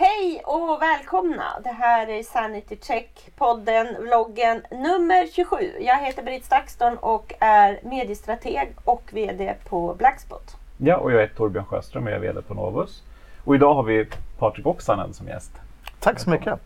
Hej 0.00 0.42
och 0.44 0.82
välkomna! 0.82 1.60
Det 1.64 1.70
här 1.70 2.08
är 2.08 2.22
Sanity 2.22 2.76
Check 2.82 3.30
podden, 3.36 3.86
vloggen 4.00 4.62
nummer 4.70 5.26
27. 5.26 5.56
Jag 5.80 5.98
heter 5.98 6.22
Britt 6.22 6.44
Stakston 6.44 6.98
och 6.98 7.34
är 7.40 7.80
mediestrateg 7.82 8.68
och 8.84 9.02
VD 9.12 9.54
på 9.68 9.94
Blackspot. 9.94 10.56
Ja, 10.76 10.96
och 10.96 11.12
jag 11.12 11.20
heter 11.20 11.36
Torbjörn 11.36 11.64
Sjöström 11.64 12.04
och 12.04 12.10
jag 12.10 12.16
är 12.16 12.20
VD 12.20 12.42
på 12.42 12.54
Novus. 12.54 13.02
Och 13.44 13.54
idag 13.54 13.74
har 13.74 13.82
vi 13.82 14.06
Patrik 14.38 14.66
Oksanen 14.66 15.14
som 15.14 15.28
gäst. 15.28 15.52
Tack 16.00 16.18
så 16.18 16.30
mycket. 16.30 16.60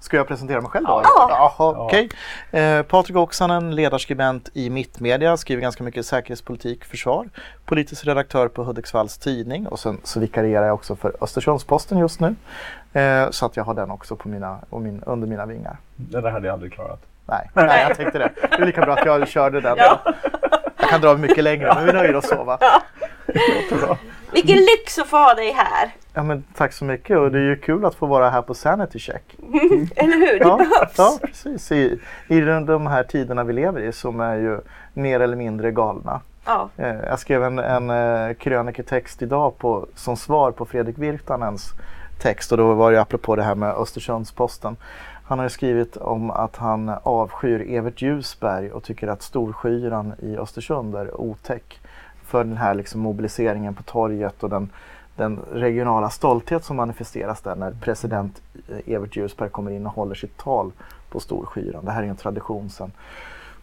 Ska 0.00 0.16
jag 0.16 0.28
presentera 0.28 0.60
mig 0.60 0.70
själv 0.70 0.86
då? 0.86 1.00
Ja. 1.04 1.26
Jaha, 1.58 1.74
okej. 1.78 2.08
Eh, 2.50 2.82
Patrik 2.82 3.16
Oksanen, 3.16 3.74
ledarskribent 3.74 4.48
i 4.54 4.70
Mittmedia, 4.70 5.36
skriver 5.36 5.62
ganska 5.62 5.84
mycket 5.84 6.06
säkerhetspolitik, 6.06 6.84
försvar. 6.84 7.28
Politisk 7.64 8.06
redaktör 8.06 8.48
på 8.48 8.64
Hudiksvalls 8.64 9.18
tidning 9.18 9.66
och 9.66 9.78
sen 9.78 10.00
så 10.04 10.20
vikarierar 10.20 10.66
jag 10.66 10.74
också 10.74 10.96
för 10.96 11.12
Östersundsposten 11.20 11.98
just 11.98 12.20
nu. 12.20 12.34
Eh, 13.00 13.30
så 13.30 13.46
att 13.46 13.56
jag 13.56 13.64
har 13.64 13.74
den 13.74 13.90
också 13.90 14.16
på 14.16 14.28
mina, 14.28 14.58
och 14.70 14.80
min, 14.80 15.02
under 15.06 15.26
mina 15.28 15.46
vingar. 15.46 15.76
Det 15.96 16.20
där 16.20 16.30
hade 16.30 16.46
jag 16.46 16.52
aldrig 16.54 16.72
klarat. 16.72 17.00
Nej, 17.26 17.50
nej, 17.54 17.86
jag 17.88 17.96
tänkte 17.96 18.18
det. 18.18 18.30
Det 18.50 18.62
är 18.62 18.66
lika 18.66 18.80
bra 18.80 18.94
att 18.94 19.06
jag 19.06 19.28
körde 19.28 19.60
den. 19.60 19.76
Ja. 19.78 20.00
Jag 20.80 20.90
kan 20.90 21.00
dra 21.00 21.14
mycket 21.16 21.44
längre, 21.44 21.74
men 21.74 21.86
vi 21.86 21.92
nöjer 21.92 22.16
oss 22.16 22.28
så 22.28 22.44
va? 22.44 22.58
Vilken 24.32 24.56
lyx 24.56 24.98
att 24.98 25.06
få 25.06 25.16
ha 25.16 25.34
dig 25.34 25.52
här! 25.52 25.90
Ja, 26.14 26.22
men 26.22 26.44
tack 26.54 26.72
så 26.72 26.84
mycket 26.84 27.18
och 27.18 27.32
det 27.32 27.38
är 27.38 27.42
ju 27.42 27.56
kul 27.56 27.84
att 27.84 27.94
få 27.94 28.06
vara 28.06 28.30
här 28.30 28.42
på 28.42 28.54
Sanity 28.54 28.98
Check. 28.98 29.22
Eller 29.96 30.32
hur? 30.32 30.38
Det 30.38 30.44
Ja, 30.44 30.56
behövs! 30.56 30.94
ja 30.98 31.18
precis. 31.22 31.72
I, 31.72 32.00
I 32.28 32.40
de, 32.40 32.86
här 32.86 33.02
tiderna 33.02 33.44
vi 33.44 33.52
lever 33.52 33.80
i 33.80 33.92
som 33.92 34.20
är 34.20 34.36
ju 34.36 34.60
mer 34.94 35.20
eller 35.20 35.36
mindre 35.36 35.70
galna. 35.70 36.20
Ja. 36.44 36.68
Eh, 36.76 36.96
jag 37.08 37.18
skrev 37.18 37.44
en, 37.44 37.58
en 37.58 37.90
eh, 37.90 38.34
kröniketext 38.34 39.22
idag 39.22 39.58
på, 39.58 39.86
som 39.94 40.16
svar 40.16 40.50
på 40.50 40.64
Fredrik 40.64 40.98
Virtanens 40.98 41.72
text 42.20 42.52
och 42.52 42.58
då 42.58 42.74
var 42.74 42.92
det 42.92 43.00
apropå 43.00 43.36
det 43.36 43.42
här 43.42 43.54
med 43.54 43.74
Östersundsposten. 43.74 44.76
Han 45.24 45.38
har 45.38 45.48
skrivit 45.48 45.96
om 45.96 46.30
att 46.30 46.56
han 46.56 46.92
avskyr 47.02 47.66
Evert 47.68 48.02
Ljusberg 48.02 48.72
och 48.72 48.82
tycker 48.84 49.08
att 49.08 49.22
Storskyran 49.22 50.12
i 50.18 50.36
Östersund 50.36 50.94
är 50.94 51.20
otäck 51.20 51.80
för 52.24 52.44
den 52.44 52.56
här 52.56 52.74
liksom 52.74 53.00
mobiliseringen 53.00 53.74
på 53.74 53.82
torget 53.82 54.42
och 54.42 54.50
den, 54.50 54.70
den 55.18 55.40
regionala 55.52 56.10
stolthet 56.10 56.64
som 56.64 56.76
manifesteras 56.76 57.40
där 57.40 57.56
när 57.56 57.70
president 57.70 58.42
eh, 58.68 58.94
Evert 58.94 59.16
Ljusberg 59.16 59.50
kommer 59.50 59.70
in 59.70 59.86
och 59.86 59.92
håller 59.92 60.14
sitt 60.14 60.36
tal 60.36 60.72
på 61.10 61.20
Storskyran. 61.20 61.84
Det 61.84 61.90
här 61.90 62.02
är 62.02 62.06
en 62.06 62.16
tradition 62.16 62.70
sedan 62.70 62.92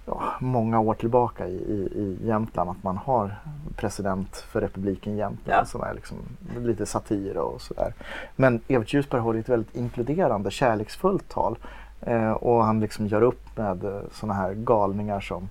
ja, 0.05 0.23
många 0.39 0.79
år 0.79 0.93
tillbaka 0.93 1.47
i, 1.47 1.55
i, 1.55 1.89
i 1.95 2.27
Jämtland 2.27 2.69
att 2.69 2.83
man 2.83 2.97
har 2.97 3.35
president 3.75 4.37
för 4.37 4.61
republiken 4.61 5.17
Jämtland 5.17 5.59
Ja. 5.61 5.65
som 5.65 5.83
är 5.83 5.93
liksom 5.93 6.17
lite 6.57 6.85
satir 6.85 7.37
och 7.37 7.61
sådär. 7.61 7.93
Men 8.35 8.61
Evert 8.67 8.93
Ljusberg 8.93 9.21
håller 9.21 9.39
ett 9.39 9.49
väldigt 9.49 9.75
inkluderande, 9.75 10.51
kärleksfullt 10.51 11.29
tal 11.29 11.57
eh, 12.01 12.31
och 12.31 12.63
han 12.63 12.79
liksom 12.79 13.07
gör 13.07 13.21
upp 13.21 13.57
med 13.57 13.83
eh, 13.83 13.99
sådana 14.11 14.33
här 14.33 14.53
galningar 14.53 15.19
som 15.19 15.49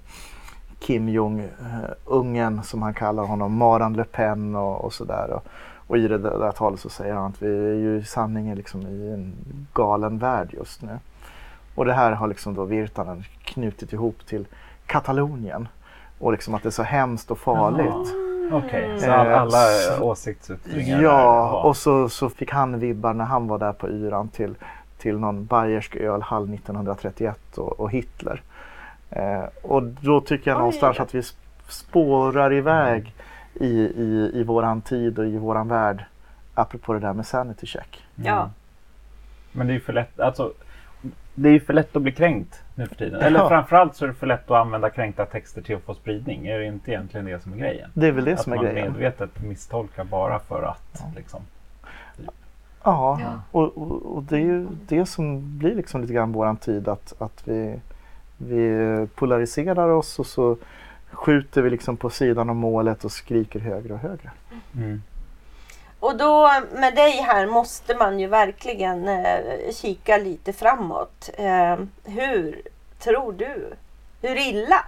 Kim 0.78 1.08
Jong-ungen 1.08 2.62
som 2.62 2.82
han 2.82 2.94
kallar 2.94 3.24
honom, 3.24 3.56
Maran 3.56 3.92
Le 3.92 4.04
Pen 4.04 4.54
och, 4.56 4.84
och 4.84 4.92
sådär. 4.92 5.40
Och, 5.86 5.98
i 5.98 6.08
det 6.08 6.18
där, 6.18 6.38
där 6.38 6.52
talet 6.52 6.80
så 6.80 6.88
säger 6.88 7.14
han 7.14 7.24
att 7.30 7.42
vi 7.42 7.46
är 7.70 7.74
ju 7.74 7.96
i 7.98 8.04
sanningen 8.04 8.56
liksom 8.56 8.82
i 8.82 9.10
en 9.12 9.34
galen 9.72 10.18
värld 10.18 10.48
just 10.52 10.82
nu. 10.82 10.98
Och 11.74 11.84
det 11.84 11.92
här 11.92 12.12
har 12.12 12.26
liksom 12.28 12.54
då 12.54 12.64
Virtanen 12.64 13.24
knutit 13.44 13.92
ihop 13.92 14.26
till 14.26 14.46
Katalonien. 14.86 15.68
Och 16.18 16.32
liksom 16.32 16.54
att 16.54 16.62
det 16.62 16.68
är 16.68 16.70
så 16.70 16.82
hemskt 16.82 17.30
och 17.30 17.38
farligt. 17.38 18.14
Okej, 18.52 19.00
så 19.00 19.10
all, 19.12 19.26
Eh, 19.26 19.40
alla 19.40 19.58
så- 19.96 20.02
åsiktsyttringar 20.04 21.02
Ja, 21.02 21.50
där, 21.52 21.64
och 21.66 21.76
så, 21.76 22.08
så 22.08 22.28
fick 22.30 22.50
han 22.52 22.78
vibbar 22.78 23.12
när 23.12 23.24
han 23.24 23.46
var 23.48 23.58
där 23.58 23.72
på 23.72 23.88
yran 23.88 24.28
till, 24.28 24.54
till 24.98 25.18
någon 25.18 25.44
bayersk 25.44 25.96
ölhall 25.96 26.54
1931 26.54 27.58
och, 27.58 27.80
och 27.80 27.90
Hitler. 27.90 28.42
Eh, 29.10 29.44
och 29.62 29.82
då 29.82 30.20
tycker 30.20 30.50
jag 30.50 30.56
Oj, 30.56 30.60
någonstans 30.60 31.00
att 31.00 31.14
vi 31.14 31.20
sp- 31.20 31.34
spårar 31.68 32.52
iväg 32.52 33.14
i, 33.60 33.66
i, 33.96 34.30
i 34.34 34.42
våran 34.42 34.80
tid 34.82 35.18
och 35.18 35.26
i 35.26 35.36
våran 35.38 35.68
värld. 35.68 36.04
Apropå 36.54 36.92
det 36.92 36.98
där 37.00 37.12
med 37.12 37.26
sanity 37.26 37.66
check. 37.66 38.04
Ja. 38.14 38.50
Men 39.52 39.66
det 39.66 39.72
är 39.72 39.74
ju 39.74 39.80
för 39.80 39.92
lätt, 39.92 40.20
alltså, 40.20 40.52
det 41.34 41.48
är 41.48 41.52
ju 41.52 41.60
för 41.60 41.72
lätt 41.72 41.96
att 41.96 42.02
bli 42.02 42.12
kränkt 42.12 42.62
nu 42.74 42.86
för 42.86 42.94
tiden. 42.94 43.20
Eller 43.20 43.38
Ja. 43.38 43.48
framförallt 43.48 43.96
så 43.96 44.04
är 44.04 44.08
det 44.08 44.14
för 44.14 44.26
lätt 44.26 44.50
att 44.50 44.56
använda 44.56 44.90
kränkta 44.90 45.26
texter 45.26 45.62
till 45.62 45.76
att 45.76 45.82
få 45.82 45.94
spridning. 45.94 46.46
Är 46.46 46.58
det 46.58 46.66
inte 46.66 46.90
egentligen 46.90 47.26
det 47.26 47.42
som 47.42 47.52
är 47.52 47.56
grejen? 47.56 47.90
Det 47.94 48.06
är 48.06 48.12
väl 48.12 48.24
det 48.24 48.32
att 48.32 48.40
som 48.42 48.52
är 48.52 48.56
man 48.56 48.64
grejen. 48.64 48.92
medvetet 48.92 49.42
misstolkar 49.42 50.04
bara 50.04 50.38
för 50.38 50.62
att 50.62 51.04
liksom. 51.16 51.42
Ja, 52.84 53.18
Ja. 53.22 53.40
Och, 53.50 53.78
och, 53.78 54.16
och 54.16 54.22
det 54.22 54.36
är 54.36 54.40
ju 54.40 54.66
det 54.88 55.06
som 55.06 55.58
blir 55.58 55.74
liksom 55.74 56.00
lite 56.00 56.12
grann 56.12 56.32
våran 56.32 56.56
tid 56.56 56.88
att, 56.88 57.14
att 57.18 57.48
vi, 57.48 57.80
vi 58.38 59.06
polariserar 59.14 59.88
oss 59.88 60.18
och 60.18 60.26
så 60.26 60.56
skjuter 61.14 61.62
vi 61.62 61.70
liksom 61.70 61.96
på 61.96 62.10
sidan 62.10 62.50
om 62.50 62.56
målet 62.56 63.04
och 63.04 63.12
skriker 63.12 63.60
högre 63.60 63.92
och 63.92 63.98
högre. 63.98 64.30
Mm. 64.76 65.02
Och 66.00 66.16
då 66.16 66.50
med 66.72 66.94
dig 66.94 67.12
här 67.12 67.46
måste 67.46 67.96
man 67.96 68.20
ju 68.20 68.26
verkligen 68.26 69.08
eh, 69.08 69.72
kika 69.72 70.16
lite 70.18 70.52
framåt. 70.52 71.30
Eh, 71.34 71.76
hur 72.04 72.62
tror 72.98 73.32
du, 73.32 73.72
hur 74.22 74.36
illa 74.36 74.84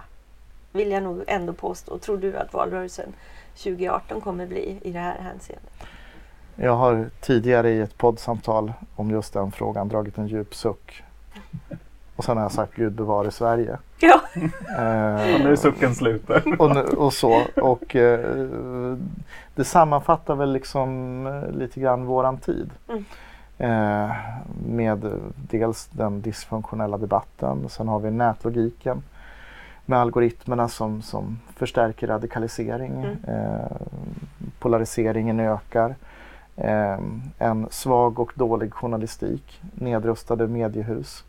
vill 0.71 0.91
jag 0.91 1.03
nog 1.03 1.23
ändå 1.27 1.53
påstå, 1.53 1.97
tror 1.97 2.17
du 2.17 2.37
att 2.37 2.53
valrörelsen 2.53 3.13
2018 3.55 4.21
kommer 4.21 4.47
bli 4.47 4.79
i 4.81 4.91
det 4.91 4.99
här 4.99 5.19
hänseendet? 5.19 5.71
Jag 6.55 6.75
har 6.75 7.09
tidigare 7.21 7.69
i 7.69 7.79
ett 7.79 7.97
poddsamtal 7.97 8.73
om 8.95 9.11
just 9.11 9.33
den 9.33 9.51
frågan 9.51 9.87
dragit 9.87 10.17
en 10.17 10.27
djup 10.27 10.55
suck. 10.55 11.03
Och 12.17 12.23
sen 12.23 12.37
har 12.37 12.43
jag 12.43 12.51
sagt 12.51 12.75
Gud 12.75 12.93
bevare 12.93 13.31
Sverige. 13.31 13.77
Ja. 13.99 14.21
Eh, 14.77 15.35
Och 15.35 15.41
nu 15.41 15.51
är 15.51 15.55
sucken 15.55 15.95
slutar. 15.95 16.61
och, 16.61 16.75
nu- 16.75 16.81
och 16.83 17.13
så. 17.13 17.41
Och 17.55 17.95
eh, 17.95 18.57
det 19.55 19.63
sammanfattar 19.63 20.35
väl 20.35 20.53
liksom 20.53 21.27
eh, 21.27 21.57
lite 21.57 21.79
grann 21.79 22.05
våran 22.05 22.37
tid. 22.37 22.69
Mm. 22.89 23.05
Eh, 23.57 24.11
med 24.67 25.11
dels 25.35 25.87
den 25.91 26.21
dysfunktionella 26.21 26.97
debatten. 26.97 27.69
Sen 27.69 27.87
har 27.87 27.99
vi 27.99 28.11
nätlogiken 28.11 29.03
med 29.85 29.99
algoritmerna 29.99 30.67
som, 30.67 31.01
som 31.01 31.39
förstärker 31.55 32.07
radikalisering. 32.07 32.93
Mm. 33.03 33.17
Eh, 33.27 33.77
polariseringen 34.59 35.39
ökar. 35.39 35.95
Eh, 36.55 36.97
en 37.39 37.67
svag 37.69 38.19
och 38.19 38.31
dålig 38.35 38.73
journalistik. 38.73 39.61
Nedrustade 39.73 40.47
mediehus. 40.47 41.23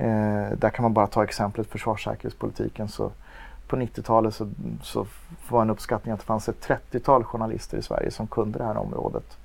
Eh, 0.00 0.58
där 0.58 0.70
kan 0.70 0.82
man 0.82 0.92
bara 0.92 1.06
ta 1.06 1.24
exemplet 1.24 1.66
försvarssäkerhetspolitiken. 1.66 2.88
Så 2.88 3.10
på 3.66 3.76
90-talet 3.76 4.34
så, 4.34 4.48
så 4.82 5.06
var 5.48 5.62
en 5.62 5.70
uppskattning 5.70 6.12
att 6.14 6.20
det 6.20 6.26
fanns 6.26 6.48
ett 6.48 6.68
30-tal 6.68 7.24
journalister 7.24 7.78
i 7.78 7.82
Sverige 7.82 8.10
som 8.10 8.26
kunde 8.26 8.58
det 8.58 8.64
här 8.64 8.76
området. 8.76 9.38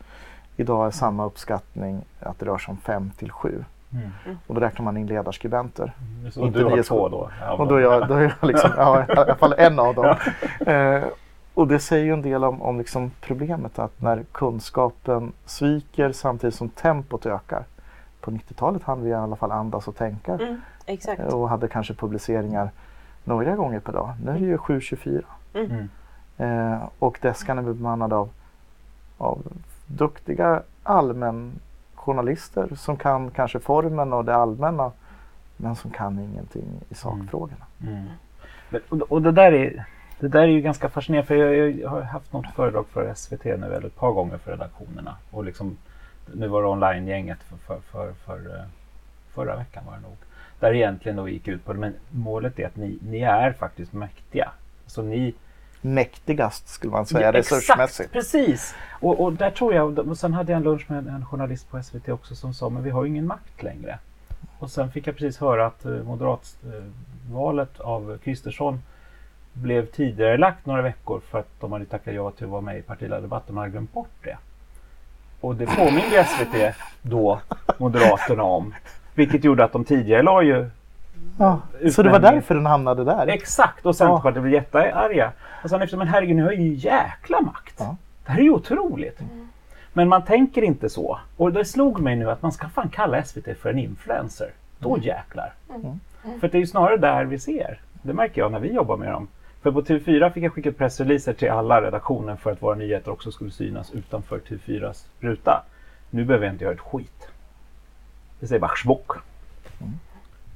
Idag 0.56 0.88
är 0.88 0.92
samma 0.92 1.26
uppskattning 1.26 2.02
att 2.20 2.40
det 2.40 2.46
rör 2.46 2.58
sig 2.58 2.72
om 2.72 2.78
5 2.78 3.12
till 3.18 3.32
7. 3.32 3.64
Mm. 3.94 4.38
Och 4.48 4.56
då 4.56 4.62
räknar 4.62 4.86
man 4.86 4.98
in 4.98 5.08
ledarskribenter. 5.08 5.94
Och 6.36 6.48
Inte 6.48 6.60
du 6.60 6.66
har 6.66 6.84
två 6.84 7.10
då? 7.10 7.30
Och 7.58 7.68
då 7.68 7.76
är 7.76 7.82
jag, 7.82 8.08
då 8.08 8.14
är 8.14 8.22
jag 8.22 8.48
liksom, 8.48 8.72
ja, 8.78 9.06
i 9.10 9.12
alla 9.12 9.36
fall 9.36 9.54
en 9.58 9.80
av 9.80 9.96
dem. 9.96 10.16
Eh, 10.68 11.04
och 11.54 11.68
det 11.68 11.80
säger 11.80 12.06
ju 12.06 12.14
en 12.14 12.22
del 12.22 12.44
om, 12.44 12.62
om 12.62 12.78
liksom 12.78 13.12
problemet 13.22 13.80
att 13.80 14.02
när 14.02 14.24
kunskapen 14.32 15.32
sviker 15.46 16.12
samtidigt 16.12 16.56
som 16.56 16.70
tempot 16.70 17.26
ökar. 17.26 17.64
På 18.26 18.32
90-talet 18.32 18.84
hann 18.84 19.04
vi 19.04 19.10
i 19.10 19.14
alla 19.14 19.36
fall 19.36 19.52
andas 19.52 19.88
och 19.88 19.96
tänka 19.96 20.34
Mm, 20.34 20.62
exakt. 20.86 21.34
och 21.34 21.50
hade 21.50 21.68
kanske 21.68 21.94
publiceringar 21.94 22.70
några 23.24 23.56
gånger 23.56 23.80
per 23.80 23.94
dag. 23.94 24.14
Nu 24.24 24.32
är 24.32 24.40
det 24.40 24.46
ju 24.46 24.58
7.24. 24.58 25.24
Mm. 25.54 25.90
Eh, 26.38 26.84
och 27.00 27.20
deskan 27.22 27.58
är 27.58 27.62
bemannad 27.62 28.14
av, 28.14 28.30
av 29.18 29.42
duktiga 29.88 30.62
allmänjournalister 30.84 32.76
som 32.76 32.98
kan 32.98 33.32
kanske 33.32 33.60
formen 33.60 34.14
och 34.14 34.26
det 34.26 34.36
allmänna 34.36 34.92
men 35.58 35.76
som 35.76 35.92
kan 35.92 36.20
ingenting 36.20 36.66
i 36.90 36.96
sakfrågorna. 36.96 37.66
Mm. 37.84 38.06
Och, 38.90 39.02
och 39.02 39.22
det 39.22 39.32
där 39.32 39.52
är 39.52 39.86
det 40.20 40.28
där 40.28 40.42
är 40.42 40.48
ju 40.48 40.62
ganska 40.62 40.90
fascinerande 40.90 41.28
för 41.28 41.36
jag, 41.36 41.72
jag 41.72 41.90
har 41.90 42.02
haft 42.02 42.34
något 42.34 42.46
föredrag 42.56 42.86
för 42.88 43.14
SVT 43.14 43.44
nu 43.46 43.66
eller 43.76 43.88
ett 43.88 43.96
par 43.96 44.12
gånger 44.12 44.38
för 44.38 44.52
redaktionerna. 44.52 45.16
Och 45.32 45.44
liksom, 45.46 45.78
nu 46.34 46.48
var 46.48 46.62
det 46.62 46.68
online-gänget 46.68 47.38
för, 47.44 47.58
för, 47.58 47.82
för, 47.92 48.14
för, 48.14 48.56
eh, 48.56 48.64
förra 49.34 49.56
veckan 49.56 49.84
var 49.86 49.94
det 49.94 50.02
nog. 50.02 50.18
Där 50.60 50.74
egentligen 50.74 51.16
då 51.16 51.30
gick 51.30 51.48
ut 51.48 51.66
på 51.66 51.74
det. 51.74 51.80
Men 51.80 51.94
målet 52.10 52.60
är 52.60 52.68
att 52.68 52.76
ni, 52.76 53.00
ni 53.02 53.20
är 53.20 53.54
faktiskt 53.54 53.94
mäktiga. 53.94 54.52
Så 54.86 55.02
ni, 55.02 55.34
Mäktigast 55.82 56.68
skulle 56.68 56.92
man 56.92 57.06
säga 57.06 57.26
Ja, 57.26 57.34
resursmässigt. 57.34 58.00
Exakt, 58.00 58.14
precis! 58.14 58.76
Och, 58.92 59.24
och 59.24 59.34
där 59.34 59.52
tror 59.52 59.74
jag, 59.74 60.00
och 60.00 60.18
sen 60.18 60.34
hade 60.34 60.52
jag 60.52 60.58
en 60.58 60.64
lunch 60.64 60.86
med 60.88 60.98
en, 60.98 61.08
en 61.08 61.26
journalist 61.26 61.70
på 61.70 61.84
SVT 61.84 62.10
också 62.10 62.36
som 62.36 62.54
sa, 62.54 62.70
men 62.70 62.84
vi 62.84 62.90
har 62.90 63.04
ju 63.04 63.10
ingen 63.10 63.28
makt 63.28 63.64
längre. 63.64 64.00
Och 64.60 64.72
sen 64.72 64.92
fick 64.92 65.08
jag 65.08 65.16
precis 65.16 65.38
höra 65.38 65.66
att 65.66 65.86
eh, 65.86 65.92
moderatvalet 65.92 67.80
av 67.80 68.18
Kristersson 68.24 68.82
blev 69.54 69.86
tidigare 69.86 70.38
lagt 70.38 70.66
några 70.66 70.82
veckor 70.82 71.20
för 71.20 71.40
att 71.40 71.60
de 71.60 71.72
hade 71.72 71.86
tackat 71.86 72.14
ja 72.14 72.32
till 72.32 72.46
att 72.46 72.52
vara 72.52 72.62
med 72.62 72.78
i 72.78 72.82
partiledardebatten. 72.82 73.56
Man 73.56 73.62
hade 73.62 73.72
glömt 73.72 73.94
bort 73.94 74.24
det. 74.24 74.38
Och 75.46 75.56
det 75.56 75.66
påminde 75.66 76.26
SVT 76.26 76.76
då 77.02 77.40
Moderaterna 77.78 78.44
om. 78.44 78.74
Vilket 79.14 79.44
gjorde 79.44 79.64
att 79.64 79.72
de 79.72 79.84
tidigare 79.84 80.22
la 80.22 80.42
ju 80.42 80.70
Ja, 81.38 81.60
så 81.92 82.04
det 82.04 82.10
var 82.10 82.20
därför 82.20 82.56
den 82.56 82.66
hamnade 82.66 83.04
där? 83.04 83.28
Exakt 83.28 83.86
och 83.86 83.96
Centerpartiet 83.96 84.42
blev 84.42 84.54
jättearga. 84.54 85.32
Och 85.64 85.70
sen 85.70 85.82
efter, 85.82 85.98
men 85.98 86.08
herregud, 86.08 86.36
ni 86.36 86.42
har 86.42 86.52
ju 86.52 86.74
jäkla 86.74 87.42
makt. 87.42 87.76
Ja. 87.78 87.96
Det 88.26 88.32
här 88.32 88.40
är 88.40 88.44
ju 88.44 88.52
otroligt. 88.52 89.20
Men 89.94 90.10
man 90.10 90.26
tänker 90.26 90.62
inte 90.62 90.90
så. 90.90 91.20
Och 91.38 91.54
det 91.54 91.66
slog 91.66 92.00
mig 92.00 92.16
nu 92.16 92.32
att 92.32 92.42
man 92.42 92.52
ska 92.52 92.70
fan 92.70 92.90
kalla 92.90 93.24
SVT 93.24 93.58
för 93.62 93.70
en 93.70 93.80
influencer. 93.80 94.50
Då 94.80 94.98
jäklar. 94.98 95.54
För 96.40 96.48
det 96.48 96.58
är 96.58 96.60
ju 96.60 96.68
snarare 96.68 96.98
där 96.98 97.26
vi 97.26 97.40
ser. 97.40 97.80
Det 98.02 98.14
märker 98.14 98.42
jag 98.42 98.52
när 98.52 98.60
vi 98.60 98.74
jobbar 98.74 98.98
med 98.98 99.12
dem. 99.12 99.28
För 99.66 99.72
på 99.72 99.82
TV4 99.82 100.30
fick 100.34 100.44
jag 100.44 100.54
skicka 100.54 100.72
pressreleaser 100.72 101.34
till 101.34 101.50
alla 101.50 101.82
redaktioner 101.82 102.36
för 102.36 102.52
att 102.52 102.62
våra 102.62 102.76
nyheter 102.76 103.12
också 103.12 103.32
skulle 103.32 103.52
synas 103.52 103.92
utanför 103.94 104.40
TV4s 104.40 105.06
ruta. 105.20 105.66
Nu 106.10 106.26
behöver 106.26 106.46
jag 106.46 106.54
inte 106.54 106.64
göra 106.64 106.74
ett 106.74 106.80
skit. 106.80 107.28
Det 108.40 108.48
säger 108.48 108.60
bara 108.60 108.76
schbock. 108.76 109.12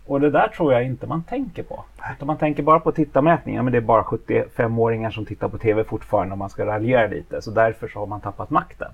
Och 0.05 0.21
det 0.21 0.29
där 0.29 0.47
tror 0.47 0.73
jag 0.73 0.85
inte 0.85 1.07
man 1.07 1.23
tänker 1.23 1.63
på. 1.63 1.83
Utan 2.15 2.27
man 2.27 2.37
tänker 2.37 2.63
bara 2.63 2.79
på 2.79 2.91
tittarmätningar. 2.91 3.63
Men 3.63 3.71
det 3.71 3.77
är 3.77 3.81
bara 3.81 4.03
75-åringar 4.03 5.11
som 5.11 5.25
tittar 5.25 5.49
på 5.49 5.57
TV 5.57 5.83
fortfarande 5.83 6.33
om 6.33 6.39
man 6.39 6.49
ska 6.49 6.65
raljera 6.65 7.07
lite. 7.07 7.41
Så 7.41 7.51
därför 7.51 7.87
så 7.87 7.99
har 7.99 8.07
man 8.07 8.21
tappat 8.21 8.49
makten. 8.49 8.91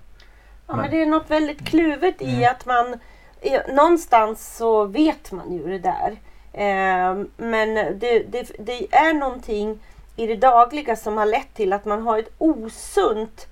Ja, 0.67 0.75
men 0.75 0.91
det 0.91 1.01
är 1.01 1.05
något 1.05 1.31
väldigt 1.31 1.67
kluvet 1.67 2.21
i 2.21 2.45
att 2.45 2.65
man 2.65 2.99
någonstans 3.75 4.57
så 4.57 4.85
vet 4.85 5.31
man 5.31 5.53
ju 5.53 5.63
det 5.63 5.79
där. 5.79 6.11
Eh, 6.53 7.25
men 7.37 7.75
det, 7.99 8.23
det, 8.31 8.51
det 8.59 8.95
är 8.95 9.13
någonting 9.13 9.79
i 10.15 10.27
det 10.27 10.35
dagliga 10.35 10.95
som 10.95 11.17
har 11.17 11.25
lett 11.25 11.53
till 11.53 11.73
att 11.73 11.85
man 11.85 12.01
har 12.01 12.19
ett 12.19 12.31
osunt 12.37 13.47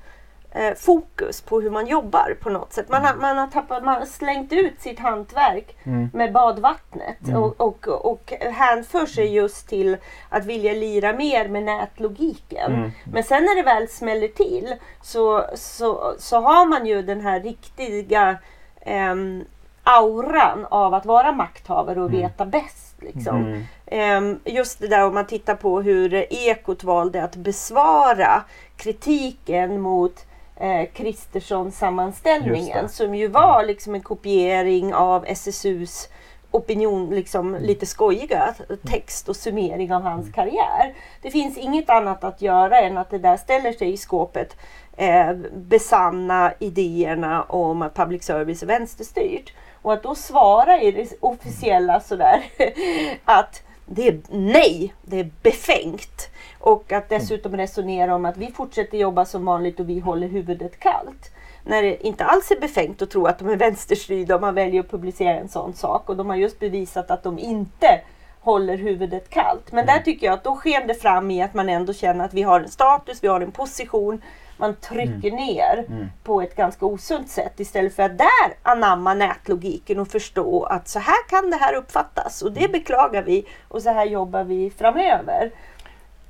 eh, 0.51 0.73
fokus 0.75 1.41
på 1.41 1.61
hur 1.61 1.69
man 1.69 1.87
jobbar 1.87 2.37
på 2.41 2.49
något 2.49 2.73
sätt. 2.73 2.89
Man 2.89 3.05
har, 3.05 3.15
man 3.15 3.37
har, 3.37 3.47
tappat, 3.47 3.83
man 3.83 3.95
har 3.99 4.05
slängt 4.05 4.53
ut 4.53 4.81
sitt 4.81 4.99
hantverk 4.99 5.75
Mm. 5.83 6.09
med 6.13 6.33
badvattnet 6.33 7.17
och, 7.35 7.61
och, 7.61 7.87
och 7.87 8.33
hänför 8.39 9.05
sig 9.05 9.33
just 9.35 9.67
till 9.69 9.97
att 10.29 10.45
vilja 10.45 10.73
lira 10.73 11.13
mer 11.13 11.47
med 11.47 11.63
nätlogiken. 11.63 12.73
Mm. 12.73 12.91
Men 13.03 13.23
sen 13.23 13.43
när 13.43 13.55
det 13.55 13.63
väl 13.63 13.87
smäller 13.89 14.27
till 14.27 14.75
så, 15.01 15.45
så, 15.55 16.13
så 16.19 16.41
har 16.41 16.65
man 16.65 16.85
ju 16.85 17.01
den 17.01 17.21
här 17.21 17.39
riktiga 17.39 18.37
ehm, 18.81 19.43
auran 19.83 20.65
av 20.69 20.93
att 20.93 21.05
vara 21.05 21.31
makthavare 21.31 22.01
och 22.01 22.13
veta 22.13 22.45
bäst. 22.45 22.95
Liksom. 23.01 23.65
Mm. 23.93 24.23
Ehm, 24.23 24.39
just 24.45 24.79
det 24.79 24.87
där 24.87 25.05
om 25.05 25.13
man 25.13 25.27
tittar 25.27 25.55
på 25.55 25.81
hur 25.81 26.25
Ekot 26.29 26.83
valde 26.83 27.23
att 27.23 27.35
besvara 27.35 28.43
kritiken 28.77 29.81
mot 29.81 30.25
eh, 30.55 30.89
Kristersson-sammanställningen 30.93 32.89
som 32.89 33.15
ju 33.15 33.27
var 33.27 33.65
liksom 33.65 33.95
en 33.95 34.01
kopiering 34.01 34.93
av 34.93 35.25
SSUs 35.27 36.09
opinion, 36.51 37.09
liksom 37.09 37.55
lite 37.55 37.85
skojiga 37.85 38.53
text 38.83 39.29
och 39.29 39.35
summering 39.35 39.93
av 39.93 40.01
hans 40.01 40.31
karriär. 40.31 40.93
Det 41.21 41.31
finns 41.31 41.57
inget 41.57 41.89
annat 41.89 42.23
att 42.23 42.41
göra 42.41 42.79
än 42.79 42.97
att 42.97 43.09
det 43.09 43.19
där 43.19 43.37
ställer 43.37 43.71
sig 43.71 43.93
i 43.93 43.97
skåpet 43.97 44.57
eh, 44.97 45.33
besanna 45.55 46.53
idéerna 46.59 47.43
om 47.43 47.81
att 47.81 47.95
public 47.95 48.23
service 48.23 48.63
är 48.63 48.67
vänsterstyrt. 48.67 49.53
Och 49.81 49.93
att 49.93 50.03
då 50.03 50.15
svara 50.15 50.81
i 50.81 50.91
det 50.91 51.13
officiella 51.19 51.99
sådär 51.99 52.43
att 53.25 53.63
det 53.85 54.07
är 54.07 54.19
nej, 54.29 54.93
det 55.01 55.19
är 55.19 55.31
befängt. 55.41 56.29
Och 56.59 56.91
att 56.91 57.09
dessutom 57.09 57.57
resonera 57.57 58.15
om 58.15 58.25
att 58.25 58.37
vi 58.37 58.51
fortsätter 58.51 58.97
jobba 58.97 59.25
som 59.25 59.45
vanligt 59.45 59.79
och 59.79 59.89
vi 59.89 59.99
håller 59.99 60.27
huvudet 60.27 60.79
kallt. 60.79 61.31
När 61.65 61.81
det 61.81 62.07
inte 62.07 62.25
alls 62.25 62.51
är 62.51 62.59
befängt 62.59 63.01
att 63.01 63.09
tro 63.09 63.25
att 63.25 63.39
de 63.39 63.49
är 63.49 63.55
vänsterstyrda 63.55 64.35
om 64.35 64.41
man 64.41 64.55
väljer 64.55 64.79
att 64.79 64.91
publicera 64.91 65.39
en 65.39 65.49
sån 65.49 65.73
sak. 65.73 66.09
Och 66.09 66.17
de 66.17 66.29
har 66.29 66.35
just 66.35 66.59
bevisat 66.59 67.11
att 67.11 67.23
de 67.23 67.39
inte 67.39 68.01
håller 68.39 68.77
huvudet 68.77 69.29
kallt. 69.29 69.71
Men 69.71 69.85
där 69.85 69.99
tycker 69.99 70.27
jag 70.27 70.33
att 70.33 70.43
då 70.43 70.55
sken 70.55 70.87
det 70.87 70.95
fram 70.95 71.31
i 71.31 71.41
att 71.41 71.53
man 71.53 71.69
ändå 71.69 71.93
känner 71.93 72.25
att 72.25 72.33
vi 72.33 72.41
har 72.41 72.59
en 72.59 72.69
status, 72.69 73.23
vi 73.23 73.27
har 73.27 73.41
en 73.41 73.51
position. 73.51 74.21
Man 74.63 74.75
trycker 74.75 75.31
ner 75.31 75.85
på 76.23 76.41
ett 76.41 76.55
ganska 76.55 76.85
osunt 76.85 77.29
sätt 77.29 77.59
istället 77.59 77.95
för 77.95 78.03
att 78.03 78.17
där 78.17 78.53
anamma 78.63 79.13
nätlogiken 79.13 79.99
och 79.99 80.07
förstå 80.07 80.63
att 80.63 80.87
så 80.87 80.99
här 80.99 81.27
kan 81.29 81.49
det 81.49 81.55
här 81.55 81.73
uppfattas 81.75 82.41
och 82.41 82.51
det 82.51 82.71
beklagar 82.71 83.23
vi 83.23 83.45
och 83.67 83.81
så 83.81 83.89
här 83.89 84.05
jobbar 84.05 84.43
vi 84.43 84.69
framöver. 84.77 85.51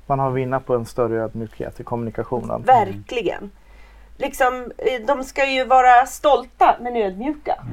Man 0.06 0.18
har 0.18 0.30
vinna 0.30 0.60
på 0.60 0.74
en 0.74 0.86
större 0.86 1.22
ödmjukhet 1.22 1.80
i 1.80 1.84
kommunikationen. 1.84 2.62
Verkligen. 2.62 3.50
Liksom, 4.16 4.72
eh, 4.78 5.06
de 5.06 5.24
ska 5.24 5.46
ju 5.50 5.64
vara 5.64 6.06
stolta 6.06 6.76
men 6.80 6.96
ödmjuka. 6.96 7.64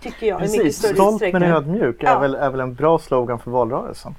Tycker 0.00 0.26
jag 0.26 0.38
Precis. 0.38 0.86
Stolt 0.86 1.22
men 1.32 1.42
ödmjuk 1.42 2.02
är, 2.02 2.06
Ja. 2.06 2.18
väl, 2.18 2.34
är 2.34 2.50
väl 2.50 2.60
en 2.60 2.74
bra 2.74 2.98
slogan 2.98 3.38
för 3.38 3.50
valrörelsen. 3.50 4.14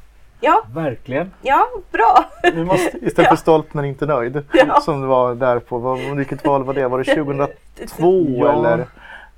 Ja, 0.45 0.63
Verkligen. 0.73 1.31
ja, 1.41 1.65
bra. 1.91 2.25
Vi 2.53 2.63
måste, 2.65 2.97
Istället 3.05 3.29
för 3.29 3.35
stolt 3.35 3.73
men 3.73 3.85
inte 3.85 4.05
nöjd. 4.05 4.43
Ja. 4.53 4.79
Som 4.81 5.01
det 5.01 5.07
var 5.07 5.35
där 5.35 5.59
på, 5.59 5.77
vad, 5.77 5.99
vilket 5.99 6.45
val 6.45 6.63
var 6.63 6.73
det? 6.73 6.87
Var 6.87 6.97
det 6.97 7.15
2002 7.15 7.49
Ja. 8.39 8.53
eller? 8.53 8.85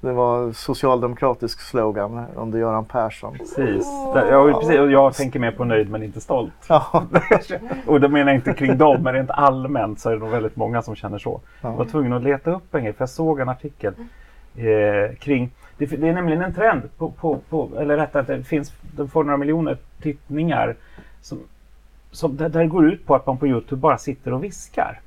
Det 0.01 0.11
var 0.11 0.51
socialdemokratisk 0.51 1.59
slogan 1.61 2.25
under 2.35 2.59
Göran 2.59 2.85
Persson. 2.85 3.33
precis. 3.37 3.87
Där- 4.13 4.31
Ja, 4.31 4.59
precis. 4.59 4.75
Jag 4.91 5.13
tänker 5.13 5.39
mer 5.39 5.51
på 5.51 5.63
nöjd 5.65 5.89
men 5.89 6.03
inte 6.03 6.21
stolt. 6.21 6.53
Ja, 6.69 7.03
Och 7.87 8.01
det 8.01 8.09
menar 8.09 8.31
jag 8.31 8.35
inte 8.37 8.53
kring 8.53 8.77
dem, 8.77 9.03
men 9.03 9.13
rent 9.13 9.31
allmänt 9.31 9.99
så 9.99 10.09
är 10.09 10.13
det 10.13 10.19
nog 10.19 10.29
väldigt 10.29 10.55
många 10.55 10.81
som 10.81 10.95
känner 10.95 11.17
så. 11.19 11.41
Ja. 11.61 11.69
Jag 11.69 11.77
var 11.77 11.85
tvungen 11.85 12.13
att 12.13 12.23
leta 12.23 12.51
upp 12.51 12.75
en 12.75 12.83
grej, 12.83 12.93
för 12.93 13.01
jag 13.01 13.09
såg 13.09 13.39
en 13.39 13.49
artikel 13.49 13.93
eh, 14.55 15.15
kring... 15.19 15.51
Det, 15.77 15.85
det 15.85 16.07
är 16.07 16.13
nämligen 16.13 16.41
en 16.41 16.53
trend, 16.53 16.89
på, 16.97 17.11
på, 17.11 17.39
på, 17.49 17.69
eller 17.79 17.97
rättare 17.97 18.21
att 18.21 18.27
det 18.27 18.43
finns, 18.43 18.73
de 18.95 19.09
får 19.09 19.23
några 19.23 19.37
miljoner 19.37 19.77
tittningar 20.01 20.75
som, 21.21 21.39
som, 22.11 22.37
där, 22.37 22.49
där 22.49 22.65
går 22.65 22.87
ut 22.87 23.05
på 23.05 23.15
att 23.15 23.25
man 23.25 23.37
på 23.37 23.47
Youtube 23.47 23.79
bara 23.79 23.97
sitter 23.97 24.33
och 24.33 24.43
viskar. 24.43 24.99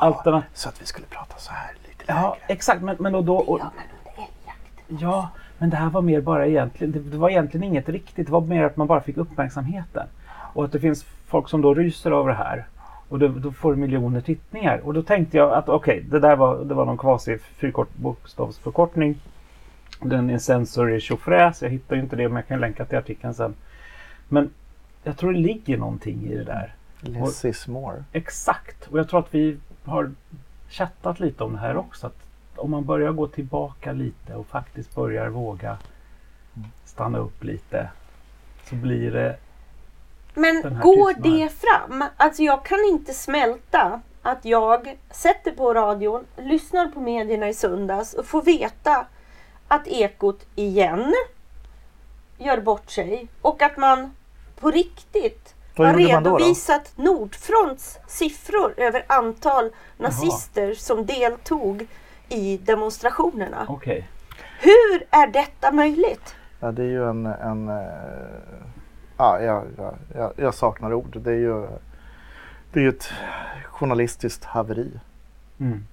Alternat, 0.00 0.44
så 0.54 0.68
att 0.68 0.82
vi 0.82 0.86
skulle 0.86 1.06
prata 1.06 1.38
så 1.38 1.52
här 1.52 1.72
lite 1.88 2.04
ja, 2.06 2.36
lägre. 2.40 2.54
exakt. 2.54 2.82
Men, 2.82 2.96
men 2.98 3.14
och 3.14 3.24
då, 3.24 3.36
och, 3.36 3.60
Ja, 3.60 3.70
men. 3.76 4.98
Ja, 5.00 5.30
det 5.58 5.76
här 5.76 5.90
var 5.90 6.02
mer 6.02 6.20
bara 6.20 6.46
egentligen, 6.46 6.92
det, 6.92 6.98
det 6.98 7.16
var 7.16 7.30
egentligen 7.30 7.64
inget 7.64 7.88
riktigt. 7.88 8.26
Det 8.26 8.32
var 8.32 8.40
mer 8.40 8.64
att 8.64 8.76
man 8.76 8.86
bara 8.86 9.00
fick 9.00 9.16
uppmärksamheten. 9.16 10.06
Och 10.54 10.64
att 10.64 10.72
det 10.72 10.80
finns 10.80 11.04
folk 11.26 11.48
som 11.48 11.62
då 11.62 11.74
ryser 11.74 12.10
över 12.10 12.28
det 12.28 12.34
här. 12.34 12.66
Och 13.08 13.18
då, 13.18 13.28
då 13.28 13.52
får 13.52 13.74
det 13.74 13.80
miljoner 13.80 14.20
tittningar. 14.20 14.78
Och 14.78 14.94
då 14.94 15.02
tänkte 15.02 15.36
jag 15.36 15.52
att 15.52 15.68
okej, 15.68 16.04
det 16.10 16.20
där 16.20 16.36
var, 16.36 16.64
det 16.64 16.74
var 16.74 16.84
någon 16.84 16.98
kvasi 16.98 17.38
fyrkortbokstavsförkortning. 17.38 19.20
Den 20.00 20.30
är 20.30 20.34
en 20.34 20.40
sensor 20.40 20.92
i 20.92 21.00
tjofräs. 21.00 21.62
Jag 21.62 21.70
hittar 21.70 21.96
ju 21.96 22.02
inte 22.02 22.16
det 22.16 22.28
men 22.28 22.36
jag 22.36 22.46
kan 22.46 22.60
länka 22.60 22.84
till 22.84 22.98
artikeln 22.98 23.34
sen. 23.34 23.54
Men 24.28 24.50
jag 25.02 25.16
tror 25.16 25.32
det 25.32 25.38
ligger 25.38 25.78
någonting 25.78 26.26
i 26.26 26.36
det 26.36 26.44
där. 26.44 26.74
Less 27.00 27.44
is 27.44 27.68
more. 27.68 28.04
Exakt. 28.12 28.86
Och 28.86 28.98
jag 28.98 29.08
tror 29.08 29.20
att 29.20 29.34
vi 29.34 29.56
har 29.84 30.12
chattat 30.68 31.20
lite 31.20 31.44
om 31.44 31.52
det 31.52 31.58
här 31.58 31.76
också. 31.76 32.06
Att 32.06 32.16
om 32.56 32.70
man 32.70 32.84
börjar 32.84 33.12
gå 33.12 33.26
tillbaka 33.26 33.92
lite 33.92 34.34
och 34.34 34.46
faktiskt 34.46 34.94
börjar 34.94 35.28
våga 35.28 35.78
stanna 36.84 37.18
upp 37.18 37.44
lite. 37.44 37.90
Så 38.64 38.74
blir 38.74 39.12
det... 39.12 39.36
Men 40.34 40.62
går 40.62 41.14
det 41.22 41.48
fram? 41.48 42.04
Alltså 42.16 42.42
jag 42.42 42.64
kan 42.64 42.78
inte 42.84 43.14
smälta 43.14 44.00
att 44.22 44.44
jag 44.44 44.98
sätter 45.10 45.50
på 45.50 45.74
radion, 45.74 46.24
lyssnar 46.36 46.86
på 46.88 47.00
medierna 47.00 47.48
i 47.48 47.54
söndags 47.54 48.14
och 48.14 48.26
får 48.26 48.42
veta 48.42 49.06
att 49.68 49.86
Ekot 49.86 50.46
igen 50.54 51.14
gör 52.38 52.60
bort 52.60 52.90
sig 52.90 53.28
och 53.42 53.62
att 53.62 53.76
man 53.76 54.14
på 54.60 54.70
riktigt 54.70 55.54
Vad 55.76 55.86
har 55.88 56.12
man 56.12 56.22
då 56.22 56.30
då? 56.30 56.36
redovisat 56.36 56.92
Nordfronts 56.96 57.98
siffror 58.06 58.74
över 58.76 59.04
antal 59.06 59.70
nazister 59.96 60.74
som 60.74 61.06
deltog 61.06 61.86
i 62.28 62.56
demonstrationerna. 62.56 63.66
Okej. 63.68 64.08
Hur 64.60 65.06
är 65.10 65.26
detta 65.26 65.72
möjligt? 65.72 66.34
Ja, 66.60 66.72
det 66.72 66.82
är 66.82 66.86
ju 66.86 67.10
en... 67.10 67.26
en 67.26 67.68
eh, 67.68 67.74
ja, 69.18 69.40
jag, 69.40 69.64
jag, 70.14 70.32
jag, 70.36 70.54
saknar 70.54 70.92
ord. 70.94 71.16
Det 71.20 71.30
är 71.30 71.34
ju, 71.36 71.66
det 72.72 72.80
är 72.80 72.82
ju 72.82 72.88
ett 72.88 73.10
journalistiskt 73.64 74.44
haveri. 74.44 74.90
Mm. 75.60 75.84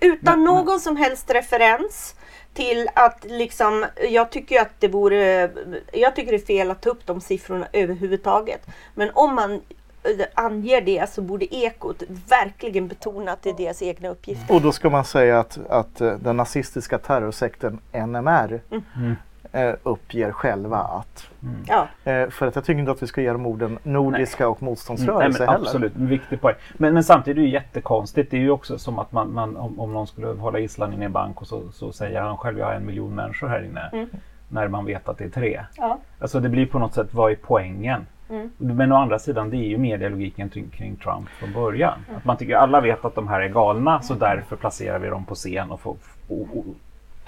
Utan 0.00 0.18
Men- 0.20 0.44
men- 0.44 0.54
någon 0.54 0.80
som 0.80 0.96
helst 0.96 1.30
referens 1.30 2.14
till 2.54 2.88
att 2.94 3.24
liksom, 3.28 3.86
jag 4.10 4.30
tycker 4.30 4.60
att 4.60 4.70
det 4.78 4.88
vore, 4.88 5.50
jag 5.92 6.16
tycker 6.16 6.32
det 6.32 6.38
är 6.38 6.46
fel 6.46 6.70
att 6.70 6.80
ta 6.82 6.90
upp 6.90 7.06
de 7.06 7.20
siffrorna 7.20 7.66
överhuvudtaget. 7.72 8.66
Men 8.94 9.10
om 9.14 9.34
man 9.34 9.52
eh, 9.52 10.26
anger 10.34 10.80
det 10.80 11.10
så 11.10 11.22
borde 11.22 11.54
Ekot 11.54 12.02
verkligen 12.28 12.88
betona 12.88 13.32
att 13.32 13.42
det 13.42 13.50
är 13.50 13.54
deras 13.54 13.82
egna 13.82 14.08
uppgifter. 14.08 14.54
Och 14.54 14.62
då 14.62 14.72
ska 14.72 14.90
man 14.90 15.04
säga 15.04 15.38
att, 15.38 15.58
att 15.68 16.00
eh, 16.00 16.12
den 16.18 16.36
nazistiska 16.36 16.98
terrorsekten 16.98 17.78
NMR 17.92 18.60
Mm. 18.70 19.16
Eh, 19.52 19.74
uppger 19.82 20.32
själva 20.32 20.76
att. 20.76 21.30
Ja. 21.66 21.88
Eh, 22.04 22.28
för 22.28 22.46
att 22.46 22.54
jag 22.54 22.64
tycker 22.64 22.80
inte 22.80 22.90
att 22.92 23.02
vi 23.02 23.06
ska 23.06 23.20
ge 23.20 23.32
dem 23.32 23.46
orden 23.46 23.78
nordiska 23.82 24.48
och 24.48 24.62
Mm, 24.62 24.70
motståndsrörelse 24.70 25.38
nej, 25.38 25.38
men 25.38 25.48
heller. 25.48 25.66
absolut, 25.66 25.96
en 25.96 26.06
viktig 26.06 26.40
poäng. 26.40 26.54
Men, 26.74 26.94
men 26.94 27.04
samtidigt 27.04 27.36
är 27.38 27.40
det 27.40 27.46
ju 27.46 27.52
jättekonstigt. 27.52 28.30
Det 28.30 28.36
är 28.36 28.40
ju 28.40 28.50
också 28.50 28.78
som 28.78 28.98
att 28.98 29.12
man, 29.12 29.32
man, 29.32 29.56
om, 29.56 29.80
om 29.80 29.92
någon 29.92 30.06
skulle 30.06 30.26
hålla 30.26 30.58
gisslan 30.58 30.92
inne 30.92 31.02
i 31.02 31.06
en 31.06 31.12
bank 31.12 31.40
och 31.40 31.46
så, 31.46 31.62
så 31.72 31.92
säger 31.92 32.20
han 32.20 32.36
själv 32.36 32.58
jag 32.58 32.66
har 32.66 32.72
en 32.72 32.86
miljon 32.86 33.14
människor 33.14 33.48
här 33.48 33.62
inne. 33.64 33.90
Mm. 33.92 34.08
När 34.48 34.68
man 34.68 34.84
vet 34.84 35.08
att 35.08 35.18
det 35.18 35.24
är 35.24 35.28
tre. 35.28 35.64
Ja. 35.76 35.98
Alltså 36.18 36.40
det 36.40 36.48
blir 36.48 36.66
på 36.66 36.78
något 36.78 36.94
sätt, 36.94 37.14
vad 37.14 37.32
är 37.32 37.36
poängen? 37.42 38.06
Mm. 38.30 38.50
Men 38.56 38.92
å 38.92 38.96
andra 38.96 39.18
sidan, 39.18 39.50
det 39.50 39.56
är 39.56 39.68
ju 39.68 39.78
medialogiken 39.78 40.48
kring, 40.48 40.68
kring 40.70 40.96
Trump 40.96 41.28
från 41.28 41.52
början. 41.52 41.98
Att 42.16 42.24
man 42.24 42.36
tycker 42.36 42.56
alla 42.56 42.80
vet 42.80 43.04
att 43.04 43.14
de 43.14 43.28
här 43.28 43.40
är 43.40 43.48
galna 43.48 44.02
så 44.02 44.14
därför 44.14 44.56
placerar 44.56 44.98
vi 44.98 45.08
dem 45.08 45.24
på 45.24 45.34
scen 45.34 45.70
och 45.70 45.80
får 45.80 45.96
och, 46.28 46.40
och, 46.40 46.64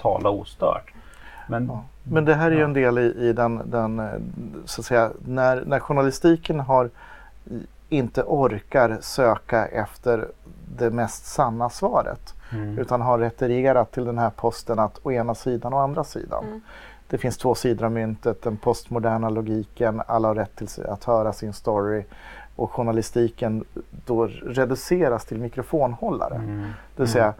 tala 0.01 0.29
ostört. 0.29 0.93
Men 1.47 1.65
Ja. 1.67 1.83
Men 2.03 2.25
det 2.25 2.35
här 2.35 2.51
är 2.51 2.55
ju 2.55 2.63
en 2.63 2.73
del 2.73 2.97
i, 2.97 3.29
i 3.29 3.33
den, 3.33 3.61
den, 3.65 3.99
eh, 3.99 4.11
så 4.65 4.81
att 4.81 4.85
säga, 4.85 5.11
när, 5.25 5.63
när 5.65 5.79
journalistiken 5.79 6.59
har 6.59 6.89
inte 7.89 8.23
orkar 8.23 8.97
söka 9.01 9.65
efter 9.65 10.27
det 10.77 10.89
mest 10.89 11.25
sanna 11.25 11.69
svaret. 11.69 12.33
Mm. 12.51 12.79
Utan 12.79 13.01
har 13.01 13.19
retirerat 13.19 13.91
till 13.91 14.05
den 14.05 14.17
här 14.17 14.29
posten 14.29 14.79
att 14.79 14.99
å 15.03 15.11
ena 15.11 15.35
sidan 15.35 15.73
och 15.73 15.81
andra 15.81 16.03
sidan. 16.03 16.43
Mm. 16.45 16.61
Det 17.07 17.17
finns 17.17 17.37
två 17.37 17.55
sidor 17.55 17.85
av 17.85 17.91
myntet, 17.91 18.41
den 18.41 18.57
postmoderna 18.57 19.29
logiken, 19.29 20.01
alla 20.07 20.27
har 20.27 20.35
rätt 20.35 20.55
till 20.55 20.67
att 20.87 21.03
höra 21.03 21.33
sin 21.33 21.53
story. 21.53 22.05
Och 22.55 22.71
journalistiken 22.71 23.63
då 24.05 24.27
reduceras 24.27 25.25
till 25.25 25.39
mikrofonhållare. 25.39 26.35
Mm. 26.35 26.69
Det 26.95 27.03
vill 27.03 27.11
säga, 27.11 27.33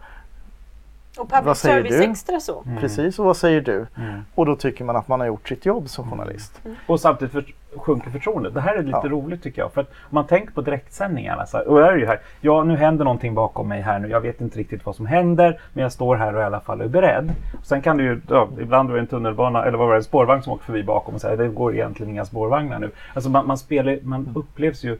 Och 1.18 1.28
public 1.28 1.46
Vad 1.46 1.56
säger 1.56 1.76
service 1.76 1.96
du? 1.98 2.04
extra 2.04 2.40
så. 2.40 2.62
Mm. 2.66 2.78
precis 2.78 3.18
och 3.18 3.24
vad 3.24 3.36
säger 3.36 3.60
du? 3.60 3.86
Mm. 3.96 4.20
Och 4.34 4.46
då 4.46 4.56
tycker 4.56 4.84
man 4.84 4.96
att 4.96 5.08
man 5.08 5.20
har 5.20 5.26
gjort 5.26 5.48
sitt 5.48 5.66
jobb 5.66 5.88
som 5.88 6.10
journalist. 6.10 6.60
Och 6.86 7.00
samtidigt 7.00 7.32
för, 7.32 7.44
sjunker 7.76 8.10
förtroendet. 8.10 8.54
Det 8.54 8.60
här 8.60 8.74
är 8.76 8.82
lite 8.82 8.98
Ja. 9.02 9.08
roligt 9.08 9.42
tycker 9.42 9.62
jag. 9.62 9.72
För 9.72 9.80
att 9.80 9.88
om 9.88 9.94
man 10.10 10.26
tänker 10.26 10.52
på 10.52 10.60
direktsändningarna. 10.60 11.46
Så 11.46 11.56
här, 11.56 11.68
och 11.68 11.82
är 11.82 11.96
ju 11.96 12.06
här. 12.06 12.20
Ja, 12.40 12.64
nu 12.64 12.76
händer 12.76 13.04
någonting 13.04 13.34
bakom 13.34 13.68
mig 13.68 13.80
här 13.80 13.98
nu. 13.98 14.08
Jag 14.08 14.20
vet 14.20 14.40
inte 14.40 14.58
riktigt 14.58 14.86
vad 14.86 14.96
som 14.96 15.06
händer. 15.06 15.60
Men 15.72 15.82
jag 15.82 15.92
står 15.92 16.16
här 16.16 16.34
och 16.34 16.40
i 16.40 16.44
alla 16.44 16.60
fall 16.60 16.80
är 16.80 16.88
beredd. 16.88 17.32
Och 17.60 17.66
sen 17.66 17.82
kan 17.82 17.96
det 17.96 18.02
ju, 18.02 18.20
ja, 18.28 18.48
ibland 18.60 18.90
är 18.90 18.94
det 18.94 19.00
en 19.00 19.06
tunnelbana 19.06 19.64
eller 19.64 19.78
vad 19.78 19.86
var 19.86 19.94
det, 19.94 19.98
en 20.00 20.04
spårvagn 20.04 20.42
som 20.42 20.52
åker 20.52 20.64
förbi 20.64 20.82
bakom 20.82 21.14
och 21.14 21.20
säger 21.20 21.36
det 21.36 21.48
går 21.48 21.74
egentligen 21.74 22.10
inga 22.12 22.24
spårvagnar 22.24 22.78
nu. 22.78 22.90
Alltså 23.14 23.30
man, 23.30 23.46
man 23.46 23.58
spelar, 23.58 23.98
man 24.02 24.28
upplevs 24.34 24.84
ju, 24.84 24.98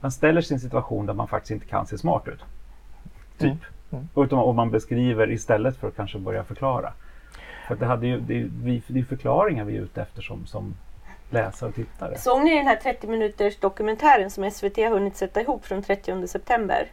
man 0.00 0.10
ställer 0.12 0.40
sig 0.40 0.54
i 0.54 0.54
en 0.54 0.60
situation 0.60 1.06
där 1.06 1.14
man 1.14 1.28
faktiskt 1.28 1.50
inte 1.50 1.66
kan 1.66 1.86
se 1.86 1.98
smart 1.98 2.28
ut. 2.28 2.44
Typ. 3.38 3.58
Mm. 3.94 4.08
Utan 4.16 4.38
om 4.38 4.56
man 4.56 4.70
beskriver 4.70 5.30
istället 5.30 5.76
för 5.76 5.88
att 5.88 5.96
kanske 5.96 6.18
börja 6.18 6.44
förklara. 6.44 6.92
För 7.68 7.76
det, 7.76 7.86
hade 7.86 8.06
ju, 8.06 8.20
det, 8.20 8.40
är, 8.40 8.50
vi, 8.62 8.82
det 8.86 8.98
är 8.98 9.04
förklaringar 9.04 9.64
vi 9.64 9.76
är 9.76 9.80
ute 9.80 10.02
efter 10.02 10.22
som, 10.22 10.46
som 10.46 10.74
läsare 11.30 11.68
och 11.68 11.74
tittare. 11.74 12.18
Såg 12.18 12.44
ni 12.44 12.56
den 12.56 12.66
här 12.66 12.76
30 12.76 13.06
minuters 13.06 13.56
dokumentären 13.56 14.30
som 14.30 14.50
SVT 14.50 14.76
har 14.76 14.90
hunnit 14.90 15.16
sätta 15.16 15.40
ihop 15.40 15.66
från 15.66 15.82
30 15.82 16.26
september? 16.26 16.86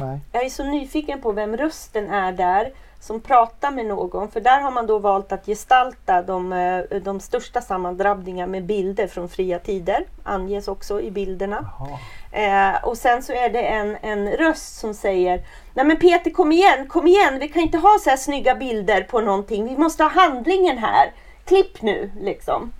Nej. 0.00 0.20
Jag 0.32 0.44
är 0.44 0.48
så 0.48 0.64
nyfiken 0.64 1.20
på 1.20 1.32
vem 1.32 1.56
rösten 1.56 2.10
är 2.10 2.32
där 2.32 2.72
som 3.00 3.20
pratar 3.20 3.70
med 3.70 3.86
någon. 3.86 4.30
För 4.30 4.40
där 4.40 4.60
har 4.60 4.70
man 4.70 4.86
då 4.86 4.98
valt 4.98 5.32
att 5.32 5.46
gestalta 5.46 6.22
de, 6.22 6.52
eh, 6.52 7.00
de 7.00 7.20
största 7.20 7.60
sammandrabbningar 7.60 8.46
med 8.46 8.64
bilder 8.64 9.06
från 9.06 9.28
fria 9.28 9.58
tider. 9.58 10.04
Anges 10.22 10.68
också 10.68 11.00
i 11.00 11.10
bilderna. 11.10 11.70
Eh, 12.32 12.84
och 12.84 12.98
sen 12.98 13.22
så 13.22 13.32
är 13.32 13.50
det 13.50 13.62
en, 13.62 13.96
en 14.02 14.28
röst 14.28 14.78
som 14.78 14.94
säger 14.94 15.42
Nej 15.74 15.84
men 15.84 15.96
Peter 15.96 16.30
kom 16.30 16.52
igen, 16.52 16.88
kom 16.88 17.06
igen, 17.06 17.38
vi 17.40 17.48
kan 17.48 17.62
inte 17.62 17.78
ha 17.78 17.98
så 18.00 18.10
här 18.10 18.16
snygga 18.16 18.54
bilder 18.54 19.02
på 19.02 19.20
någonting. 19.20 19.64
Vi 19.64 19.76
måste 19.76 20.02
ha 20.02 20.10
handlingen 20.10 20.78
här. 20.78 21.12
Klipp 21.44 21.82
nu 21.82 22.10
liksom. 22.20 22.72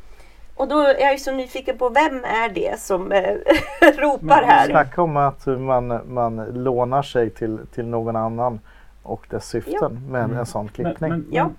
Och 0.56 0.68
då 0.68 0.80
är 0.80 1.00
jag 1.00 1.12
ju 1.12 1.18
så 1.18 1.32
nyfiken 1.32 1.78
på 1.78 1.88
vem 1.88 2.25
är 2.25 2.49
det 2.49 2.80
som 2.80 3.12
eh, 3.12 3.35
ropar 3.99 4.42
här. 4.42 4.66
Snacka 4.66 5.02
om 5.02 5.16
att 5.16 5.46
man, 5.46 6.00
man 6.14 6.37
lånar 6.37 7.02
sig 7.02 7.30
till, 7.30 7.58
till 7.75 7.87
någon 7.87 8.16
annan 8.16 8.61
och 9.06 9.26
dess 9.30 9.48
syften 9.48 10.00
med 10.10 10.25
Mm. 10.25 10.36
en 10.36 10.46
sån 10.46 10.64
Men, 10.64 10.75
klippning. 10.75 11.10
men, 11.10 11.26
Ja. 11.30 11.50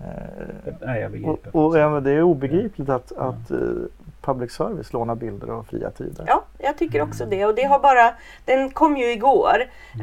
Eh, 0.00 0.72
Nej, 0.80 1.00
jag 1.00 1.10
begriper. 1.10 1.50
och, 1.56 1.66
och 1.66 1.78
ja, 1.78 1.90
men 1.90 2.04
det 2.04 2.10
är 2.10 2.22
obegripligt 2.22 2.88
att, 2.88 3.12
att 3.12 3.50
eh, 3.50 3.58
public 4.20 4.52
service 4.52 4.92
lånar 4.92 5.14
bilder 5.14 5.48
av 5.48 5.62
fria 5.62 5.90
tider. 5.90 6.24
Ja, 6.28 6.44
jag 6.58 6.78
tycker 6.78 7.02
också 7.02 7.26
det. 7.26 7.46
Och 7.46 7.54
det 7.54 7.62
har 7.62 7.78
bara, 7.80 8.14
den 8.44 8.70
kom 8.70 8.96
ju 8.96 9.12
igår. 9.12 9.56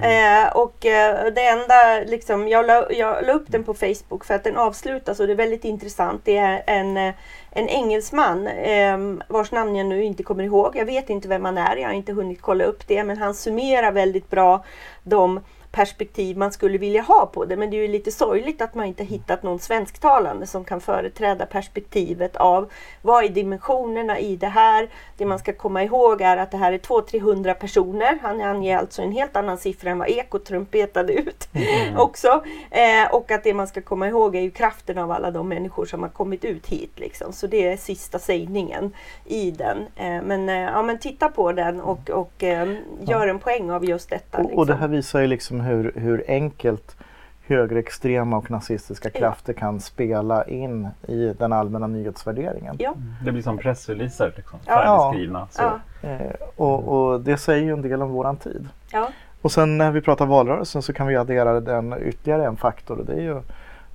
Eh, 0.04 0.56
och 0.58 0.86
eh, 0.86 1.34
det 1.34 1.48
enda, 1.48 2.12
liksom, 2.12 2.48
jag 2.48 2.66
la, 2.68 2.92
jag 2.92 3.26
la 3.26 3.34
upp 3.34 3.46
den 3.52 3.64
på 3.64 3.74
Facebook 3.74 4.26
för 4.26 4.34
att 4.34 4.44
den 4.44 4.58
avslutas 4.58 5.20
och 5.20 5.28
det 5.28 5.34
är 5.34 5.38
väldigt 5.38 5.66
intressant. 5.66 6.22
Det 6.26 6.38
är 6.38 6.64
en, 6.68 6.98
en 7.52 7.68
engelsman 7.70 8.48
eh, 8.48 8.98
vars 9.28 9.52
namn 9.52 9.76
jag 9.76 9.86
nu 9.88 10.04
inte 10.04 10.24
kommer 10.24 10.44
ihåg. 10.44 10.76
Jag 10.76 10.86
vet 10.86 11.10
inte 11.10 11.28
vem 11.28 11.46
han 11.46 11.58
är, 11.58 11.76
jag 11.76 11.88
har 11.88 11.94
inte 11.94 12.14
hunnit 12.14 12.42
kolla 12.42 12.64
upp 12.64 12.88
det. 12.88 13.04
Men 13.04 13.18
han 13.18 13.34
summerar 13.34 13.92
väldigt 13.92 14.30
bra 14.30 14.64
de 15.04 15.40
perspektiv 15.72 16.38
man 16.38 16.52
skulle 16.52 16.78
vilja 16.78 17.02
ha 17.02 17.26
på 17.34 17.46
det. 17.46 17.58
Men 17.58 17.70
det 17.70 17.78
är 17.78 17.82
ju 17.82 17.88
lite 17.88 18.12
sorgligt 18.12 18.62
att 18.62 18.76
man 18.76 18.86
inte 18.86 19.04
hittat 19.04 19.44
någon 19.44 19.60
svensktalande 19.60 20.48
som 20.48 20.64
kan 20.64 20.82
företräda 20.82 21.46
perspektivet 21.46 22.36
av 22.36 22.72
vad 23.02 23.24
är 23.24 23.30
dimensionerna 23.30 24.20
i 24.20 24.36
det 24.36 24.48
här. 24.48 24.90
Det 25.18 25.26
man 25.26 25.40
ska 25.40 25.54
komma 25.54 25.84
ihåg 25.84 26.22
är 26.22 26.38
att 26.38 26.52
det 26.52 26.58
här 26.58 26.74
är 26.74 26.78
200-300 26.78 27.54
personer. 27.54 28.20
Han 28.22 28.42
anger 28.42 28.78
alltså 28.78 29.02
en 29.02 29.12
helt 29.12 29.36
annan 29.36 29.58
siffra 29.58 29.90
än 29.90 30.00
vad 30.00 30.10
Ekot 30.10 30.46
trumpetade 30.46 31.14
ut 31.14 31.50
också. 31.98 32.44
Eh, 32.72 33.14
och 33.14 33.32
att 33.32 33.44
det 33.44 33.54
man 33.54 33.68
ska 33.68 33.82
komma 33.82 34.08
ihåg 34.08 34.36
är 34.36 34.42
ju 34.42 34.52
kraften 34.52 34.98
av 34.98 35.12
alla 35.12 35.32
de 35.32 35.50
människor 35.50 35.86
som 35.86 36.02
har 36.02 36.10
kommit 36.10 36.46
ut 36.46 36.68
hit. 36.68 37.00
Liksom. 37.00 37.34
Så 37.34 37.48
det 37.48 37.68
är 37.68 37.78
sista 37.78 38.20
sägningen 38.20 38.94
i 39.26 39.52
den. 39.52 39.78
Eh, 39.96 40.22
men, 40.24 40.50
eh, 40.50 40.56
ja, 40.56 40.82
men 40.82 41.00
titta 41.00 41.30
på 41.30 41.52
den 41.52 41.82
och, 41.82 42.10
och 42.10 42.44
eh, 42.44 42.74
gör 43.02 43.28
en 43.28 43.40
poäng 43.40 43.72
av 43.72 43.86
just 43.86 44.10
detta. 44.10 44.38
Och, 44.38 44.58
och 44.58 44.66
det 44.66 44.74
liksom. 44.74 44.80
här 44.80 44.88
visar 44.88 45.22
ju 45.22 45.28
liksom 45.28 45.59
hur, 45.62 45.92
hur 45.96 46.24
enkelt 46.28 46.96
högerextrema 47.48 48.38
och 48.38 48.52
nazistiska 48.52 49.10
krafter 49.10 49.54
kan 49.54 49.80
spela 49.80 50.44
in 50.44 50.88
i 51.08 51.34
den 51.40 51.54
allmänna 51.54 51.88
nyhetsvärderingen. 51.88 52.76
Ja, 52.80 52.94
Det 53.26 53.32
blir 53.32 53.42
som 53.42 53.58
pressreleaser, 53.58 54.34
liksom, 54.38 54.60
Ja. 54.66 54.74
färdigskrivna. 54.74 55.48
Så. 55.52 55.62
ja, 55.62 55.80
Eh, 56.02 56.32
och, 56.56 56.88
och 56.88 57.22
det 57.22 57.38
säger 57.38 57.64
ju 57.64 57.74
en 57.74 57.82
del 57.82 58.02
om 58.02 58.10
våran 58.10 58.38
tid. 58.38 58.68
ja. 58.92 59.10
Och 59.42 59.52
sen 59.52 59.78
när 59.78 59.92
vi 59.92 60.02
pratar 60.02 60.26
valrörelsen 60.26 60.82
så 60.82 60.94
kan 60.94 61.08
vi 61.08 61.16
addera 61.16 61.60
den 61.60 61.96
ytterligare 62.02 62.46
en 62.46 62.58
faktor 62.58 63.00
och 63.00 63.06
det 63.06 63.14
är 63.14 63.22
ju, 63.22 63.42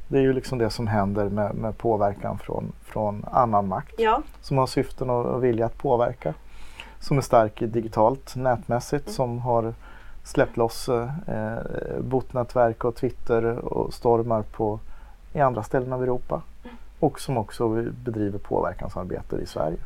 det 0.08 0.18
är 0.18 0.22
ju 0.22 0.32
liksom 0.32 0.58
det 0.58 0.70
som 0.70 0.86
händer 0.86 1.28
med, 1.28 1.54
med 1.54 1.78
påverkan 1.78 2.38
från, 2.38 2.72
från 2.84 3.24
annan 3.32 3.68
makt 3.68 3.94
ja. 3.98 4.22
som 4.40 4.58
har 4.58 4.66
syften 4.66 5.10
och, 5.10 5.26
och 5.26 5.44
vilja 5.44 5.66
att 5.66 5.78
påverka. 5.78 6.34
Som 7.00 7.16
är 7.18 7.22
stark 7.22 7.60
digitalt, 7.60 8.36
nätmässigt, 8.36 9.10
som 9.10 9.38
har 9.38 9.74
släppt 10.24 10.56
loss 10.56 10.88
eh, 10.88 11.58
botnätverk 12.00 12.84
och 12.84 12.94
Twitter 12.94 13.44
och 13.44 13.94
stormar 13.94 14.42
på, 14.42 14.80
i 15.32 15.40
andra 15.40 15.62
ställen 15.62 15.92
av 15.92 16.02
Europa. 16.02 16.42
Och 16.98 17.20
som 17.20 17.38
också 17.38 17.68
bedriver 18.04 18.38
påverkansarbete 18.38 19.36
i 19.36 19.46
Sverige. 19.46 19.76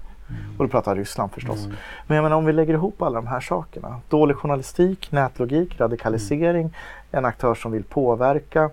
Och 0.58 0.64
då 0.64 0.68
pratar 0.68 0.96
Ryssland 0.96 1.32
förstås. 1.32 1.64
Mm. 1.64 1.76
Men 2.06 2.16
jag 2.16 2.22
menar 2.22 2.36
om 2.36 2.44
vi 2.44 2.52
lägger 2.52 2.74
ihop 2.74 3.02
alla 3.02 3.14
de 3.14 3.26
här 3.26 3.40
sakerna. 3.40 4.00
Dålig 4.08 4.36
journalistik, 4.36 5.12
nätlogik, 5.12 5.80
radikalisering, 5.80 6.76
en 7.10 7.24
aktör 7.24 7.54
som 7.54 7.72
vill 7.72 7.84
påverka. 7.84 8.70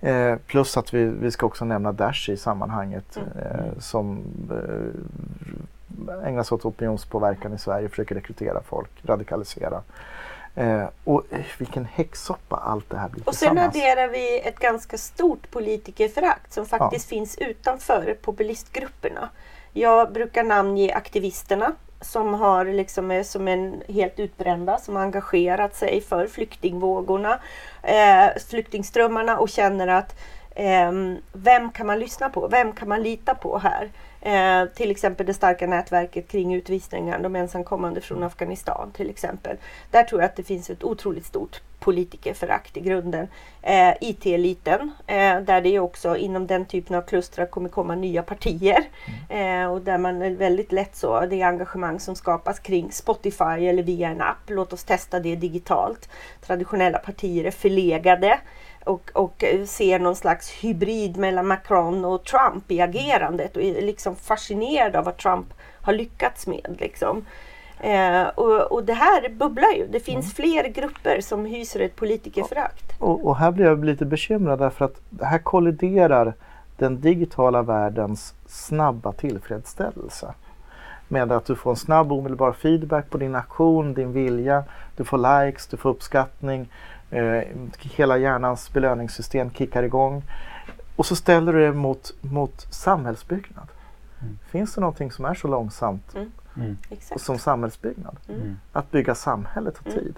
Eh, 0.00 0.36
plus 0.46 0.76
att 0.76 0.94
vi, 0.94 1.04
vi 1.04 1.30
ska 1.30 1.46
också 1.46 1.64
nämna 1.64 1.92
Daesh 1.92 2.30
i 2.30 2.36
sammanhanget 2.36 3.16
eh, 3.16 3.78
som 3.78 4.22
eh, 4.50 6.28
ägnar 6.28 6.42
sig 6.42 6.54
åt 6.54 6.64
opinionspåverkan 6.64 7.54
i 7.54 7.58
Sverige, 7.58 7.88
försöker 7.88 8.14
rekrytera 8.14 8.60
folk, 8.62 8.90
radikalisera. 9.02 9.82
Eh, 10.58 10.88
och 11.04 11.24
eh, 11.30 11.40
vilken 11.58 11.84
häxsoppa 11.84 12.56
allt 12.56 12.90
det 12.90 12.96
här 12.96 13.08
blir 13.08 13.28
Och 13.28 13.34
sen 13.34 13.58
adderar 13.58 14.08
vi 14.08 14.40
ett 14.40 14.58
ganska 14.58 14.98
stort 14.98 15.50
politikerförakt 15.50 16.52
som 16.52 16.66
faktiskt 16.66 17.08
finns 17.08 17.38
utanför 17.38 18.16
populistgrupperna. 18.22 19.28
Jag 19.72 20.12
brukar 20.12 20.44
namnge 20.44 20.94
aktivisterna 20.94 21.72
som 22.00 22.34
har 22.34 22.64
liksom 22.64 23.10
är 23.10 23.22
som 23.22 23.48
en 23.48 23.82
helt 23.88 24.20
utbrända 24.20 24.78
som 24.78 24.96
har 24.96 25.02
engagerat 25.02 25.76
sig 25.76 26.00
för 26.00 26.26
flyktingvågorna, 26.26 27.38
eh, 27.82 28.26
flyktingströmmarna 28.48 29.38
och 29.38 29.48
känner 29.48 29.88
att 29.88 30.20
ehm, 30.54 31.16
vem 31.32 31.70
kan 31.70 31.86
man 31.86 31.98
lyssna 31.98 32.28
på? 32.28 32.48
Vem 32.48 32.72
kan 32.72 32.88
man 32.88 33.02
lita 33.02 33.34
på 33.34 33.58
här? 33.58 33.90
Eh, 34.20 34.64
till 34.74 34.90
exempel 34.90 35.26
det 35.26 35.34
starka 35.34 35.66
nätverket 35.66 36.28
kring 36.28 36.54
utvisningar, 36.54 37.18
de 37.18 37.36
ensamkommande 37.36 38.00
från 38.00 38.22
Afghanistan 38.22 38.90
till 38.92 39.10
exempel. 39.10 39.56
Där 39.90 40.02
tror 40.02 40.20
jag 40.20 40.28
att 40.28 40.36
det 40.36 40.42
finns 40.42 40.70
ett 40.70 40.84
otroligt 40.84 41.26
stort 41.26 41.60
politikerförakt 41.80 42.76
i 42.76 42.80
grunden. 42.80 43.28
Eh, 43.62 43.94
IT-eliten, 44.00 44.90
eh, 45.06 45.40
där 45.40 45.60
det 45.60 45.78
också 45.78 46.16
inom 46.16 46.46
den 46.46 46.64
typen 46.64 46.96
av 46.96 47.02
klustrar 47.02 47.46
kommer 47.46 47.68
komma 47.68 47.94
nya 47.94 48.22
partier. 48.22 48.84
Eh, 49.28 49.64
och 49.72 49.80
där 49.80 49.98
man 49.98 50.22
är 50.22 50.30
väldigt 50.30 50.72
lätt 50.72 50.96
så, 50.96 51.20
det 51.20 51.42
engagemang 51.42 52.00
som 52.00 52.14
skapas 52.14 52.58
kring 52.58 52.92
Spotify 52.92 53.66
eller 53.68 53.82
via 53.82 54.08
en 54.08 54.20
app. 54.20 54.36
Låt 54.46 54.72
oss 54.72 54.84
testa 54.84 55.20
det 55.20 55.36
digitalt. 55.36 56.08
Traditionella 56.46 56.98
partier 56.98 57.44
är 57.44 57.50
förlegade 57.50 58.38
och, 58.88 59.10
och 59.12 59.44
ser 59.66 59.98
någon 59.98 60.16
slags 60.16 60.50
hybrid 60.50 61.16
mellan 61.16 61.46
Macron 61.46 62.04
och 62.04 62.24
Trump 62.24 62.70
i 62.70 62.80
agerandet 62.80 63.56
och 63.56 63.62
är 63.62 63.82
liksom 63.82 64.16
fascinerad 64.16 64.96
av 64.96 65.04
vad 65.04 65.16
Trump 65.16 65.46
har 65.82 65.92
lyckats 65.92 66.46
med. 66.46 66.76
Liksom. 66.78 67.24
Eh, 67.80 68.22
och, 68.22 68.72
och 68.72 68.84
det 68.84 68.94
här 68.94 69.28
bubblar 69.28 69.72
ju. 69.76 69.86
Det 69.86 70.00
finns 70.00 70.34
fler 70.34 70.68
grupper 70.68 71.20
som 71.20 71.44
hyser 71.44 71.80
ett 71.80 71.96
politikerförakt. 71.96 72.92
Och, 72.98 73.26
och 73.26 73.36
här 73.36 73.50
blir 73.50 73.64
jag 73.64 73.84
lite 73.84 74.04
bekymrad 74.04 74.58
därför 74.58 74.84
att 74.84 75.00
här 75.22 75.38
kolliderar 75.38 76.34
den 76.76 77.00
digitala 77.00 77.62
världens 77.62 78.34
snabba 78.46 79.12
tillfredsställelse 79.12 80.34
med 81.08 81.32
att 81.32 81.44
du 81.44 81.54
får 81.54 81.70
en 81.70 81.76
snabb 81.76 82.12
omedelbar 82.12 82.52
feedback 82.52 83.10
på 83.10 83.18
din 83.18 83.34
aktion, 83.34 83.94
din 83.94 84.12
vilja, 84.12 84.64
du 84.96 85.04
får 85.04 85.46
likes, 85.46 85.66
du 85.66 85.76
får 85.76 85.90
uppskattning, 85.90 86.68
eh, 87.10 87.42
hela 87.80 88.18
hjärnans 88.18 88.72
belöningssystem 88.72 89.50
kickar 89.50 89.82
igång. 89.82 90.22
Och 90.96 91.06
så 91.06 91.16
ställer 91.16 91.52
du 91.52 91.60
det 91.60 91.72
mot, 91.72 92.14
mot 92.20 92.66
samhällsbyggnad. 92.70 93.68
Mm. 94.20 94.38
Finns 94.50 94.74
det 94.74 94.80
någonting 94.80 95.10
som 95.12 95.24
är 95.24 95.34
så 95.34 95.48
långsamt 95.48 96.14
Mm. 96.14 96.30
Mm. 96.56 96.76
Som 97.16 97.38
samhällsbyggnad? 97.38 98.16
Mm. 98.28 98.56
Att 98.72 98.90
bygga 98.90 99.14
samhället 99.14 99.74
tar 99.74 99.90
Mm. 99.90 100.04
tid. 100.04 100.14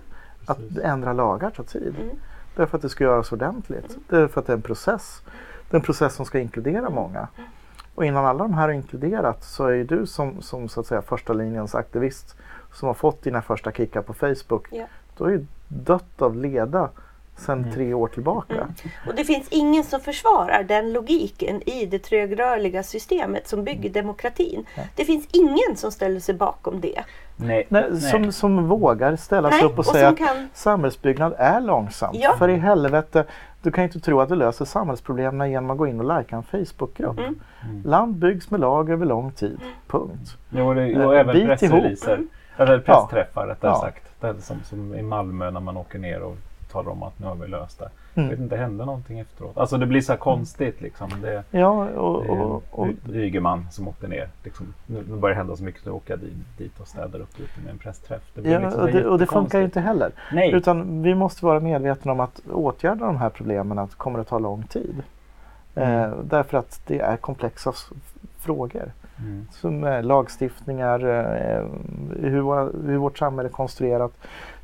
Att 0.47 0.79
ändra 0.83 1.13
lagar 1.13 1.51
tar 1.51 1.65
tid. 1.65 1.95
Mm. 2.01 2.17
Därför 2.57 2.77
att 2.77 2.83
det 2.83 2.89
ska 2.89 3.05
göras 3.05 3.33
ordentligt. 3.33 3.97
Därför 4.09 4.41
att 4.41 4.47
det 4.47 4.53
är 4.53 4.57
en 4.57 4.63
process. 4.63 5.23
Det 5.71 5.75
är 5.75 5.79
en 5.79 5.85
process 5.85 6.15
som 6.15 6.27
ska 6.27 6.39
inkludera 6.39 6.91
många. 6.91 7.29
Och 7.95 8.05
innan 8.05 8.25
alla 8.27 8.45
de 8.45 8.55
här 8.55 8.69
är 8.69 8.73
inkluderat 8.73 9.45
så 9.45 9.67
är 9.67 9.73
ju 9.73 9.85
du 9.85 10.07
som, 10.07 10.43
som 10.43 10.69
så 10.69 10.81
att 10.81 10.87
säga 10.87 11.03
första 11.03 11.33
linjens 11.33 11.75
aktivist 11.75 12.37
som 12.73 12.87
har 12.87 12.95
fått 12.95 13.23
dina 13.23 13.43
första 13.43 13.73
kickar 13.73 14.03
på 14.03 14.15
Facebook. 14.15 14.69
Du 15.17 15.25
har 15.25 15.31
ju 15.31 15.47
dött 15.71 16.23
av 16.23 16.37
leda 16.37 16.89
sedan 17.37 17.59
Mm. 17.59 17.73
tre 17.73 17.95
år 17.95 18.09
tillbaka. 18.09 18.55
Mm. 18.55 18.69
Och 19.09 19.15
det 19.15 19.25
finns 19.25 19.49
ingen 19.51 19.85
som 19.85 20.01
försvarar 20.01 20.63
den 20.65 20.93
logiken 20.93 21.69
i 21.69 21.87
det 21.87 21.99
trögrörliga 21.99 22.83
systemet 22.83 23.49
som 23.49 23.65
bygger 23.65 23.91
demokratin. 23.91 24.67
Ja. 24.77 24.83
Det 24.97 25.05
finns 25.05 25.29
ingen 25.33 25.77
som 25.77 25.91
ställer 25.93 26.21
sig 26.21 26.35
bakom 26.35 26.81
det. 26.81 27.01
Nej, 27.37 27.67
Nej, 27.69 27.87
nej. 27.91 28.01
som, 28.01 28.33
som 28.33 28.69
vågar 28.69 29.17
ställa 29.17 29.51
sig 29.51 29.59
Nej, 29.59 29.67
upp 29.67 29.73
och, 29.73 29.79
och 29.79 29.87
säga 29.87 30.09
att 30.09 30.19
kan... 30.19 30.49
samhällsbyggnad 30.55 31.35
är 31.39 31.61
långsamt. 31.61 32.17
Ja. 32.21 32.35
För 32.39 32.49
i 32.49 32.57
helvete, 32.57 33.25
du 33.63 33.71
kan 33.71 33.85
inte 33.85 34.01
tro 34.01 34.21
att 34.21 34.29
du 34.29 34.35
löser 34.35 34.65
samhällsproblemen 34.65 35.51
genom 35.51 35.71
att 35.71 35.79
gå 35.79 35.87
in 35.87 36.01
och 36.01 36.19
likea 36.19 36.37
en 36.37 36.43
Facebookgrupp. 36.67 37.19
Mm. 37.19 37.41
Mm. 37.65 37.83
Land 37.85 38.15
byggs 38.15 38.51
med 38.51 38.61
lag 38.61 38.91
över 38.91 39.07
lång 39.07 39.33
tid. 39.33 39.61
Punkt. 39.87 40.37
Jo, 40.51 40.75
det, 40.75 40.87
jo, 40.89 41.13
Eh, 41.13 41.21
även 41.21 41.47
pressreleaser. 41.47 42.21
Eller 42.57 42.79
pressträffar 42.79 43.47
rättare 43.47 43.71
Ja. 43.71 43.81
sagt. 43.81 44.10
Är 44.21 44.35
som, 44.35 44.61
som 44.65 44.95
i 44.95 45.03
Malmö 45.03 45.51
när 45.51 45.61
man 45.61 45.77
åker 45.77 45.99
ner 45.99 46.21
och 46.21 46.37
talar 46.73 46.91
om 46.91 47.03
att 47.03 47.19
nu 47.19 47.27
har 47.27 47.35
vi 47.35 47.49
löst 47.49 47.79
det. 47.79 47.91
Mm. 48.15 48.29
Jag 48.29 48.31
vet 48.31 48.41
inte, 48.41 48.57
det 48.57 48.63
hände 48.63 48.85
någonting 48.85 49.19
efteråt. 49.19 49.59
Alltså 49.59 49.79
det 49.79 49.87
blir 49.87 50.01
så 50.01 50.13
här 50.13 50.19
konstigt 50.19 50.81
liksom. 50.81 51.11
Det, 51.23 51.45
Ja, 51.51 51.89
och, 51.89 52.25
det 52.25 52.31
och, 52.31 52.63
och, 52.71 52.89
Ygeman 53.13 53.67
som 53.71 53.89
åkte 53.89 54.09
ner. 54.09 54.29
Liksom, 54.45 54.75
nu, 54.87 55.05
nu 55.09 55.17
börjar 55.17 55.35
det 55.35 55.39
hända 55.39 55.57
så 55.57 55.65
mycket 55.65 55.83
så 55.83 55.93
åker 55.93 56.17
dit, 56.17 56.33
dit 56.59 56.81
och 56.81 56.89
städar 56.89 57.21
upp 57.21 57.39
lite 57.39 57.61
med 57.65 57.71
en 57.71 57.79
pressträff. 57.79 58.23
Det 58.35 58.51
ja, 58.51 58.59
liksom 58.59 58.81
och, 58.81 58.87
det, 58.87 59.07
och 59.07 59.19
det 59.19 59.27
funkar 59.27 59.59
ju 59.59 59.65
inte 59.65 59.81
heller. 59.81 60.13
Nej, 60.33 60.53
Utan 60.53 61.03
vi 61.03 61.15
måste 61.15 61.45
vara 61.45 61.61
medvetna 61.61 62.13
om 62.13 62.21
att 62.21 62.41
åtgärda 62.53 63.07
de 63.07 63.17
här 63.17 63.31
problemen 63.31 63.79
att 63.79 63.95
kommer 63.95 64.19
att 64.19 64.29
ta 64.29 64.39
lång 64.39 64.63
tid. 64.63 65.03
Mm. 65.75 66.11
Eh, 66.11 66.17
därför 66.23 66.59
att 66.59 66.83
det 66.87 67.01
är 67.01 67.17
komplexa 67.17 67.73
frågor. 68.39 68.93
Mm. 69.23 69.47
Som 69.53 69.85
eh, 69.85 70.03
lagstiftningar, 70.03 71.01
eh, 71.05 71.65
hur, 72.31 72.41
våra, 72.41 72.63
hur 72.87 72.97
vårt 72.97 73.19
samhälle 73.19 73.49
är 73.49 73.53
konstruerat. 73.53 74.13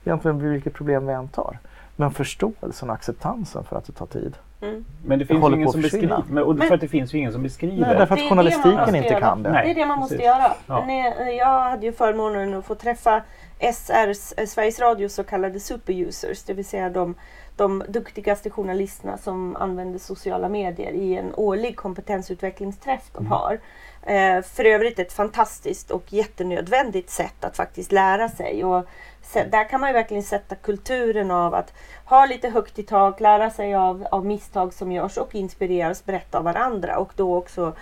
Egentligen 0.05 0.51
vilket 0.53 0.75
problem 0.75 1.07
vi 1.07 1.13
än 1.13 1.29
tar. 1.29 1.59
Men 1.97 2.11
förståelsen 2.11 2.91
och 2.91 2.95
acceptansen 2.95 3.65
för 3.65 3.77
att 3.77 3.85
det 3.85 3.93
tar 3.93 4.07
tid. 4.07 4.37
Mm. 4.61 4.85
men 5.05 5.19
det 5.19 5.27
finns 5.27 5.41
håller 5.41 5.57
ju 5.57 5.61
ingen 5.63 5.67
på 5.67 5.73
som 5.73 5.83
beskriver. 5.83 6.23
Men, 6.31 6.43
och 6.45 6.57
Men- 6.57 6.69
för 6.69 6.75
att 6.75 6.81
det 6.81 6.89
finns 6.89 7.15
ju 7.15 7.19
ingen 7.19 7.33
som 7.33 7.43
beskriver. 7.43 7.87
Nej, 7.87 7.97
därför 7.99 8.15
att 8.15 8.29
journalistiken 8.29 8.95
inte 8.95 9.09
göra. 9.09 9.21
kan 9.21 9.43
det. 9.43 9.53
Nej. 9.53 9.65
Det 9.65 9.71
är 9.71 9.75
det 9.75 9.87
man 9.87 9.99
måste 9.99 10.15
precis. 10.15 10.27
göra. 10.27 10.53
Ja. 10.67 10.85
Ni- 10.87 11.37
Jag 11.39 11.61
hade 11.71 11.87
ju 11.87 11.93
förmånen 11.93 12.55
att 12.55 12.65
få 12.65 12.75
träffa 12.75 13.23
SRs, 13.59 14.33
eh, 14.37 14.47
Sveriges 14.47 14.81
Radios 14.81 15.15
så 15.15 15.25
kallade 15.25 15.61
superusers, 15.61 16.43
det 16.43 16.55
vill 16.55 16.65
säga 16.65 16.91
de, 16.91 17.15
de 17.57 17.85
duktigaste 17.89 18.51
journalisterna 18.51 19.17
som 19.17 19.57
använder 19.57 19.99
sociala 19.99 20.49
medier 20.49 20.93
i 20.93 21.17
en 21.17 21.35
årlig 21.35 21.77
kompetensutvecklingsträff 21.77 23.11
de 23.13 23.19
Mm. 23.19 23.33
har. 23.33 23.59
Eh, 24.07 24.43
för 24.43 24.65
övrigt 24.65 24.99
ett 24.99 25.13
fantastiskt 25.13 25.91
och 25.91 26.13
jättenödvändigt 26.13 27.11
sätt 27.11 27.45
att 27.45 27.57
faktiskt 27.57 27.93
lära 27.93 28.29
sig. 28.29 28.65
Och 28.65 28.87
där 29.33 29.69
kan 29.69 29.81
man 29.81 29.91
ju 29.91 29.95
verkligen 29.95 30.23
sätta 30.23 30.55
kulturen 30.55 31.31
av 31.31 31.55
att 31.55 31.73
ha 32.05 32.27
lite 32.27 32.49
högt 32.49 32.79
i 32.79 32.83
tak, 32.83 33.21
lära 33.21 33.51
sig 33.51 33.75
av, 33.75 34.07
av 34.11 34.27
misstag 34.27 34.75
som 34.75 34.93
görs 34.93 35.17
och 35.17 35.35
inspireras, 35.35 36.05
berätta 36.05 36.39
av 36.39 36.45
varandra 36.45 36.99
och 36.99 37.13
då 37.17 37.37
också 37.37 37.73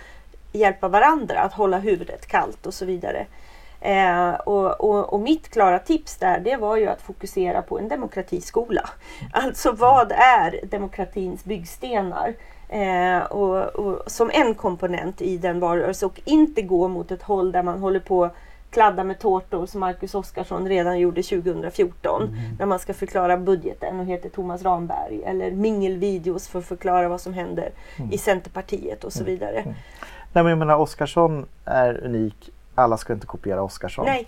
hjälpa 0.51 0.87
varandra 0.87 1.39
att 1.39 1.53
hålla 1.53 1.77
huvudet 1.77 2.27
kallt 2.27 2.65
och 2.65 2.73
så 2.73 2.85
vidare. 2.85 3.25
Eh, 3.81 4.33
och, 4.33 4.81
och, 4.81 5.13
och 5.13 5.19
mitt 5.19 5.49
klara 5.49 5.79
tips 5.79 6.17
där 6.17 6.39
det 6.39 6.55
var 6.55 6.77
ju 6.77 6.87
att 6.87 7.01
fokusera 7.01 7.61
på 7.61 7.79
en 7.79 7.87
demokratiskola. 7.87 8.89
Alltså 9.33 9.71
vad 9.71 10.11
är 10.11 10.59
demokratins 10.65 11.43
byggstenar? 11.43 12.33
Eh, 12.69 13.19
och, 13.23 13.65
och, 13.65 14.11
som 14.11 14.29
en 14.33 14.55
komponent 14.55 15.21
i 15.21 15.37
den 15.37 15.59
varelsen 15.59 16.09
och 16.09 16.21
inte 16.25 16.61
gå 16.61 16.87
mot 16.87 17.11
ett 17.11 17.21
håll 17.23 17.51
där 17.51 17.63
man 17.63 17.79
håller 17.79 17.99
på 17.99 18.29
kladda 18.69 19.03
med 19.03 19.19
tårtor 19.19 19.65
som 19.65 19.79
Marcus 19.79 20.15
Oskarsson 20.15 20.67
redan 20.67 20.99
gjorde 20.99 21.23
2014 21.23 22.21
Mm. 22.21 22.35
när 22.59 22.65
man 22.65 22.79
ska 22.79 22.93
förklara 22.93 23.37
budgeten 23.37 23.99
och 23.99 24.05
heter 24.05 24.29
Thomas 24.29 24.63
Ramberg 24.63 25.23
eller 25.25 25.51
mingelvideos 25.51 26.47
för 26.47 26.59
att 26.59 26.65
förklara 26.65 27.07
vad 27.09 27.21
som 27.21 27.33
händer 27.33 27.69
Mm. 27.97 28.11
i 28.11 28.17
Centerpartiet 28.17 29.03
och 29.03 29.13
så 29.13 29.23
vidare. 29.23 29.63
Nej 29.65 30.43
men 30.43 30.45
jag 30.45 30.57
menar 30.57 30.77
Oskarsson 30.77 31.45
är 31.65 32.03
unik. 32.05 32.49
Alla 32.75 32.97
ska 32.97 33.13
inte 33.13 33.27
kopiera 33.27 33.61
Oskarsson. 33.63 34.05
Nej, 34.05 34.27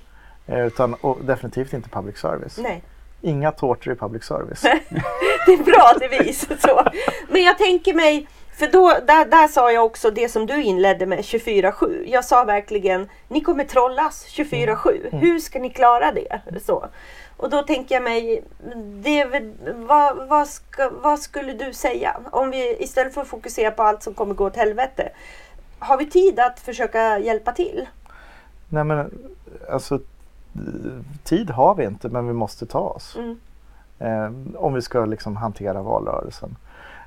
Eh, 0.50 0.66
Utan, 0.68 0.94
och 0.94 1.18
definitivt 1.24 1.74
inte 1.74 1.90
public 1.90 2.18
service. 2.18 2.60
nej. 2.64 2.82
Inga 3.22 3.52
tårtor 3.52 3.94
i 3.94 3.96
public 3.96 4.24
service. 4.24 4.62
Det 5.46 5.54
är 5.54 5.64
bra 5.64 5.94
devis. 6.00 6.48
Så. 6.62 6.84
Men 7.30 7.44
jag 7.44 7.58
tänker 7.58 7.94
mig, 7.94 8.28
för 8.58 8.68
då, 8.68 8.88
där, 9.08 9.26
där 9.26 9.48
sa 9.48 9.72
jag 9.72 9.86
också 9.86 10.12
det 10.12 10.30
som 10.30 10.46
du 10.46 10.64
inledde 10.64 11.06
med 11.06 11.20
24-7. 11.20 12.04
Jag 12.08 12.26
sa 12.26 12.44
verkligen, 12.44 13.10
ni 13.28 13.42
kommer 13.42 13.64
trollas 13.64 14.26
24-7. 14.28 15.20
Hur 15.20 15.40
ska 15.40 15.60
ni 15.60 15.70
klara 15.70 16.12
det? 16.12 16.42
Så. 16.66 16.88
Och 17.38 17.50
då 17.50 17.62
tänker 17.62 17.96
jag 17.96 18.04
mig, 18.04 18.44
det, 18.76 19.26
vad, 19.76 20.28
vad, 20.28 20.48
ska, 20.48 20.90
vad 20.90 21.20
skulle 21.20 21.54
du 21.54 21.74
säga? 21.74 22.20
Om 22.32 22.52
vi 22.52 22.78
istället 22.80 23.14
för 23.14 23.22
att 23.22 23.28
fokusera 23.28 23.72
på 23.72 23.84
allt 23.84 24.04
som 24.04 24.14
kommer 24.14 24.34
gå 24.34 24.46
åt 24.46 24.56
helvete. 24.56 25.10
Har 25.80 25.98
vi 25.98 26.06
tid 26.06 26.40
att 26.40 26.60
försöka 26.60 27.20
hjälpa 27.20 27.52
till? 27.52 27.88
Nej 28.70 28.84
men 28.84 29.14
alltså 29.70 30.00
tid 31.24 31.50
har 31.50 31.76
vi 31.76 31.84
inte 31.84 32.10
men 32.10 32.28
vi 32.28 32.34
måste 32.34 32.66
ta 32.66 32.80
oss. 32.80 33.18
Mm. 33.18 33.38
Eh, 34.00 34.62
om 34.62 34.74
vi 34.74 34.82
ska 34.82 35.06
liksom 35.06 35.36
hantera 35.36 35.82
valrörelsen. 35.82 36.56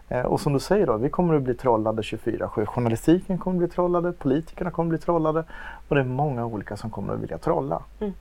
Eh, 0.09 0.23
och 0.23 0.41
som 0.41 0.53
du 0.53 0.61
säger 0.61 0.87
då, 0.87 0.97
vi 0.97 1.11
kommer 1.11 1.35
att 1.35 1.43
bli 1.43 1.55
trollade 1.55 2.03
24-7. 2.03 2.67
Journalistiken 2.67 3.39
kommer 3.39 3.57
att 3.57 3.59
bli 3.59 3.69
trollade, 3.69 4.13
politikerna 4.13 4.71
kommer 4.71 4.87
att 4.87 4.91
bli 4.91 5.05
trollade 5.05 5.45
och 5.89 5.95
det 5.95 6.01
är 6.01 6.05
många 6.05 6.47
olika 6.47 6.77
som 6.77 6.91
kommer 6.91 7.15
att 7.15 7.21
vilja 7.21 7.39
trolla. 7.39 7.83
Mm. 8.01 8.13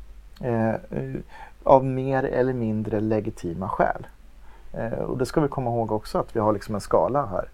Eh, 0.42 1.22
av 1.64 1.86
mer 1.86 2.24
eller 2.24 2.54
mindre 2.54 3.00
legitima 3.00 3.70
skäl. 3.70 4.08
Eh, 4.74 5.00
och 5.00 5.18
det 5.18 5.26
ska 5.26 5.42
vi 5.42 5.48
komma 5.48 5.70
ihåg 5.70 5.92
också 5.92 6.18
att 6.18 6.36
vi 6.36 6.40
har 6.40 6.54
liksom 6.54 6.76
en 6.76 6.82
skala 6.82 7.26
här 7.26 7.50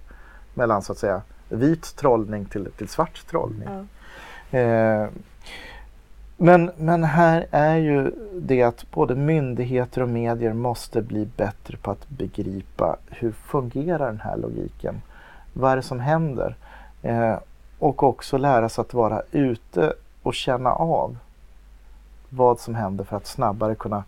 mellan 0.54 0.82
så 0.82 0.92
att 0.92 0.98
säga 0.98 1.22
vit 1.50 1.96
trollning 1.96 2.46
till, 2.46 2.72
till 2.72 2.88
svart 2.88 3.28
trollning. 3.28 3.70
Ja. 3.70 5.08
Men, 6.38 6.72
men 6.78 7.04
här 7.04 7.46
är 7.52 7.76
ju 7.76 8.12
det 8.34 8.64
att 8.64 8.92
både 8.92 9.16
myndigheter 9.16 10.02
och 10.02 10.10
medier 10.10 10.54
måste 10.54 11.02
bli 11.02 11.28
bättre 11.38 11.78
på 11.78 11.92
att 11.92 12.10
begripa 12.10 12.96
hur 13.10 13.32
fungerar 13.32 14.06
den 14.06 14.20
här 14.20 14.38
logiken? 14.38 15.02
Vad 15.54 15.72
är 15.72 15.76
det 15.76 15.82
som 15.82 16.00
händer? 16.00 16.56
Eh, 17.02 17.36
och 17.80 18.04
också 18.04 18.38
lära 18.38 18.70
sig 18.70 18.82
att 18.82 18.94
vara 18.94 19.22
ute 19.32 19.94
och 20.24 20.34
känna 20.34 20.72
av 20.72 21.18
vad 22.30 22.60
som 22.60 22.76
händer 22.76 23.04
för 23.04 23.18
att 23.18 23.28
snabbare 23.28 23.76
kunna 23.76 24.04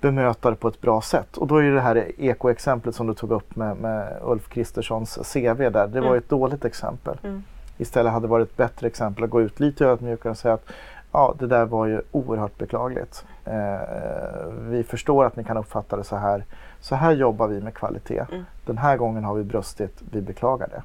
bemöta 0.00 0.50
det 0.50 0.56
på 0.56 0.68
ett 0.68 0.80
bra 0.80 1.00
sätt. 1.00 1.36
Och 1.36 1.46
då 1.46 1.56
är 1.56 1.62
ju 1.62 1.74
det 1.74 1.80
här 1.80 2.20
ekoexemplet 2.20 2.94
som 2.94 3.06
du 3.06 3.14
tog 3.14 3.30
upp 3.30 3.56
med, 3.56 3.76
med 3.76 4.18
Ulf 4.22 4.48
Kristerssons 4.48 5.32
CV 5.32 5.58
där, 5.70 5.86
det 5.86 6.00
var 6.00 6.06
Mm. 6.06 6.12
ju 6.12 6.18
ett 6.18 6.28
dåligt 6.28 6.64
exempel. 6.64 7.16
Mm. 7.22 7.42
Istället 7.78 8.12
hade 8.12 8.26
det 8.26 8.30
varit 8.30 8.50
ett 8.50 8.56
bättre 8.56 8.86
exempel 8.86 9.24
att 9.24 9.30
gå 9.30 9.42
ut 9.42 9.60
lite 9.60 9.86
ödmjukare 9.86 10.30
och 10.30 10.36
säga 10.36 10.54
att 10.54 10.66
ja, 11.12 11.34
det 11.38 11.46
där 11.46 11.64
var 11.64 11.86
ju 11.86 12.00
oerhört 12.12 12.58
beklagligt. 12.58 13.24
Eh, 13.44 14.48
vi 14.60 14.84
förstår 14.84 15.24
att 15.24 15.36
ni 15.36 15.44
kan 15.44 15.56
uppfatta 15.56 15.96
det 15.96 16.04
så 16.04 16.16
här. 16.16 16.44
Så 16.80 16.94
här 16.94 17.12
jobbar 17.12 17.48
vi 17.48 17.60
med 17.60 17.74
kvalitet. 17.74 18.26
Mm. 18.32 18.44
Den 18.66 18.78
här 18.78 18.96
gången 18.96 19.24
har 19.24 19.34
vi 19.34 19.44
brustit, 19.44 20.02
vi 20.10 20.20
beklagar 20.20 20.68
det. 20.68 20.82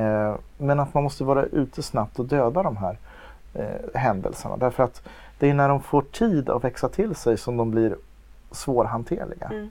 Eh, 0.00 0.34
men 0.58 0.80
att 0.80 0.94
man 0.94 1.02
måste 1.02 1.24
vara 1.24 1.44
ute 1.44 1.82
snabbt 1.82 2.18
och 2.18 2.24
döda 2.24 2.62
de 2.62 2.76
här 2.76 2.98
eh, 3.54 4.00
händelserna. 4.00 4.56
Därför 4.56 4.82
att 4.82 5.02
det 5.38 5.50
är 5.50 5.54
när 5.54 5.68
de 5.68 5.80
får 5.82 6.02
tid 6.02 6.50
att 6.50 6.64
växa 6.64 6.88
till 6.88 7.14
sig 7.14 7.36
som 7.36 7.56
de 7.56 7.70
blir 7.70 7.96
svårhanterliga. 8.50 9.46
Mm. 9.46 9.70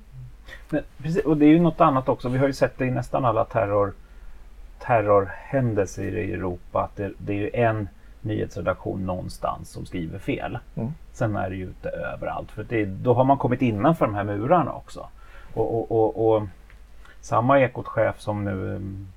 Men, 0.70 0.84
precis, 0.98 1.26
och 1.26 1.38
det 1.38 1.46
är 1.46 1.50
ju 1.50 1.60
något 1.60 1.82
annat 1.82 2.10
också. 2.10 2.30
Vi 2.30 2.38
har 2.38 2.48
ju 2.48 2.54
sett 2.54 2.78
det 2.78 2.86
i 2.86 2.92
nästan 2.92 3.26
alla 3.26 3.46
terror, 3.46 3.94
terrorhändelser 4.80 6.18
i 6.18 6.34
Europa. 6.34 6.82
Att 6.82 6.96
det, 6.96 7.12
det 7.18 7.34
är 7.34 7.38
ju 7.38 7.50
en 7.54 7.90
nyhetsredaktion 8.22 9.06
någonstans 9.06 9.70
som 9.70 9.86
skriver 9.86 10.20
fel. 10.20 10.60
Mm. 10.76 10.92
Sen 11.12 11.36
är 11.36 11.50
det 11.50 11.56
ju 11.56 11.64
inte 11.64 11.90
överallt. 11.90 12.52
För 12.52 12.64
det, 12.64 12.86
då 12.86 13.14
har 13.14 13.24
man 13.24 13.38
kommit 13.38 13.62
innanför 13.62 14.06
de 14.06 14.16
här 14.16 14.24
murarna 14.24 14.74
också. 14.74 15.10
Och, 15.54 15.76
och, 15.78 15.92
och, 15.92 16.36
och 16.36 16.44
samma 17.22 17.60
Ekot-chef 17.60 18.20
som 18.20 18.44
nu 18.44 18.52
um, 18.52 19.08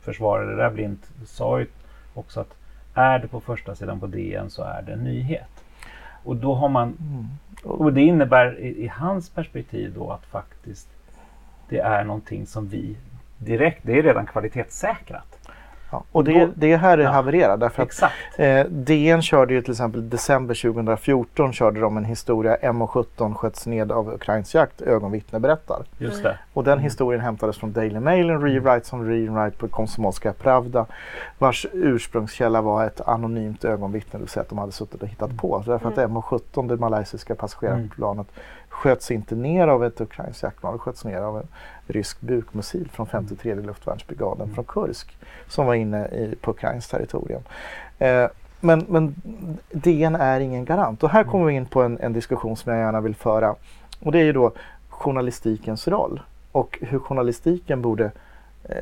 försvarade 0.00 0.50
det 0.50 0.56
där 0.56 0.70
blint 0.70 1.10
sa 1.26 1.58
ju 1.60 1.66
också 2.14 2.40
att 2.40 2.54
är 2.94 3.18
det 3.18 3.28
på 3.28 3.40
första 3.40 3.74
sidan 3.74 4.00
på 4.00 4.06
DN 4.06 4.50
så 4.50 4.62
är 4.62 4.82
det 4.82 4.92
en 4.92 5.04
nyhet. 5.04 5.64
Och 6.24 6.36
då 6.36 6.54
har 6.54 6.68
man 6.68 6.88
Mm. 6.88 7.26
och 7.80 7.92
det 7.92 8.00
innebär 8.00 8.58
i, 8.58 8.84
i 8.84 8.88
hans 8.88 9.30
perspektiv 9.30 9.94
då 9.94 10.10
att 10.10 10.26
faktiskt 10.26 10.88
det 11.68 11.78
är 11.78 12.04
någonting 12.04 12.46
som 12.46 12.68
vi 12.68 12.96
direkt, 13.38 13.80
det 13.82 13.98
är 13.98 14.02
redan 14.02 14.26
kvalitetssäkrat. 14.26 15.37
Ja, 15.90 16.04
och 16.12 16.24
det, 16.24 16.40
Då- 16.46 16.52
det 16.54 16.72
är 16.72 16.76
här 16.78 16.96
det 16.96 17.02
Ja. 17.02 17.10
havererar 17.10 17.56
därför 17.56 17.82
att 17.82 17.88
Exakt. 17.88 18.14
Eh, 18.36 18.64
DN 18.64 19.22
körde 19.22 19.54
ju 19.54 19.62
till 19.62 19.70
exempel 19.72 20.10
december 20.10 20.54
2014 20.54 21.52
körde 21.52 21.80
de 21.80 21.96
en 21.96 22.04
historia 22.04 22.56
MH17 22.62 23.34
sköts 23.34 23.66
ned 23.66 23.92
av 23.92 24.12
ukrainsk 24.14 24.54
jakt, 24.54 24.80
ögonvittne 24.82 25.38
berättar. 25.40 25.82
Just 25.98 26.22
det. 26.22 26.38
Och 26.52 26.64
den 26.64 26.78
historien 26.78 27.20
hämtades 27.20 27.56
från 27.56 27.72
Daily 27.72 28.00
Mail, 28.00 28.30
en 28.30 28.42
rewrite 28.42 28.86
som 28.86 29.04
rewrite 29.08 29.58
på 29.58 29.68
Komsomolska 29.68 30.32
Pravda 30.32 30.86
vars 31.38 31.66
ursprungskälla 31.72 32.60
var 32.62 32.84
ett 32.84 33.00
anonymt 33.08 33.64
ögonvittne, 33.64 34.10
det 34.12 34.18
vill 34.18 34.28
säga 34.28 34.42
att 34.42 34.48
de 34.48 34.58
hade 34.58 34.72
suttit 34.72 35.02
och 35.02 35.08
hittat 35.08 35.36
på. 35.36 35.62
Därför 35.66 35.88
att 35.88 35.96
MH17, 35.96 36.68
det 36.68 36.76
malaysiska 36.76 37.34
passagerarplanet, 37.34 38.26
sköts 38.78 39.10
inte 39.10 39.34
ner 39.34 39.68
av 39.68 39.84
ett 39.84 40.00
ukrainskt 40.00 40.42
jaktplan, 40.42 40.72
det 40.72 40.78
sköts 40.78 41.04
ner 41.04 41.20
av 41.20 41.36
en 41.36 41.46
rysk 41.86 42.20
bukmissil 42.20 42.88
från 42.92 43.06
53 43.06 43.54
luftvärnsbrigaden 43.54 44.54
från 44.54 44.64
Kursk 44.64 45.16
som 45.48 45.66
var 45.66 45.74
inne 45.74 46.06
i, 46.06 46.34
på 46.40 46.50
ukrainskt 46.50 46.90
territorium. 46.90 47.42
Eh, 47.98 48.26
men, 48.60 48.86
men 48.88 49.14
DN 49.70 50.14
är 50.14 50.40
ingen 50.40 50.64
garant 50.64 51.02
och 51.02 51.10
här 51.10 51.24
kommer 51.24 51.44
vi 51.44 51.54
in 51.54 51.66
på 51.66 51.82
en, 51.82 51.98
en 51.98 52.12
diskussion 52.12 52.56
som 52.56 52.72
jag 52.72 52.80
gärna 52.80 53.00
vill 53.00 53.14
föra 53.14 53.54
och 54.00 54.12
det 54.12 54.18
är 54.18 54.24
ju 54.24 54.32
då 54.32 54.52
journalistikens 54.88 55.88
roll 55.88 56.20
och 56.52 56.78
hur 56.80 56.98
journalistiken 56.98 57.82
borde 57.82 58.10
eh, 58.64 58.76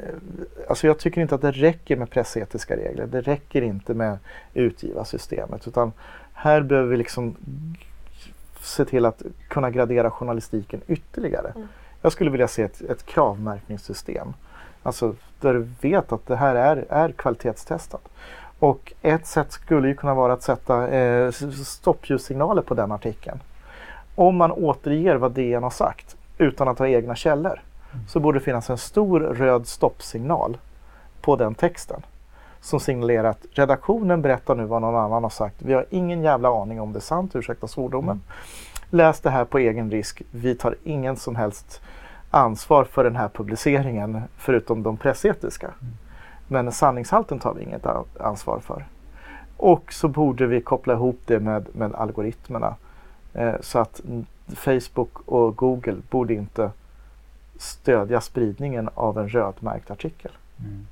Alltså 0.69 0.87
jag 0.87 0.99
tycker 0.99 1.21
inte 1.21 1.35
att 1.35 1.43
det 1.43 1.51
räcker 1.51 1.97
med 1.97 2.11
pressetiska 2.11 2.77
regler. 2.77 3.07
Det 3.07 3.21
räcker 3.21 3.63
inte 3.63 3.95
med 3.95 4.19
utgivarsystemet 4.55 5.69
utan 5.69 5.93
här 6.33 6.61
behöver 6.61 6.89
vi 6.89 6.97
liksom 6.97 7.37
se 8.67 8.85
till 8.85 9.05
att 9.05 9.23
kunna 9.49 9.71
gradera 9.71 10.11
journalistiken 10.11 10.81
ytterligare. 10.87 11.53
Mm. 11.57 11.69
Jag 12.03 12.13
skulle 12.13 12.31
vilja 12.31 12.49
se 12.49 12.63
ett, 12.63 12.81
ett 12.81 13.07
kravmärkningssystem. 13.07 14.35
Alltså 14.83 15.15
där 15.41 15.55
du 15.55 15.69
vet 15.81 16.13
att 16.13 16.27
det 16.27 16.37
här 16.37 16.55
är, 16.55 16.85
är 16.89 17.13
kvalitetstestat. 17.13 18.09
Och 18.59 18.93
ett 19.03 19.27
sätt 19.27 19.53
skulle 19.53 19.89
ju 19.89 19.95
kunna 19.95 20.15
vara 20.15 20.33
att 20.33 20.43
sätta 20.43 20.89
eh, 20.89 21.31
stoppljussignaler 21.65 22.63
på 22.63 22.75
den 22.75 22.93
artikeln. 22.93 23.41
Om 24.15 24.37
man 24.37 24.53
återger 24.53 25.17
vad 25.17 25.33
DN 25.33 25.63
har 25.63 25.71
sagt 25.71 26.17
utan 26.39 26.69
att 26.69 26.79
ha 26.79 26.89
egna 26.89 27.15
källor 27.17 27.61
så 28.09 28.21
borde 28.21 28.39
det 28.39 28.45
finnas 28.45 28.71
en 28.71 28.79
stor 28.79 29.21
röd 29.21 29.67
stoppsignal 29.67 30.57
på 31.21 31.37
den 31.37 31.55
texten 31.55 32.03
som 32.67 32.81
signalerar 32.81 33.25
att 33.25 33.47
redaktionen 33.51 34.23
berättar 34.23 34.55
nu 34.55 34.65
vad 34.65 34.83
någon 34.83 34.97
annan 34.97 35.23
har 35.23 35.31
sagt. 35.31 35.63
Vi 35.63 35.73
har 35.73 35.87
ingen 35.91 36.23
jävla 36.23 36.63
aning 36.63 36.81
om 36.81 36.93
det 36.93 36.99
är 36.99 37.01
sant, 37.01 37.37
ursäkta 37.37 37.67
svordomen. 37.67 38.23
Läs 38.91 39.21
det 39.21 39.31
här 39.31 39.45
på 39.45 39.59
egen 39.59 39.91
risk. 39.91 40.23
Vi 40.31 40.55
tar 40.55 40.77
ingen 40.85 41.17
som 41.17 41.37
helst 41.37 41.81
ansvar 42.31 42.85
för 42.85 43.05
den 43.05 43.17
här 43.17 43.29
publiceringen 43.29 44.23
förutom 44.37 44.83
de 44.83 44.97
pressetiska. 44.97 45.71
Men 46.49 46.73
sanningshalten 46.73 47.39
tar 47.39 47.55
vi 47.55 47.63
inget 47.63 47.87
ansvar 48.21 48.61
för. 48.61 48.85
Och 49.57 49.93
så 49.93 50.09
borde 50.09 50.47
vi 50.47 50.61
koppla 50.61 50.95
ihop 50.95 51.21
det 51.25 51.41
med, 51.41 51.67
med 51.73 51.95
algoritmerna. 51.95 52.75
Eh, 53.35 53.55
så 53.61 53.79
att 53.79 54.01
Facebook 54.55 55.19
och 55.27 55.57
Google 55.57 55.97
borde 56.11 56.35
inte 56.35 56.71
stödja 57.59 58.21
spridningen 58.21 58.89
av 58.95 59.19
en 59.19 59.29
rödmärkt 59.29 59.91
artikel. 59.91 60.33
Mm. 60.59 60.87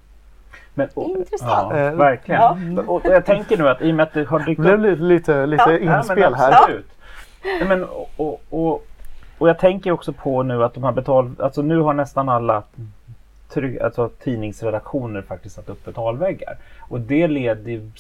Men, 0.74 0.88
och, 0.94 1.08
Intressant. 1.10 1.72
Ja, 1.72 1.78
Eh, 1.78 1.92
verkligen. 1.92 2.40
Ja. 2.40 2.82
Och, 2.86 3.06
och 3.06 3.12
jag 3.12 3.24
tänker 3.24 3.58
nu 3.58 3.68
att 3.68 3.82
i 3.82 3.90
och 3.90 3.94
med 3.94 4.02
att 4.02 4.12
det 4.12 4.24
har 4.24 4.38
dykt 4.38 4.62
Det 4.62 4.76
blev 4.76 4.92
upp 4.92 5.00
lite, 5.00 5.46
lite, 5.46 5.46
lite 5.46 5.62
Ja, 5.62 5.72
Ja, 5.72 5.78
men 5.86 5.98
inspel 5.98 6.34
här. 6.34 6.52
absolut. 6.52 6.88
Nej, 7.44 7.68
men, 7.68 7.84
och, 7.84 8.10
och, 8.16 8.40
och, 8.50 8.86
och 9.38 9.48
jag 9.48 9.58
tänker 9.58 9.90
också 9.90 10.12
på 10.12 10.42
nu 10.42 10.64
att 10.64 10.74
de 10.74 10.84
här 10.84 10.92
betal... 10.92 11.34
Alltså 11.38 11.62
nu 11.62 11.80
har 11.80 11.94
nästan 11.94 12.28
alla 12.28 12.62
tryck, 13.48 13.80
alltså 13.80 14.10
tidningsredaktioner 14.24 15.22
faktiskt 15.22 15.54
satt 15.54 15.68
upp 15.68 15.84
betalväggar. 15.84 16.56
Och 16.88 17.00
det 17.00 17.28
leder, 17.28 17.70
ju 17.70 17.90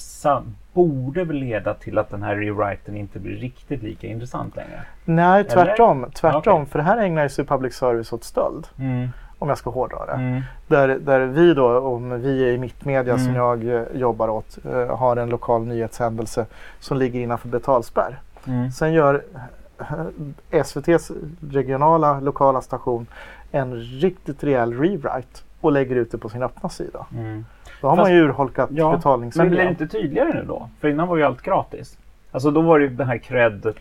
borde 0.72 1.24
väl 1.24 1.36
leda 1.36 1.74
till 1.74 1.98
att 1.98 2.10
den 2.10 2.22
här 2.22 2.36
rewriten 2.36 2.96
inte 2.96 3.18
blir 3.18 3.36
riktigt 3.36 3.82
lika 3.82 4.06
intressant 4.06 4.56
längre. 4.56 4.82
Nej, 5.04 5.44
tvärtom. 5.44 6.06
tvärtom 6.14 6.62
Okej. 6.62 6.70
För 6.70 6.78
det 6.78 6.84
här 6.84 6.98
ägnar 6.98 7.28
sig 7.28 7.44
public 7.44 7.74
service 7.74 8.12
åt 8.12 8.24
stöld. 8.24 8.66
Mm. 8.78 9.08
Om 9.44 9.48
jag 9.48 9.58
ska 9.58 9.70
hårdra 9.70 10.06
det. 10.06 10.12
Mm. 10.12 10.40
Där, 10.66 10.88
där 10.88 11.20
vi 11.20 11.54
då, 11.54 11.78
om 11.78 12.20
vi 12.20 12.44
är 12.48 12.52
i 12.52 12.58
Mittmedia 12.58 13.18
som 13.18 13.26
Mm. 13.28 13.36
jag 13.36 13.64
eh, 13.68 13.82
jobbar 13.94 14.28
åt, 14.28 14.58
eh, 14.72 14.96
har 14.96 15.16
en 15.16 15.28
lokal 15.28 15.66
nyhetshändelse 15.66 16.46
som 16.80 16.96
ligger 16.98 17.20
innanför 17.20 17.48
betalspärr. 17.48 18.18
Mm. 18.46 18.70
Sen 18.70 18.92
gör 18.92 19.22
eh, 19.78 19.86
SVTs 20.60 21.10
regionala 21.50 22.20
lokala 22.20 22.60
station 22.60 23.06
en 23.52 23.74
riktigt 23.76 24.44
rejäl 24.44 24.72
rewrite 24.78 25.40
och 25.60 25.72
lägger 25.72 25.96
ut 25.96 26.10
det 26.12 26.18
på 26.18 26.28
sin 26.28 26.42
öppna 26.42 26.68
sida. 26.68 27.06
Mm. 27.14 27.44
Då 27.80 27.88
har 27.88 27.96
Fast- 27.96 28.08
man 28.08 28.16
ju 28.16 28.22
urholkat 28.24 28.68
Ja, 28.72 28.84
Men 28.84 28.90
blir 28.90 28.96
betalningsviljan. 28.98 29.54
det 29.66 29.70
inte 29.70 29.86
tydligare 29.88 30.34
nu 30.34 30.44
då? 30.48 30.68
För 30.80 30.88
innan 30.88 31.08
var 31.08 31.16
ju 31.16 31.22
allt 31.22 31.42
gratis. 31.42 31.98
Alltså 32.32 32.50
då 32.50 32.60
var 32.60 32.78
det 32.78 32.84
ju 32.84 32.90
den 32.90 33.06
här 33.06 33.18
cred 33.18 33.74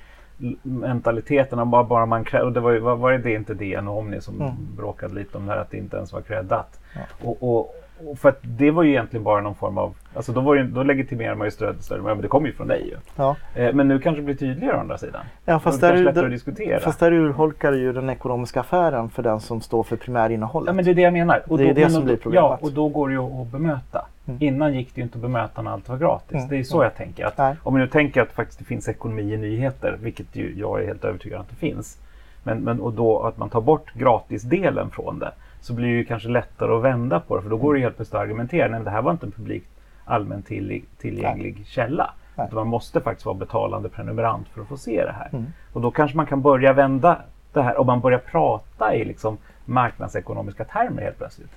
mentaliteten 0.61 1.59
om 1.59 1.71
bara, 1.71 1.83
bara 1.83 2.05
man 2.05 2.25
och 2.43 2.51
det 2.51 2.59
var, 2.59 2.71
ju, 2.71 2.79
var, 2.79 2.95
var 2.95 3.11
det 3.11 3.33
inte 3.33 3.53
DN 3.53 3.87
och 3.87 3.97
Omni 3.97 4.21
som 4.21 4.41
Mm. 4.41 4.53
bråkade 4.77 5.13
lite 5.15 5.37
om 5.37 5.45
det 5.45 5.51
här 5.51 5.59
att 5.59 5.71
det 5.71 5.77
inte 5.77 5.97
ens 5.97 6.13
var 6.13 6.21
creddat. 6.21 6.79
Ja. 6.95 7.01
Och, 7.27 7.37
och, 7.43 7.75
och 8.07 8.19
för 8.19 8.29
att 8.29 8.39
det 8.41 8.71
var 8.71 8.83
ju 8.83 8.89
egentligen 8.89 9.23
bara 9.23 9.41
någon 9.41 9.55
form 9.55 9.77
av, 9.77 9.93
alltså 10.15 10.31
då, 10.31 10.41
var 10.41 10.55
ju, 10.55 10.63
då 10.63 10.83
legitimerar 10.83 11.35
man 11.35 11.47
ju 11.47 11.51
stödet 11.51 11.91
men 12.03 12.21
det 12.21 12.27
kommer 12.27 12.47
ju 12.47 12.53
från 12.53 12.67
dig 12.67 12.87
ju. 12.87 12.95
Ja. 13.15 13.35
Eh, 13.55 13.73
men 13.73 13.87
nu 13.87 13.99
kanske 13.99 14.21
det 14.21 14.25
blir 14.25 14.35
tydligare 14.35 14.77
å 14.77 14.79
andra 14.79 14.97
sidan. 14.97 15.21
Ja, 15.45 15.59
fast 15.59 15.81
där, 15.81 15.97
lättare 15.97 16.25
att 16.25 16.31
diskutera. 16.31 16.79
fast 16.79 16.99
där 16.99 17.11
urholkar 17.13 17.73
ju 17.73 17.93
den 17.93 18.09
ekonomiska 18.09 18.59
affären 18.59 19.09
för 19.09 19.23
den 19.23 19.39
som 19.39 19.61
står 19.61 19.83
för 19.83 19.95
primärinnehållet. 19.95 20.67
Ja, 20.67 20.73
men 20.73 20.85
det 20.85 20.91
är 20.91 20.95
det 20.95 21.01
jag 21.01 21.13
menar. 21.13 21.43
Och 21.47 21.57
Det 21.57 21.63
är 21.63 21.67
då, 21.67 21.73
det 21.73 21.89
som 21.89 22.01
då- 22.01 22.05
blir 22.05 22.15
problemet. 22.17 22.49
Ja, 22.49 22.57
och 22.61 22.71
då 22.71 22.87
går 22.89 23.07
det 23.07 23.13
ju 23.13 23.21
att 23.41 23.47
bemöta. 23.51 24.05
Mm. 24.25 24.37
Innan 24.41 24.73
gick 24.73 24.95
det 24.95 25.01
ju 25.01 25.03
inte 25.03 25.17
att 25.17 25.21
bemöta 25.21 25.61
när 25.61 25.71
allt 25.71 25.89
var 25.89 25.97
gratis. 25.97 26.37
Mm. 26.37 26.47
Det 26.49 26.57
är 26.57 26.63
så 26.63 26.83
jag 26.83 26.95
tänker. 26.95 27.25
Att 27.25 27.37
Nej. 27.37 27.55
om 27.63 27.73
vi 27.73 27.81
nu 27.81 27.87
tänker 27.87 28.21
att 28.21 28.31
faktiskt 28.31 28.59
det 28.59 28.65
finns 28.65 28.89
ekonomi 28.89 29.33
i 29.33 29.37
nyheter, 29.37 29.97
vilket 30.01 30.35
ju 30.35 30.53
jag 30.57 30.81
är 30.81 30.87
helt 30.87 31.05
övertygad 31.05 31.35
om 31.35 31.41
att 31.41 31.49
det 31.49 31.55
finns. 31.55 31.97
Men, 32.43 32.59
men 32.59 32.79
och 32.79 32.93
då 32.93 33.19
att 33.19 33.37
man 33.37 33.49
tar 33.49 33.61
bort 33.61 33.93
gratisdelen 33.93 34.89
från 34.89 35.19
det 35.19 35.31
så 35.61 35.73
blir 35.73 35.87
det 35.87 35.93
ju 35.93 36.05
kanske 36.05 36.29
lättare 36.29 36.75
att 36.75 36.83
vända 36.83 37.19
på 37.19 37.35
det. 37.35 37.41
För 37.41 37.49
då 37.49 37.57
går 37.57 37.73
det 37.73 37.79
ju 37.79 37.83
helt 37.83 37.95
plötsligt 37.95 38.15
att 38.15 38.21
argumentera. 38.21 38.67
Nej, 38.67 38.81
det 38.83 38.89
här 38.89 39.01
var 39.01 39.11
inte 39.11 39.25
en 39.25 39.31
publikt 39.31 39.69
allmänt 40.05 40.45
till, 40.45 40.83
tillgänglig 40.97 41.63
källa. 41.65 42.13
Nej. 42.35 42.47
Man 42.51 42.67
måste 42.67 43.01
faktiskt 43.01 43.25
vara 43.25 43.35
betalande 43.35 43.89
prenumerant 43.89 44.47
för 44.47 44.61
att 44.61 44.67
få 44.67 44.77
se 44.77 45.05
det 45.05 45.11
här. 45.11 45.29
Mm. 45.31 45.45
Och 45.73 45.81
då 45.81 45.91
kanske 45.91 46.17
man 46.17 46.25
kan 46.25 46.41
börja 46.41 46.73
vända 46.73 47.17
det 47.53 47.61
här. 47.61 47.79
Om 47.79 47.87
man 47.87 47.99
börjar 47.99 48.19
prata 48.19 48.95
i 48.95 49.05
liksom 49.05 49.37
marknadsekonomiska 49.65 50.63
termer 50.63 51.01
helt 51.01 51.17
plötsligt. 51.17 51.51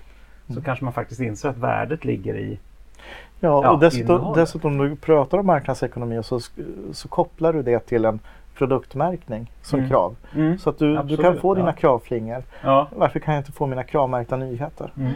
Mm. 0.49 0.55
Så 0.55 0.65
kanske 0.65 0.85
man 0.85 0.93
faktiskt 0.95 1.21
inser 1.21 1.49
att 1.49 1.57
värdet 1.59 2.05
ligger 2.05 2.35
i... 2.35 2.59
Ja, 3.41 3.63
Ja, 3.65 3.71
och 3.71 3.79
dessutom, 3.79 4.33
dessutom 4.35 4.79
du 4.79 4.97
pratar 4.97 5.39
om 5.39 5.47
marknadsekonomi 5.47 6.23
så, 6.23 6.41
så 6.93 7.09
kopplar 7.09 7.53
du 7.53 7.63
det 7.63 7.79
till 7.79 8.05
en 8.05 8.21
produktmärkning 8.55 9.51
som 9.63 9.79
Mm. 9.79 9.91
krav. 9.91 10.17
Mm. 10.35 10.59
Så 10.59 10.71
att 10.71 10.79
du, 10.79 10.93
du 10.93 10.99
Absolut, 10.99 11.21
kan 11.21 11.37
få 11.37 11.55
dina 11.55 11.69
ja. 11.69 11.73
kravflingor. 11.73 12.43
Ja. 12.63 12.89
Varför 12.97 13.21
kan 13.21 13.35
jag 13.35 13.41
inte 13.41 13.53
få 13.53 13.67
mina 13.67 13.83
kravmärkta 13.83 14.37
nyheter? 14.37 14.93
Mm. 14.97 15.13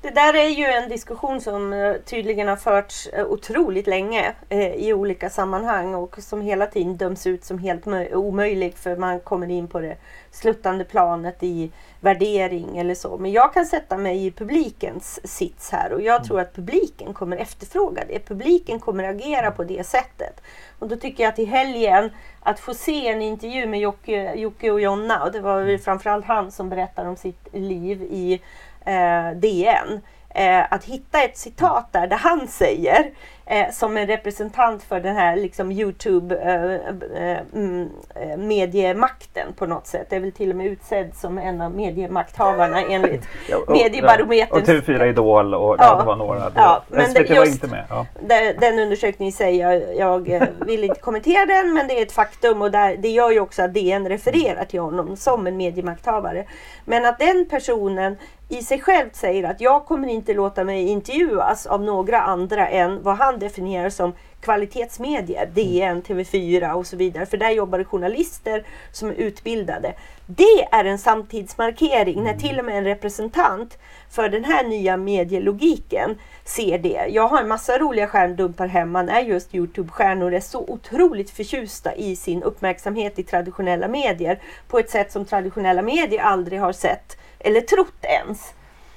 Det 0.00 0.10
där 0.10 0.34
är 0.34 0.48
ju 0.48 0.64
en 0.64 0.88
diskussion 0.88 1.40
som 1.40 1.72
eh, 1.72 1.94
tydligen 2.04 2.48
har 2.48 2.56
förts 2.56 3.06
eh, 3.06 3.26
otroligt 3.26 3.86
länge 3.86 4.32
eh, 4.48 4.74
i 4.74 4.92
olika 4.92 5.30
sammanhang 5.30 5.94
och 5.94 6.16
som 6.18 6.40
hela 6.40 6.66
tiden 6.66 6.96
döms 6.96 7.26
ut 7.26 7.44
som 7.44 7.58
helt 7.58 7.84
mö- 7.84 8.14
omöjlig 8.14 8.76
för 8.76 8.96
man 8.96 9.20
kommer 9.20 9.50
in 9.50 9.68
på 9.68 9.80
det 9.80 9.96
sluttande 10.30 10.84
planet 10.84 11.42
i 11.42 11.70
värdering 12.00 12.78
eller 12.78 12.94
så. 12.94 13.18
Men 13.18 13.32
jag 13.32 13.54
kan 13.54 13.66
sätta 13.66 13.96
mig 13.96 14.26
i 14.26 14.30
publikens 14.30 15.20
sits 15.24 15.70
här 15.70 15.92
och 15.92 16.02
jag 16.02 16.24
tror 16.24 16.40
att 16.40 16.54
publiken 16.54 17.14
kommer 17.14 17.36
efterfråga 17.36 18.04
det. 18.08 18.18
Publiken 18.18 18.80
kommer 18.80 19.04
agera 19.04 19.50
på 19.50 19.64
det 19.64 19.86
sättet. 19.86 20.42
Och 20.78 20.88
då 20.88 20.96
tycker 20.96 21.24
jag 21.24 21.32
att 21.32 21.38
i 21.38 21.44
helgen 21.44 22.10
att 22.40 22.60
få 22.60 22.74
se 22.74 23.08
en 23.08 23.22
intervju 23.22 23.66
med 23.66 23.80
Jocke, 23.80 24.34
Jocke 24.34 24.70
och 24.70 24.80
Jonna 24.80 25.24
och 25.24 25.32
det 25.32 25.40
var 25.40 25.62
väl 25.62 25.78
framförallt 25.78 26.24
han 26.24 26.52
som 26.52 26.68
berättar 26.68 27.04
om 27.04 27.16
sitt 27.16 27.48
liv 27.52 28.02
i 28.02 28.40
eh, 28.86 29.30
DN. 29.36 30.00
Eh, 30.34 30.72
att 30.72 30.84
hitta 30.84 31.22
ett 31.22 31.38
citat 31.38 31.88
där, 31.92 32.06
där 32.06 32.16
han 32.16 32.48
säger 32.48 33.10
eh, 33.46 33.70
som 33.70 33.96
en 33.96 34.06
representant 34.06 34.82
för 34.82 35.00
den 35.00 35.16
här 35.16 35.36
liksom, 35.36 35.72
Youtube 35.72 36.36
eh, 36.36 37.32
eh, 37.32 37.38
mm, 37.54 37.90
eh, 38.14 39.52
på 39.56 39.66
något 39.66 39.86
sätt. 39.86 40.12
Är 40.12 40.20
väl 40.20 40.32
till 40.32 40.50
och 40.50 40.56
med 40.56 40.66
utsedd 40.66 41.14
som 41.14 41.38
en 41.38 41.60
av 41.60 41.74
mediemakthavarna 41.74 42.80
enligt 42.80 43.22
Ja, 43.50 43.56
och- 43.56 43.72
Mediebarometern. 43.72 44.60
Och 44.62 44.68
TV4 44.68 45.04
Idol 45.06 45.54
och 45.54 45.76
Ja. 45.78 45.98
det 45.98 46.04
var 46.04 46.16
några. 46.16 46.38
Det, 46.50 46.52
Ja, 46.60 46.82
men 46.88 47.06
SVT 47.06 47.28
det- 47.28 47.38
var 47.38 47.46
inte 47.46 47.66
med. 47.66 47.84
Ja. 47.88 48.06
Den, 48.20 48.54
den 48.60 48.78
undersökningen 48.78 49.32
säger 49.32 49.70
jag, 49.70 49.96
jag 49.96 50.28
eh, 50.28 50.42
vill 50.66 50.84
inte 50.84 51.00
kommentera 51.00 51.46
den 51.46 51.72
men 51.74 51.88
det 51.88 51.98
är 51.98 52.02
ett 52.02 52.12
faktum 52.12 52.62
och 52.62 52.70
där, 52.70 52.96
det 52.96 53.08
gör 53.08 53.30
ju 53.30 53.40
också 53.40 53.62
att 53.62 53.74
DN 53.74 54.08
refererar 54.08 54.64
till 54.64 54.80
honom 54.80 55.16
som 55.16 55.46
en 55.46 55.56
mediemakthavare. 55.56 56.44
Men 56.84 57.04
att 57.06 57.18
den 57.18 57.46
personen 57.50 58.16
i 58.48 58.62
sig 58.62 58.80
själv 58.80 59.10
säger 59.12 59.50
att 59.50 59.60
jag 59.60 59.84
kommer 59.84 60.08
inte 60.08 60.34
låta 60.34 60.64
mig 60.64 60.88
intervjuas 60.88 61.66
av 61.66 61.82
några 61.82 62.20
andra 62.20 62.68
än 62.68 63.02
vad 63.02 63.16
han 63.16 63.31
definierar 63.38 63.90
som 63.90 64.12
kvalitetsmedier, 64.40 65.46
DN, 65.46 66.02
TV4 66.02 66.72
och 66.72 66.86
så 66.86 66.96
vidare. 66.96 67.26
För 67.26 67.36
där 67.36 67.50
jobbar 67.50 67.78
det 67.78 67.84
journalister 67.84 68.66
som 68.92 69.08
är 69.08 69.14
utbildade. 69.14 69.94
Det 70.26 70.68
är 70.70 70.84
en 70.84 70.98
samtidsmarkering 70.98 72.22
när 72.22 72.34
till 72.34 72.58
och 72.58 72.64
med 72.64 72.78
en 72.78 72.84
representant 72.84 73.78
för 74.10 74.28
den 74.28 74.44
här 74.44 74.64
nya 74.64 74.96
medielogiken 74.96 76.18
ser 76.44 76.78
det. 76.78 77.06
Jag 77.10 77.28
har 77.28 77.40
en 77.40 77.48
massa 77.48 77.78
roliga 77.78 78.06
stjärndumpar 78.06 78.66
hemma 78.66 79.02
när 79.02 79.20
just 79.20 79.54
Youtube-stjärnor 79.54 80.34
är 80.34 80.40
så 80.40 80.60
otroligt 80.68 81.30
förtjusta 81.30 81.94
i 81.94 82.16
sin 82.16 82.42
uppmärksamhet 82.42 83.18
i 83.18 83.22
traditionella 83.22 83.88
medier 83.88 84.38
på 84.68 84.78
ett 84.78 84.90
sätt 84.90 85.12
som 85.12 85.24
traditionella 85.24 85.82
medier 85.82 86.22
aldrig 86.22 86.60
har 86.60 86.72
sett 86.72 87.16
eller 87.38 87.60
trott 87.60 88.04
ens. 88.04 88.54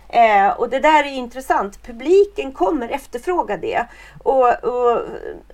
Eh, 0.10 0.50
och 0.50 0.70
det 0.70 0.80
där 0.80 1.04
är 1.04 1.12
intressant. 1.12 1.84
Publiken 1.84 2.52
kommer 2.52 2.90
efterfråga 2.90 3.58
det. 3.58 3.86
Och, 4.24 4.64
och 4.64 5.02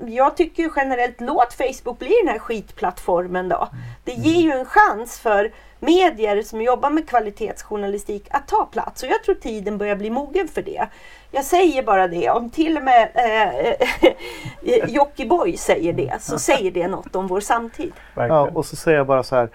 jag 0.05 0.37
tycker 0.37 0.71
generellt, 0.75 1.21
låt 1.21 1.53
Facebook 1.53 1.99
bli 1.99 2.13
den 2.23 2.33
här 2.33 2.39
skitplattformen 2.39 3.49
då. 3.49 3.67
Det 4.03 4.11
ger 4.11 4.41
ju 4.41 4.51
en 4.51 4.65
chans 4.65 5.19
för 5.19 5.51
medier 5.79 6.41
som 6.41 6.61
jobbar 6.61 6.89
med 6.89 7.09
kvalitetsjournalistik 7.09 8.27
att 8.29 8.47
ta 8.47 8.65
plats. 8.65 9.03
Och 9.03 9.09
jag 9.09 9.23
tror 9.23 9.35
tiden 9.35 9.77
börjar 9.77 9.95
bli 9.95 10.09
mogen 10.09 10.47
för 10.47 10.61
det. 10.61 10.87
Jag 11.31 11.45
säger 11.45 11.83
bara 11.83 12.07
det, 12.07 12.29
om 12.29 12.49
till 12.49 12.77
och 12.77 12.83
med 12.83 13.09
eh, 13.15 14.89
Jockiboi 14.89 15.57
säger 15.57 15.93
det, 15.93 16.21
så 16.21 16.39
säger 16.39 16.71
det 16.71 16.87
något 16.87 17.15
om 17.15 17.27
vår 17.27 17.39
samtid. 17.39 17.93
Ja, 18.15 18.49
och 18.53 18.65
så 18.65 18.75
säger 18.75 18.97
jag 18.97 19.07
bara 19.07 19.23
så 19.23 19.35
här. 19.35 19.49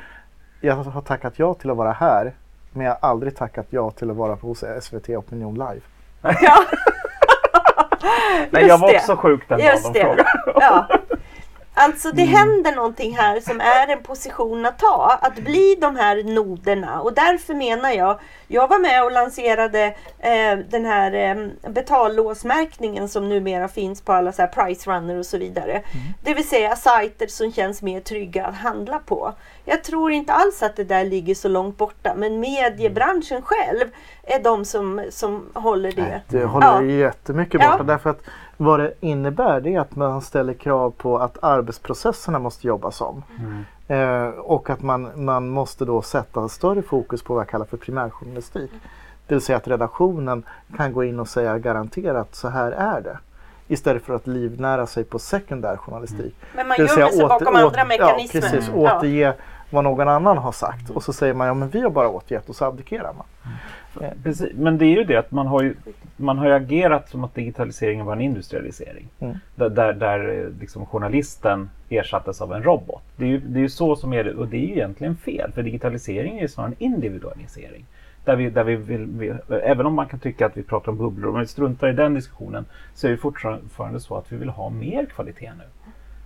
Jag 0.61 0.75
har 0.75 1.01
tackat 1.01 1.35
ja 1.37 1.55
till 1.55 1.71
att 1.71 1.77
vara 1.77 1.93
här. 1.93 2.33
Men 2.77 2.87
jag 2.87 2.93
har 3.01 3.09
aldrig 3.11 3.37
tackat 3.37 3.67
ja 3.71 3.91
till 3.91 4.11
att 4.11 4.17
vara 4.17 4.35
hos 4.35 4.65
SVT 4.81 5.09
Opinion 5.09 5.55
Live. 5.55 5.81
Ja. 6.23 6.57
Nej, 8.51 8.67
jag 8.67 8.79
var 8.79 8.95
också 8.95 9.17
sjuk 9.17 9.49
den 9.49 9.59
dagen 9.59 9.71
Just 9.71 9.85
de 9.85 9.93
det. 9.93 10.01
frågade. 10.05 10.29
Ja. 10.55 10.87
Alltså 11.79 12.11
det 12.13 12.23
Mm. 12.23 12.35
händer 12.35 12.73
någonting 12.77 13.17
här 13.17 13.41
som 13.41 13.61
är 13.61 13.89
en 13.89 14.03
position 14.03 14.67
att 14.67 14.79
ta. 14.79 15.19
Att 15.23 15.35
bli 15.37 15.77
de 15.81 15.97
här 15.97 16.23
noderna. 16.25 17.01
Och 17.01 17.13
därför 17.13 17.55
menar 17.55 17.91
jag, 17.91 18.19
jag 18.49 18.69
var 18.69 18.79
med 18.79 19.05
och 19.05 19.13
lanserade 19.13 19.85
eh, 20.19 20.59
den 20.71 20.85
här 20.85 21.13
eh, 21.13 21.71
betallåsmärkningen 21.71 23.09
som 23.09 23.29
numera 23.29 23.69
finns 23.69 24.01
på 24.03 24.13
alla 24.13 24.33
så 24.33 24.43
här 24.43 24.49
price 24.49 24.91
runner 24.91 25.19
och 25.19 25.27
så 25.27 25.39
vidare. 25.39 25.73
Mm. 25.73 25.85
Det 26.23 26.35
vill 26.35 26.49
säga 26.49 26.77
sajter 26.77 27.27
som 27.27 27.53
känns 27.53 27.83
mer 27.83 28.01
trygga 28.01 28.47
att 28.47 28.55
handla 28.57 28.99
på. 28.99 29.33
Jag 29.65 29.85
tror 29.85 30.13
inte 30.13 30.33
alls 30.33 30.63
att 30.63 30.77
det 30.77 30.85
där 30.85 31.05
ligger 31.05 31.35
så 31.35 31.49
långt 31.49 31.77
borta. 31.79 32.13
Men 32.17 32.41
mediebranschen 32.41 33.43
själv 33.43 33.85
är 34.23 34.39
de 34.39 34.65
som, 34.65 35.03
som 35.11 35.51
håller 35.55 35.93
det. 35.93 36.21
Det 36.29 36.45
håller 36.45 36.67
Ja. 36.83 36.83
jättemycket 36.83 37.61
Ja. 37.63 37.71
borta. 37.71 37.83
Därför 37.85 38.11
att 38.11 38.21
vad 38.57 38.81
det 38.81 38.93
innebär 39.01 39.61
det 39.61 39.75
är 39.75 39.81
att 39.81 39.97
man 39.97 40.21
ställer 40.21 40.53
krav 40.55 40.91
på 40.91 41.19
att 41.19 41.39
arbetsprocesserna 41.43 42.39
måste 42.39 42.67
jobbas 42.67 43.01
om. 43.01 43.23
Mm. 43.39 43.65
Eh, 43.89 44.29
och 44.31 44.71
att 44.71 44.83
man, 44.83 45.25
man 45.25 45.49
måste 45.49 45.85
då 45.85 46.03
sätta 46.03 46.49
större 46.49 46.83
fokus 46.83 47.23
på 47.23 47.35
vad 47.35 47.41
jag 47.41 47.49
kallar 47.49 47.67
för 47.67 47.77
primärjournalistik. 47.77 48.71
Det 49.27 49.35
vill 49.35 49.43
säga 49.43 49.57
att 49.57 49.69
redaktionen 49.69 50.43
kan 50.77 50.93
gå 50.93 51.05
in 51.05 51.21
och 51.21 51.29
säga 51.29 51.59
garanterat 51.59 52.35
så 52.35 52.49
här 52.49 52.73
är 52.73 53.01
det. 53.01 53.19
Istället 53.69 54.03
för 54.03 54.15
att 54.15 54.27
livnära 54.27 54.87
sig 54.87 55.05
på 55.05 55.19
sekundär 55.19 55.77
journalistik. 55.77 56.37
Men 56.55 56.69
man 56.69 56.77
Det 56.77 56.83
vill 56.83 56.89
säga 56.91 56.99
gömmer 57.07 57.13
sig 57.17 57.25
åter- 57.25 57.29
bakom 57.29 57.55
åt- 57.57 57.63
andra 57.63 57.85
mekanismer. 57.85 58.41
Ja, 58.43 58.51
precis. 58.51 58.71
Ja. 58.75 58.97
Återge 58.97 59.35
vad 59.71 59.85
någon 59.85 60.09
annan 60.09 60.39
har 60.39 60.53
sagt. 60.53 60.91
Och 60.91 61.03
så 61.03 61.13
säger 61.13 61.35
man 61.35 61.47
ja 61.47 61.55
men 61.55 61.69
vi 61.69 61.81
har 61.81 61.91
bara 61.91 62.09
återgett 62.09 62.49
och 62.49 62.57
så 62.57 62.65
abdikerar 62.65 63.13
man. 63.13 63.27
Precis. 64.23 64.53
Men 64.55 64.79
det 64.79 64.87
är 64.87 64.97
ju 64.97 65.05
det 65.05 65.17
att 65.17 65.31
man 65.31 65.47
har 65.47 65.63
ju, 65.63 65.75
man 66.17 66.39
har 66.39 66.51
agerat 66.51 67.09
som 67.09 67.25
att 67.25 67.35
digitaliseringen 67.35 68.07
var 68.07 68.13
en 68.13 68.21
industrialisering. 68.21 69.09
Mm. 69.19 69.37
Där, 69.55 69.69
där, 69.71 69.93
där 69.93 70.41
eh, 70.41 70.61
liksom 70.61 70.87
journalisten 70.87 71.71
ersattes 71.89 72.41
av 72.41 72.53
en 72.53 72.63
robot. 72.63 73.03
Det 73.17 73.25
är 73.25 73.29
ju, 73.29 73.39
det 73.39 73.59
är 73.59 73.63
ju 73.63 73.69
så 73.69 73.97
som 73.97 74.13
är 74.13 74.25
det 74.25 74.35
och 74.35 74.49
det 74.49 74.57
är 74.57 74.67
ju 74.67 74.73
egentligen 74.73 75.17
fel. 75.17 75.53
För 75.53 75.63
digitalisering 75.63 76.39
är 76.39 76.43
ju 76.43 76.49
snarare 76.49 76.73
en 76.79 76.85
individualisering. 76.85 77.85
Där 78.25 78.37
vi, 78.37 78.51
där 78.51 78.65
vi 78.65 78.77
vill, 78.77 79.07
vi, 79.07 79.35
även 79.63 79.87
om 79.87 79.95
man 79.95 80.07
kan 80.07 80.21
tycka 80.21 80.47
att 80.47 80.57
vi 80.57 80.63
pratar 80.63 80.93
om 80.93 80.99
bubblor, 80.99 81.35
om 81.35 81.41
vi 81.41 81.47
struntar 81.47 81.89
i 81.89 81.93
den 81.93 82.15
diskussionen, 82.15 82.65
så 82.95 83.07
är 83.07 83.11
det 83.11 83.17
fortfarande 83.17 84.01
så 84.01 84.17
att 84.17 84.33
vi 84.33 84.37
vill 84.37 84.49
ha 84.49 84.71
mer 84.71 85.07
kvalitet 85.07 85.53
nu. 85.59 85.65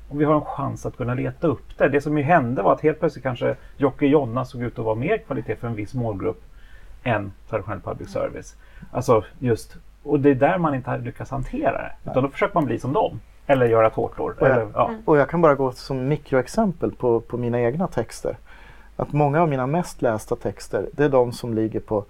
Och 0.09 0.20
vi 0.20 0.24
har 0.24 0.35
en 0.35 0.44
chans 0.44 0.87
att 0.87 0.96
kunna 0.96 1.14
leta 1.14 1.46
upp 1.46 1.78
det. 1.78 1.88
Det 1.88 2.00
som 2.00 2.18
ju 2.18 2.24
hände 2.24 2.62
var 2.62 2.72
att 2.72 2.80
helt 2.80 3.00
plötsligt 3.00 3.22
kanske 3.22 3.56
Jocke 3.76 4.06
Jonna 4.06 4.44
såg 4.44 4.62
ut 4.62 4.78
att 4.78 4.85
vara 4.85 4.94
mer 4.94 5.18
kvalitet 5.18 5.56
för 5.56 5.68
en 5.68 5.74
viss 5.74 5.94
målgrupp 5.94 6.42
än 7.02 7.32
traditionell 7.50 7.80
public 7.80 8.10
service. 8.10 8.56
Alltså 8.92 9.24
just, 9.38 9.76
och 10.02 10.20
det 10.20 10.30
är 10.30 10.34
där 10.34 10.58
man 10.58 10.74
inte 10.74 10.90
har 10.90 10.98
lyckats 10.98 11.30
hantera 11.30 11.72
det. 11.72 12.10
Utan 12.10 12.22
då 12.22 12.28
försöker 12.28 12.54
man 12.54 12.64
bli 12.64 12.78
som 12.78 12.92
dem. 12.92 13.20
Eller 13.46 13.66
göra 13.66 13.90
tårtor. 13.90 14.34
Och 14.40 14.46
jag- 14.48 14.56
Eller, 14.56 14.68
ja. 14.74 14.90
Och 15.04 15.16
jag 15.16 15.28
kan 15.28 15.40
bara 15.40 15.54
gå 15.54 15.72
som 15.72 16.08
mikroexempel 16.08 16.92
på, 16.92 17.20
på 17.20 17.36
mina 17.36 17.60
egna 17.60 17.86
texter. 17.86 18.36
Att 18.96 19.12
många 19.12 19.42
av 19.42 19.48
mina 19.48 19.66
mest 19.66 20.02
lästa 20.02 20.36
texter 20.36 20.88
det 20.92 21.04
är 21.04 21.08
de 21.08 21.32
som 21.32 21.54
ligger 21.54 21.80
på 21.80 22.04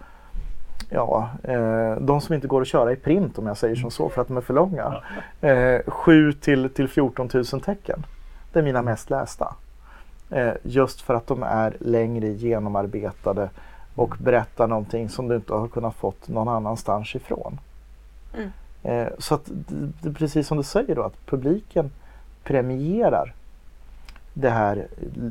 Ja, 0.93 1.29
eh, 1.43 1.95
de 1.97 2.21
som 2.21 2.35
inte 2.35 2.47
går 2.47 2.61
att 2.61 2.67
köra 2.69 2.93
i 2.93 2.97
print 2.97 3.39
om 3.39 3.47
jag 3.47 3.57
säger 3.57 3.77
som 3.77 3.91
så 3.91 4.09
för 4.09 4.23
att 4.23 4.29
de 4.29 4.37
är 4.37 4.41
för 4.41 4.55
långa. 4.55 5.03
Eh, 5.41 5.81
7 5.87 6.33
till, 6.33 6.71
till 6.71 6.89
14 6.89 7.29
000 7.35 7.45
tecken. 7.45 8.07
Det 8.53 8.59
är 8.59 8.63
mina 8.63 8.83
mest 8.83 9.11
lästa. 9.11 9.55
Eh, 10.31 10.53
just 10.63 11.01
för 11.01 11.15
att 11.15 11.27
de 11.27 11.43
är 11.43 11.77
längre 11.81 12.29
genomarbetade 12.29 13.51
och 13.95 14.17
berättar 14.19 14.67
någonting 14.67 15.09
som 15.09 15.29
du 15.29 15.37
inte 15.37 15.55
har 15.55 15.69
kunnat 15.69 15.95
fått 15.95 16.29
någon 16.29 16.49
annanstans 16.49 17.15
ifrån. 17.15 17.61
Mm. 18.35 18.51
Eh, 18.83 19.09
så 19.19 19.35
att 19.35 19.45
det, 19.45 19.93
det 20.03 20.09
är 20.09 20.13
precis 20.13 20.47
som 20.47 20.57
du 20.57 20.63
säger 20.63 20.95
då 20.95 21.03
att 21.03 21.27
publiken 21.27 21.91
premierar 22.45 23.33
det 24.35 24.51
här 24.51 24.87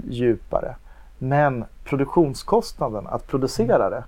djupare. 0.09 0.75
Men 1.17 1.65
produktionskostnaden 1.83 3.07
att 3.07 3.27
producera 3.27 3.89
det 3.89 4.03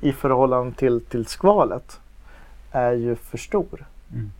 i 0.00 0.12
förhållande 0.12 0.74
till, 0.76 1.00
till 1.04 1.26
skvalet 1.26 2.00
är 2.72 2.92
ju 2.92 3.16
för 3.16 3.38
stor. 3.38 3.86
Mm. 4.12 4.32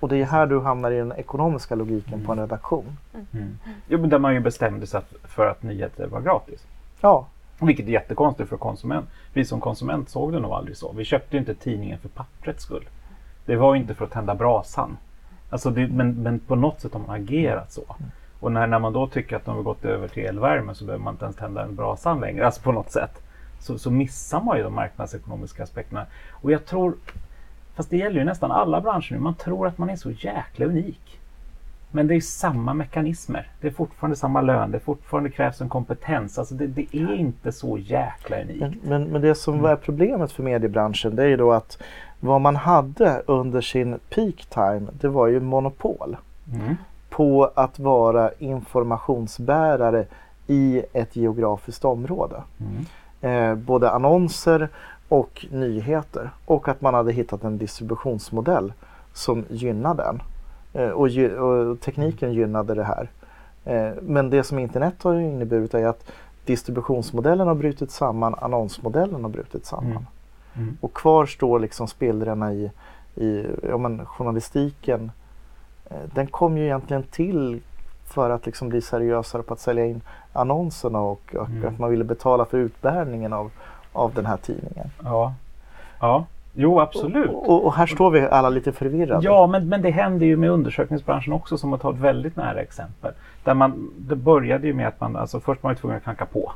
Och 0.00 0.08
det 0.08 0.16
är 0.16 0.24
här 0.24 0.46
du 0.46 0.60
hamnar 0.60 0.90
i 0.90 0.98
den 0.98 1.12
ekonomiska 1.12 1.74
logiken 1.74 2.26
på 2.26 2.32
en 2.32 2.38
redaktion. 2.38 2.96
Mm. 3.32 3.58
Jo, 3.88 4.00
men 4.00 4.10
där 4.10 4.18
man 4.18 4.34
ju 4.34 4.40
bestämde 4.40 4.86
sig 4.86 4.98
att- 4.98 5.30
för 5.30 5.46
att 5.46 5.62
nyheter 5.62 6.06
var 6.06 6.20
gratis. 6.20 6.66
Ja, 7.00 7.26
vilket 7.60 7.86
är 7.86 7.90
jättekonstigt 7.90 8.48
för 8.48 8.56
konsument. 8.56 9.08
Vi 9.32 9.44
som 9.44 9.60
konsument 9.60 10.08
såg 10.08 10.32
det 10.32 10.40
nog 10.40 10.52
aldrig 10.52 10.76
så. 10.76 10.92
Vi 10.92 11.04
köpte 11.04 11.36
ju 11.36 11.40
inte 11.40 11.54
tidningen 11.54 11.98
för 11.98 12.08
papprets 12.08 12.62
skull. 12.62 12.88
Det 13.46 13.56
var 13.56 13.74
ju 13.74 13.80
inte 13.80 13.94
för 13.94 14.04
att 14.04 14.10
tända 14.10 14.34
brasan. 14.34 14.96
Alltså 15.50 15.70
det, 15.70 15.86
men, 15.88 16.22
men 16.22 16.38
på 16.38 16.54
något 16.54 16.80
sätt 16.80 16.92
har 16.92 17.00
man 17.00 17.20
agerat 17.20 17.72
så. 17.72 17.96
Och 18.40 18.52
när, 18.52 18.66
när 18.66 18.78
man 18.78 18.92
då 18.92 19.06
tycker 19.06 19.36
att 19.36 19.44
de 19.44 19.56
har 19.56 19.62
gått 19.62 19.84
över 19.84 20.08
till 20.08 20.24
elvärme 20.24 20.74
så 20.74 20.84
behöver 20.84 21.04
man 21.04 21.14
inte 21.14 21.24
ens 21.24 21.36
tända 21.36 21.64
en 21.64 21.74
brasan 21.74 22.20
längre. 22.20 22.46
Alltså 22.46 22.62
på 22.62 22.72
något 22.72 22.90
sätt. 22.90 23.22
Så, 23.60 23.78
så 23.78 23.90
missar 23.90 24.40
man 24.40 24.56
ju 24.56 24.62
de 24.62 24.74
marknadsekonomiska 24.74 25.62
aspekterna. 25.62 26.06
Och 26.30 26.52
jag 26.52 26.66
tror, 26.66 26.94
fast 27.74 27.90
det 27.90 27.96
gäller 27.96 28.18
ju 28.18 28.24
nästan 28.24 28.50
alla 28.50 28.80
branscher 28.80 29.12
nu, 29.12 29.18
man 29.18 29.34
tror 29.34 29.66
att 29.66 29.78
man 29.78 29.90
är 29.90 29.96
så 29.96 30.10
jäkla 30.10 30.66
unik. 30.66 31.20
Men 31.90 32.06
det 32.06 32.14
är 32.14 32.20
samma 32.20 32.74
mekanismer. 32.74 33.50
Det 33.60 33.66
är 33.66 33.72
fortfarande 33.72 34.16
samma 34.16 34.40
lön. 34.40 34.70
Det 34.70 34.80
fortfarande 34.80 35.30
krävs 35.30 35.60
en 35.60 35.68
kompetens. 35.68 36.38
Alltså 36.38 36.54
det, 36.54 36.66
det 36.66 36.86
är 36.96 37.14
inte 37.14 37.52
så 37.52 37.78
jäkla 37.78 38.40
unikt. 38.40 38.60
men, 38.60 38.80
men, 38.82 39.04
men 39.04 39.22
det 39.22 39.34
som 39.34 39.64
är 39.64 39.76
problemet 39.76 40.32
för 40.32 40.42
mediebranschen 40.42 41.16
det 41.16 41.22
är 41.22 41.28
ju 41.28 41.36
då 41.36 41.52
att 41.52 41.78
vad 42.20 42.40
man 42.40 42.56
hade 42.56 43.22
under 43.26 43.60
sin 43.60 43.98
peak 44.10 44.46
time 44.50 44.86
det 45.00 45.08
var 45.08 45.26
ju 45.26 45.40
monopol 45.40 46.16
Mm. 46.54 46.76
på 47.10 47.50
att 47.54 47.78
vara 47.78 48.30
informationsbärare 48.38 50.06
i 50.46 50.82
ett 50.92 51.16
geografiskt 51.16 51.84
område. 51.84 52.42
Mm. 52.60 53.50
eh, 53.50 53.64
både 53.64 53.90
annonser 53.90 54.68
och 55.08 55.46
nyheter. 55.50 56.30
Och 56.44 56.68
att 56.68 56.80
man 56.80 56.94
hade 56.94 57.12
hittat 57.12 57.44
en 57.44 57.58
distributionsmodell 57.58 58.72
som 59.12 59.44
gynnade 59.50 60.02
den. 60.02 60.22
Eh, 60.72 60.88
och, 60.88 61.08
och 61.38 61.80
tekniken 61.80 62.32
gynnade 62.32 62.74
det 62.74 62.84
här. 62.84 63.08
Eh, 63.64 63.92
men 64.02 64.30
det 64.30 64.44
som 64.44 64.58
internet 64.58 65.02
har 65.02 65.14
inneburit 65.14 65.74
är 65.74 65.86
att 65.86 66.10
distributionsmodellen 66.44 67.48
har 67.48 67.54
brutit 67.54 67.90
samman, 67.90 68.34
annonsmodellen 68.38 69.22
har 69.22 69.30
brutit 69.30 69.66
samman. 69.66 69.90
Mm. 69.90 70.06
Mm. 70.56 70.76
Och 70.80 70.94
kvar 70.94 71.26
står 71.26 71.58
liksom 71.58 71.88
spillrorna 71.88 72.52
i, 72.52 72.70
i 73.14 73.46
ja, 73.68 73.78
men 73.78 74.06
journalistiken 74.06 75.10
eh, 75.90 75.96
den 76.14 76.26
kom 76.26 76.58
ju 76.58 76.64
egentligen 76.64 77.02
till 77.02 77.60
för 78.06 78.30
att 78.30 78.46
liksom 78.46 78.68
bli 78.68 78.80
seriösare 78.80 79.42
på 79.42 79.54
att 79.54 79.60
sälja 79.60 79.86
in 79.86 80.00
annonserna 80.32 81.00
och, 81.00 81.34
och 81.34 81.48
Mm. 81.48 81.68
att 81.68 81.78
man 81.78 81.90
ville 81.90 82.04
betala 82.04 82.44
för 82.44 82.58
utbärningen 82.58 83.32
av, 83.32 83.50
av 83.92 84.14
den 84.14 84.26
här 84.26 84.36
tidningen. 84.36 84.90
Ja. 85.04 85.34
Ja, 86.00 86.26
jo 86.60 86.80
absolut. 86.80 87.30
Och, 87.30 87.66
och, 87.66 87.74
här 87.74 87.86
står 87.86 88.10
vi 88.10 88.20
alla 88.20 88.48
lite 88.48 88.72
förvirrade. 88.72 89.24
Ja, 89.24 89.46
men, 89.46 89.68
men 89.68 89.82
det 89.82 89.90
händer 89.90 90.26
ju 90.26 90.36
med 90.36 90.50
undersökningsbranschen 90.50 91.32
också 91.32 91.58
som 91.58 91.72
att 91.72 91.80
ta 91.80 91.90
ett 91.90 91.98
väldigt 91.98 92.36
nära 92.36 92.60
exempel. 92.60 93.12
Där 93.44 93.54
man, 93.54 93.90
det 93.98 94.16
började 94.16 94.66
ju 94.66 94.74
med 94.74 94.88
att 94.88 95.00
man, 95.00 95.16
alltså 95.16 95.40
först 95.40 95.62
var 95.62 95.70
man 95.70 95.76
tvungen 95.76 95.96
att 95.96 96.02
knacka 96.02 96.26
på. 96.26 96.52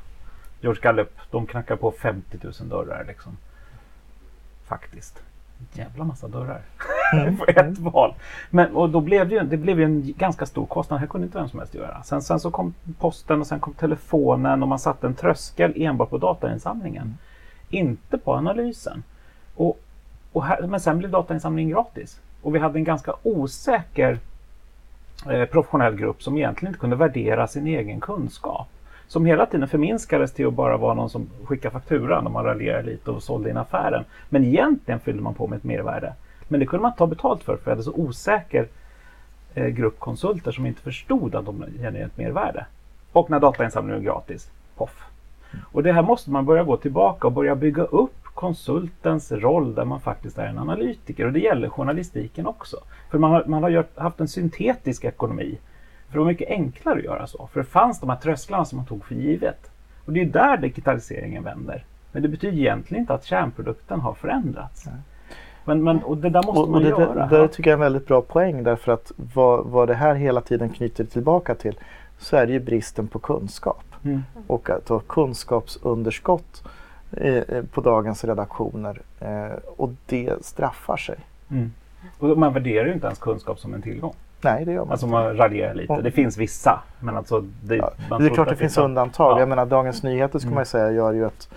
George 0.60 0.82
Gallup, 0.82 1.18
de 1.30 1.46
knackar 1.46 1.76
på 1.76 1.90
50 1.90 2.38
000 2.42 2.52
dörrar 2.68 3.04
liksom. 3.08 3.36
Faktiskt. 4.64 5.22
Jävla 5.72 6.04
massa 6.04 6.28
dörrar. 6.28 6.60
på 7.38 7.44
ett 7.46 7.78
val. 7.78 8.14
Men, 8.50 8.76
och 8.76 8.90
då 8.90 9.00
blev 9.00 9.28
det 9.28 9.34
ju, 9.34 9.40
det 9.40 9.56
blev 9.56 9.78
ju 9.78 9.84
en 9.84 10.12
ganska 10.16 10.46
stor 10.46 10.66
kostnad. 10.66 10.96
Det 10.96 11.00
här 11.00 11.06
kunde 11.06 11.24
inte 11.24 11.38
vem 11.38 11.48
som 11.48 11.58
helst 11.58 11.74
göra. 11.74 12.02
Sen, 12.02 12.22
sen 12.22 12.40
så 12.40 12.50
kom 12.50 12.74
posten 12.98 13.40
och 13.40 13.46
sen 13.46 13.60
kom 13.60 13.72
telefonen 13.72 14.62
och 14.62 14.68
man 14.68 14.78
satte 14.78 15.06
en 15.06 15.14
tröskel 15.14 15.72
enbart 15.76 16.10
på 16.10 16.18
datainsamlingen. 16.18 17.18
Inte 17.70 18.18
på 18.18 18.34
analysen. 18.34 19.02
Och, 19.54 19.78
och 20.32 20.44
här, 20.44 20.62
men 20.62 20.80
sen 20.80 20.98
blev 20.98 21.10
datainsamlingen 21.10 21.70
gratis. 21.70 22.20
Och 22.42 22.54
vi 22.54 22.58
hade 22.58 22.78
en 22.78 22.84
ganska 22.84 23.14
osäker 23.22 24.18
eh, 25.30 25.44
professionell 25.44 25.96
grupp 25.96 26.22
som 26.22 26.36
egentligen 26.36 26.70
inte 26.70 26.80
kunde 26.80 26.96
värdera 26.96 27.46
sin 27.46 27.66
egen 27.66 28.00
kunskap. 28.00 28.68
Som 29.06 29.26
hela 29.26 29.46
tiden 29.46 29.68
förminskades 29.68 30.32
till 30.32 30.46
att 30.46 30.54
bara 30.54 30.76
vara 30.76 30.94
någon 30.94 31.10
som 31.10 31.30
skickar 31.44 31.70
fakturan 31.70 32.26
och 32.26 32.32
man 32.32 32.44
raljerar 32.44 32.82
lite 32.82 33.10
och 33.10 33.22
sålde 33.22 33.50
in 33.50 33.56
affären. 33.56 34.04
Men 34.28 34.44
egentligen 34.44 35.00
fyllde 35.00 35.22
man 35.22 35.34
på 35.34 35.46
med 35.46 35.56
ett 35.56 35.64
mervärde. 35.64 36.14
Men 36.48 36.60
det 36.60 36.66
kunde 36.66 36.82
man 36.82 36.88
inte 36.88 36.98
ta 36.98 37.06
betalt 37.06 37.42
för 37.42 37.56
för 37.56 37.64
vi 37.64 37.70
hade 37.70 37.82
så 37.82 37.92
osäker 37.92 38.68
eh, 39.54 39.66
grupp 39.66 39.98
konsulter 39.98 40.52
som 40.52 40.66
inte 40.66 40.82
förstod 40.82 41.34
att 41.34 41.46
de 41.46 41.64
genererade 41.78 42.04
ett 42.04 42.18
mervärde. 42.18 42.66
Och 43.12 43.30
när 43.30 43.40
datainsamlingen 43.40 44.04
var 44.04 44.12
gratis, 44.12 44.50
poff. 44.76 45.04
Och 45.72 45.82
det 45.82 45.92
här 45.92 46.02
måste 46.02 46.30
man 46.30 46.46
börja 46.46 46.64
gå 46.64 46.76
tillbaka 46.76 47.26
och 47.26 47.32
börja 47.32 47.54
bygga 47.54 47.82
upp 47.82 48.21
konsultens 48.34 49.32
roll 49.32 49.74
där 49.74 49.84
man 49.84 50.00
faktiskt 50.00 50.38
är 50.38 50.46
en 50.46 50.58
analytiker. 50.58 51.26
Och 51.26 51.32
det 51.32 51.40
gäller 51.40 51.68
journalistiken 51.68 52.46
också. 52.46 52.76
För 53.10 53.18
man 53.18 53.30
har, 53.30 53.44
man 53.46 53.62
har 53.62 53.70
gjort, 53.70 53.98
haft 53.98 54.20
en 54.20 54.28
syntetisk 54.28 55.04
ekonomi. 55.04 55.58
För 56.06 56.12
det 56.12 56.18
var 56.18 56.26
mycket 56.26 56.48
enklare 56.48 56.98
att 56.98 57.04
göra 57.04 57.26
så. 57.26 57.48
För 57.52 57.60
det 57.60 57.66
fanns 57.66 58.00
de 58.00 58.08
här 58.10 58.16
trösklarna 58.16 58.64
som 58.64 58.76
man 58.76 58.86
tog 58.86 59.04
för 59.04 59.14
givet. 59.14 59.70
Och 60.04 60.12
det 60.12 60.20
är 60.20 60.26
där 60.26 60.56
digitaliseringen 60.56 61.44
vänder. 61.44 61.84
Men 62.12 62.22
det 62.22 62.28
betyder 62.28 62.58
egentligen 62.58 63.00
inte 63.00 63.14
att 63.14 63.24
kärnprodukten 63.24 64.00
har 64.00 64.14
förändrats. 64.14 64.86
Men, 65.64 65.84
men, 65.84 66.02
och 66.02 66.16
det 66.16 66.30
där 66.30 66.42
måste 66.46 66.60
Och, 66.60 66.64
och 66.66 66.70
man 66.70 66.82
det, 66.82 66.88
göra. 66.88 67.26
det, 67.26 67.38
det 67.38 67.48
tycker 67.48 67.70
jag 67.70 67.72
är 67.72 67.76
en 67.76 67.80
välväldigt 67.80 68.08
bra 68.08 68.22
poäng 68.22 68.62
därför 68.62 68.92
att 68.92 69.12
vad, 69.34 69.66
vad 69.66 69.88
det 69.88 69.94
här 69.94 70.14
hela 70.14 70.40
tiden 70.40 70.68
knyter 70.68 71.04
tillbaka 71.04 71.54
till 71.54 71.78
så 72.18 72.36
är 72.36 72.46
det 72.46 72.52
ju 72.52 72.60
bristen 72.60 73.08
på 73.08 73.18
kunskap 73.18 73.84
Mm. 74.04 74.22
och 74.46 74.70
att 74.70 74.88
ha 74.88 74.98
kunskapsunderskott 74.98 76.62
på 77.72 77.80
dagens 77.80 78.24
redaktioner 78.24 79.00
eh, 79.20 79.46
och 79.76 79.90
det 80.06 80.44
straffar 80.44 80.96
sig. 80.96 81.18
Mm. 81.50 81.72
Och 82.18 82.38
man 82.38 82.52
värderar 82.52 82.86
ju 82.86 82.92
inte 82.92 83.06
ens 83.06 83.18
kunskap 83.18 83.58
som 83.58 83.74
en 83.74 83.82
tillgång. 83.82 84.14
Nej, 84.44 84.64
det 84.64 84.72
gör 84.72 84.80
man 84.80 84.90
Alltså 84.90 85.06
inte. 85.06 85.18
man 85.18 85.36
raljerar 85.36 85.74
lite. 85.74 85.92
Och- 85.92 86.02
Det 86.02 86.10
finns 86.10 86.36
vissa. 86.38 86.82
Men 87.00 87.16
alltså 87.16 87.44
det, 87.62 87.76
Ja, 87.76 87.90
man 88.10 88.20
det 88.20 88.26
är 88.26 88.30
klart 88.34 88.48
att 88.48 88.52
det 88.54 88.58
finns 88.58 88.78
undantag. 88.78 89.32
Ja. 89.36 89.40
Jag 89.40 89.48
menar 89.48 89.66
Dagens 89.66 90.02
Nyheter 90.02 90.38
ska 90.38 90.46
Mm. 90.46 90.54
man 90.54 90.66
säga 90.66 90.90
gör 90.90 91.12
ju 91.12 91.26
ett, 91.26 91.48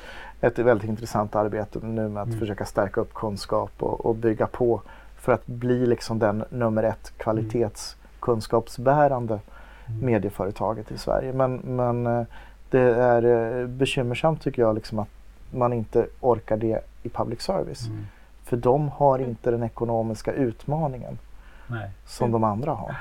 ett 0.41 0.59
väldigt 0.59 0.89
intressant 0.89 1.35
arbete 1.35 1.79
nu 1.81 2.09
med 2.09 2.21
att 2.23 2.27
Mm. 2.27 2.39
försöka 2.39 2.65
stärka 2.65 3.01
upp 3.01 3.13
kunskap 3.13 3.71
och, 3.79 4.05
och 4.05 4.15
bygga 4.15 4.47
på 4.47 4.81
för 5.15 5.33
att 5.33 5.47
bli 5.47 5.85
liksom 5.85 6.19
den 6.19 6.43
nummer 6.49 6.83
ett 6.83 7.13
kvalitetskunskapsbärande 7.17 9.39
Mm. 9.87 10.05
medieföretaget 10.05 10.91
i 10.91 10.97
Sverige. 10.97 11.33
Men, 11.33 11.55
men 11.55 12.07
eh, 12.07 12.23
det 12.69 12.81
är 12.95 13.23
eh, 13.61 13.67
bekymmersamt 13.67 14.41
tycker 14.41 14.61
jag 14.61 14.75
liksom 14.75 14.99
att 14.99 15.07
man 15.51 15.73
inte 15.73 16.07
orkar 16.21 16.57
det 16.57 16.81
i 17.03 17.09
public 17.09 17.41
service. 17.41 17.87
Mm. 17.87 18.07
För 18.43 18.57
de 18.57 18.89
har 18.89 19.19
inte 19.19 19.51
den 19.51 19.63
ekonomiska 19.63 20.31
utmaningen 20.31 21.19
Nej, 21.67 21.89
som 22.05 22.31
de 22.31 22.43
andra 22.43 22.71
har. 22.71 22.95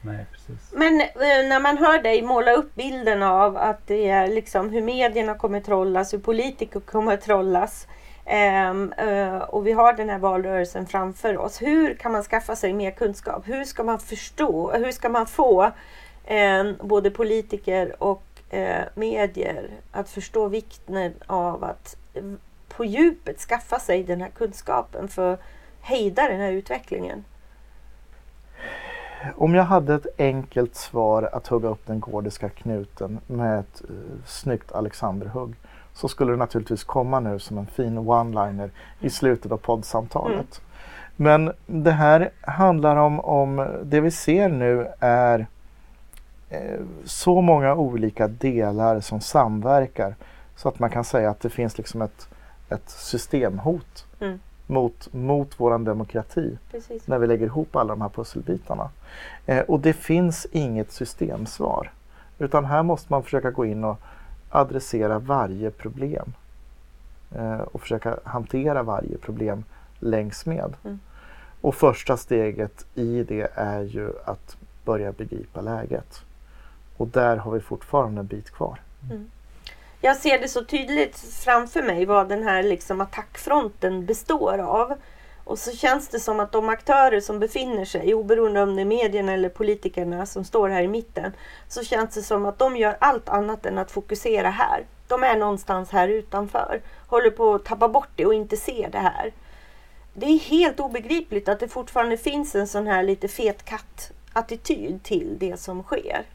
nej 0.00 0.26
precis. 0.32 0.72
Men 0.72 1.00
eh, 1.00 1.48
när 1.48 1.60
man 1.60 1.78
hör 1.78 2.02
dig 2.02 2.22
måla 2.22 2.52
upp 2.52 2.74
bilden 2.74 3.22
av 3.22 3.56
att 3.56 3.86
det 3.86 4.08
är 4.08 4.28
liksom 4.28 4.70
hur 4.70 4.82
medierna 4.82 5.34
kommer 5.34 5.60
trollas, 5.60 6.12
hur 6.14 6.18
politiker 6.18 6.80
kommer 6.80 7.16
trollas. 7.16 7.86
ehm, 8.24 8.92
eh, 8.92 9.36
och 9.36 9.66
vi 9.66 9.72
har 9.72 9.92
den 9.92 10.08
här 10.10 10.18
valrörelsen 10.18 10.86
framför 10.86 11.38
oss. 11.38 11.62
Hur 11.62 11.94
kan 11.94 12.12
man 12.12 12.22
skaffa 12.22 12.56
sig 12.56 12.72
mer 12.72 12.90
kunskap? 12.90 13.42
Hur 13.48 13.64
ska 13.64 13.82
man 13.84 13.98
förstå? 13.98 14.70
Hur 14.72 14.92
ska 14.92 15.08
man 15.08 15.26
få 15.26 15.70
eh, 16.24 16.64
både 16.82 17.10
politiker 17.10 18.02
och 18.02 18.22
eh, 18.50 18.82
medier 18.94 19.70
att 19.92 20.08
förstå 20.08 20.48
vikten 20.48 21.12
av 21.26 21.64
att 21.64 21.96
eh, 22.14 22.22
på 22.68 22.84
djupet 22.84 23.38
skaffa 23.38 23.78
sig 23.78 24.04
den 24.04 24.20
här 24.20 24.30
kunskapen 24.30 25.08
för 25.08 25.32
att 25.32 25.40
hejda 25.80 26.28
den 26.28 26.40
här 26.40 26.52
utvecklingen? 26.52 27.24
Om 29.36 29.54
jag 29.54 29.64
hade 29.64 29.94
ett 29.94 30.06
enkelt 30.18 30.74
svar 30.74 31.30
att 31.32 31.46
hugga 31.46 31.68
upp 31.68 31.86
den 31.86 32.00
gordiska 32.00 32.48
knuten 32.48 33.18
med 33.26 33.60
ett 33.60 33.82
uh, 33.90 33.96
snyggt 34.26 34.72
Alexanderhugg 34.72 35.54
så 35.92 36.08
skulle 36.08 36.32
det 36.32 36.36
naturligtvis 36.36 36.84
komma 36.84 37.20
nu 37.20 37.38
som 37.38 37.58
en 37.58 37.66
fin 37.66 37.98
one-liner 37.98 38.70
i 39.00 39.10
slutet 39.10 39.52
av 39.52 39.56
poddsamtalet. 39.56 40.60
Men 41.16 41.52
det 41.66 41.90
här 41.90 42.30
handlar 42.40 42.96
om, 42.96 43.20
om 43.20 43.68
det 43.84 44.00
vi 44.00 44.10
ser 44.10 44.48
nu 44.48 44.88
är 45.00 45.38
eh, 45.38 45.46
så 47.04 47.40
många 47.40 47.74
olika 47.74 48.28
delar 48.28 49.00
som 49.00 49.20
samverkar 49.20 50.14
så 50.56 50.68
att 50.68 50.78
man 50.78 50.90
kan 50.90 51.04
säga 51.04 51.30
att 51.30 51.40
det 51.40 51.50
finns 51.50 51.78
liksom 51.78 52.02
ett, 52.02 52.28
ett 52.68 52.90
systemhot 52.90 54.04
Mm. 54.20 54.38
mot, 54.66 55.12
mot 55.12 55.60
våran 55.60 55.84
demokrati 55.84 56.58
Precis. 56.70 57.06
när 57.06 57.18
vi 57.18 57.26
lägger 57.26 57.46
ihop 57.46 57.76
alla 57.76 57.88
de 57.88 58.00
här 58.00 58.08
pusselbitarna. 58.08 58.90
Eh, 59.46 59.60
och 59.60 59.80
det 59.80 59.92
finns 59.92 60.46
inget 60.52 60.92
systemsvar. 60.92 61.90
Utan 62.38 62.64
här 62.64 62.82
måste 62.82 63.12
man 63.12 63.22
försöka 63.22 63.50
gå 63.50 63.64
in 63.64 63.84
och 63.84 63.98
adressera 64.50 65.18
varje 65.18 65.70
problem. 65.70 66.32
Eh, 67.36 67.58
och 67.60 67.80
försöka 67.80 68.18
hantera 68.24 68.82
varje 68.82 69.18
problem 69.18 69.64
längs 69.98 70.46
med. 70.46 70.74
Mm. 70.84 70.98
Och 71.60 71.74
första 71.74 72.16
steget 72.16 72.86
i 72.94 73.22
det 73.22 73.48
är 73.54 73.80
ju 73.80 74.12
att 74.24 74.56
börja 74.84 75.12
begripa 75.12 75.60
läget. 75.60 76.24
Och 76.98 77.08
där 77.08 77.36
har 77.36 77.52
vi 77.52 77.60
fortfarande 77.60 78.20
en 78.20 78.26
bit 78.26 78.50
kvar. 78.50 78.80
Jag 80.00 80.16
ser 80.16 80.38
det 80.38 80.48
så 80.48 80.64
tydligt 80.64 81.18
framför 81.18 81.82
mig 81.82 82.04
vad 82.06 82.28
den 82.28 82.42
här 82.42 82.62
liksom 82.62 83.00
attackfronten 83.00 84.06
består 84.06 84.58
av. 84.58 84.94
Och 85.44 85.58
så 85.58 85.72
känns 85.72 86.08
det 86.08 86.20
som 86.20 86.40
att 86.40 86.52
de 86.52 86.68
aktörer 86.68 87.20
som 87.20 87.38
befinner 87.38 87.84
sig, 87.84 88.14
oberoende 88.14 88.62
om 88.62 88.76
det 88.76 88.82
är 88.82 88.86
medierna 88.86 89.32
eller 89.32 89.48
politikerna 89.48 90.26
som 90.26 90.44
står 90.44 90.68
här 90.68 90.82
i 90.82 90.88
mitten, 90.88 91.32
så 91.68 91.84
känns 91.84 92.14
det 92.14 92.22
som 92.22 92.46
att 92.46 92.58
de 92.58 92.76
gör 92.76 92.96
allt 93.00 93.28
annat 93.28 93.66
än 93.66 93.78
att 93.78 93.90
fokusera 93.90 94.50
här. 94.50 94.84
De 95.08 95.22
är 95.22 95.36
någonstans 95.36 95.90
här 95.90 96.08
utanför, 96.08 96.80
håller 97.06 97.30
på 97.30 97.54
att 97.54 97.64
tappa 97.64 97.88
bort 97.88 98.08
det 98.16 98.26
och 98.26 98.34
inte 98.34 98.56
ser 98.56 98.90
det 98.90 98.98
här. 98.98 99.32
Det 100.14 100.26
är 100.26 100.38
helt 100.38 100.80
obegripligt 100.80 101.48
att 101.48 101.60
det 101.60 101.68
fortfarande 101.68 102.16
finns 102.16 102.54
en 102.54 102.66
sån 102.66 102.86
här 102.86 103.02
lite 103.02 103.28
fet 103.28 103.64
katt-attityd 103.64 105.02
till 105.02 105.36
det 105.38 105.60
som 105.60 105.82
sker. 105.82 106.26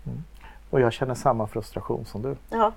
Och 0.73 0.81
jag 0.81 0.93
känner 0.93 1.15
samma 1.15 1.47
frustration 1.47 2.05
som 2.05 2.21
du. 2.21 2.35
Ja. 2.49 2.71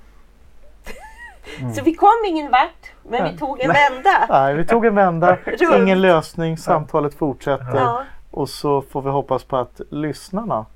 Så 1.77 1.83
vi 1.83 1.95
kom 1.95 2.25
ingen 2.27 2.51
vart, 2.51 2.93
men 3.03 3.25
vi 3.25 3.31
Nej. 3.31 3.39
tog 3.39 3.61
en 3.61 3.73
vända. 3.73 4.27
Nej, 4.29 4.55
vi 4.55 4.67
tog 4.67 4.87
en 4.87 4.95
vända, 4.95 5.39
ingen 5.77 6.01
lösning, 6.01 6.59
samtalet 6.59 7.15
fortsätter. 7.15 7.77
Ja. 7.77 8.03
Och 8.31 8.49
så 8.49 8.83
får 8.83 9.03
vi 9.03 9.11
hoppas 9.11 9.45
på 9.45 9.57
att 9.57 9.81
lyssnarna 9.91 10.67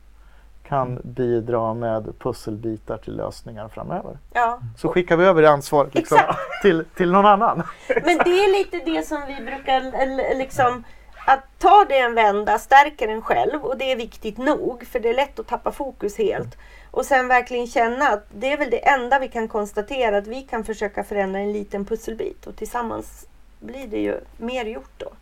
kan 0.68 1.00
bidra 1.04 1.74
med 1.74 2.18
pusselbitar 2.18 2.96
till 2.96 3.16
lösningar 3.16 3.68
framöver. 3.68 4.18
Ja. 4.32 4.60
Så 4.76 4.88
skickar 4.88 5.16
vi 5.16 5.24
över 5.24 5.42
det 5.42 5.50
ansvaret 5.50 5.94
liksom, 5.94 6.18
till, 6.62 6.84
till 6.94 7.12
någon 7.12 7.26
annan. 7.26 7.62
Men 7.88 8.18
det 8.18 8.44
är 8.44 8.58
lite 8.58 8.90
det 8.90 9.06
som 9.06 9.22
vi 9.26 9.44
brukar 9.44 10.34
liksom 10.38 10.84
att 11.26 11.40
ta 11.58 11.84
det 11.88 11.98
en 11.98 12.14
vända 12.14 12.58
stärker 12.58 13.08
en 13.08 13.22
själv 13.22 13.64
och 13.64 13.76
det 13.76 13.92
är 13.92 13.96
viktigt 13.96 14.38
nog 14.38 14.86
för 14.86 15.00
det 15.00 15.08
är 15.08 15.14
lätt 15.14 15.38
att 15.38 15.46
tappa 15.46 15.72
fokus 15.72 16.18
helt. 16.18 16.56
Och 16.90 17.06
sen 17.06 17.28
verkligen 17.28 17.66
känna 17.66 18.08
att 18.08 18.26
det 18.30 18.52
är 18.52 18.58
väl 18.58 18.70
det 18.70 18.88
enda 18.88 19.18
vi 19.18 19.28
kan 19.28 19.48
konstatera 19.48 20.18
att 20.18 20.26
vi 20.26 20.42
kan 20.42 20.64
försöka 20.64 21.04
förändra 21.04 21.40
en 21.40 21.52
liten 21.52 21.84
pusselbit 21.84 22.46
och 22.46 22.56
tillsammans 22.56 23.26
blir 23.60 23.86
det 23.86 24.00
ju 24.00 24.20
mer 24.36 24.64
gjort 24.64 24.92
då. 24.96 25.12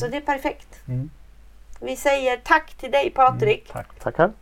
Så 0.00 0.08
det 0.08 0.16
är 0.16 0.20
perfekt. 0.20 0.88
Mm. 0.88 1.10
Vi 1.80 1.96
säger 1.96 2.36
tack 2.36 2.74
till 2.74 2.90
dig 2.90 3.10
Patrik 3.10 3.72
Tack. 3.72 4.00
Tackar. 4.00 4.32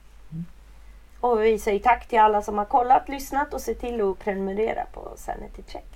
och 1.21 1.45
vi 1.45 1.59
säger 1.59 1.79
tack 1.79 2.09
till 2.09 2.19
alla 2.19 2.43
som 2.43 2.59
har 2.59 2.65
kollat, 2.65 3.09
lyssnat 3.09 3.55
och 3.55 3.61
se 3.61 3.75
till 3.75 4.01
att 4.01 4.19
prenumerera 4.19 4.85
på 4.93 5.13
Sanity 5.17 5.63
Check. 5.69 5.92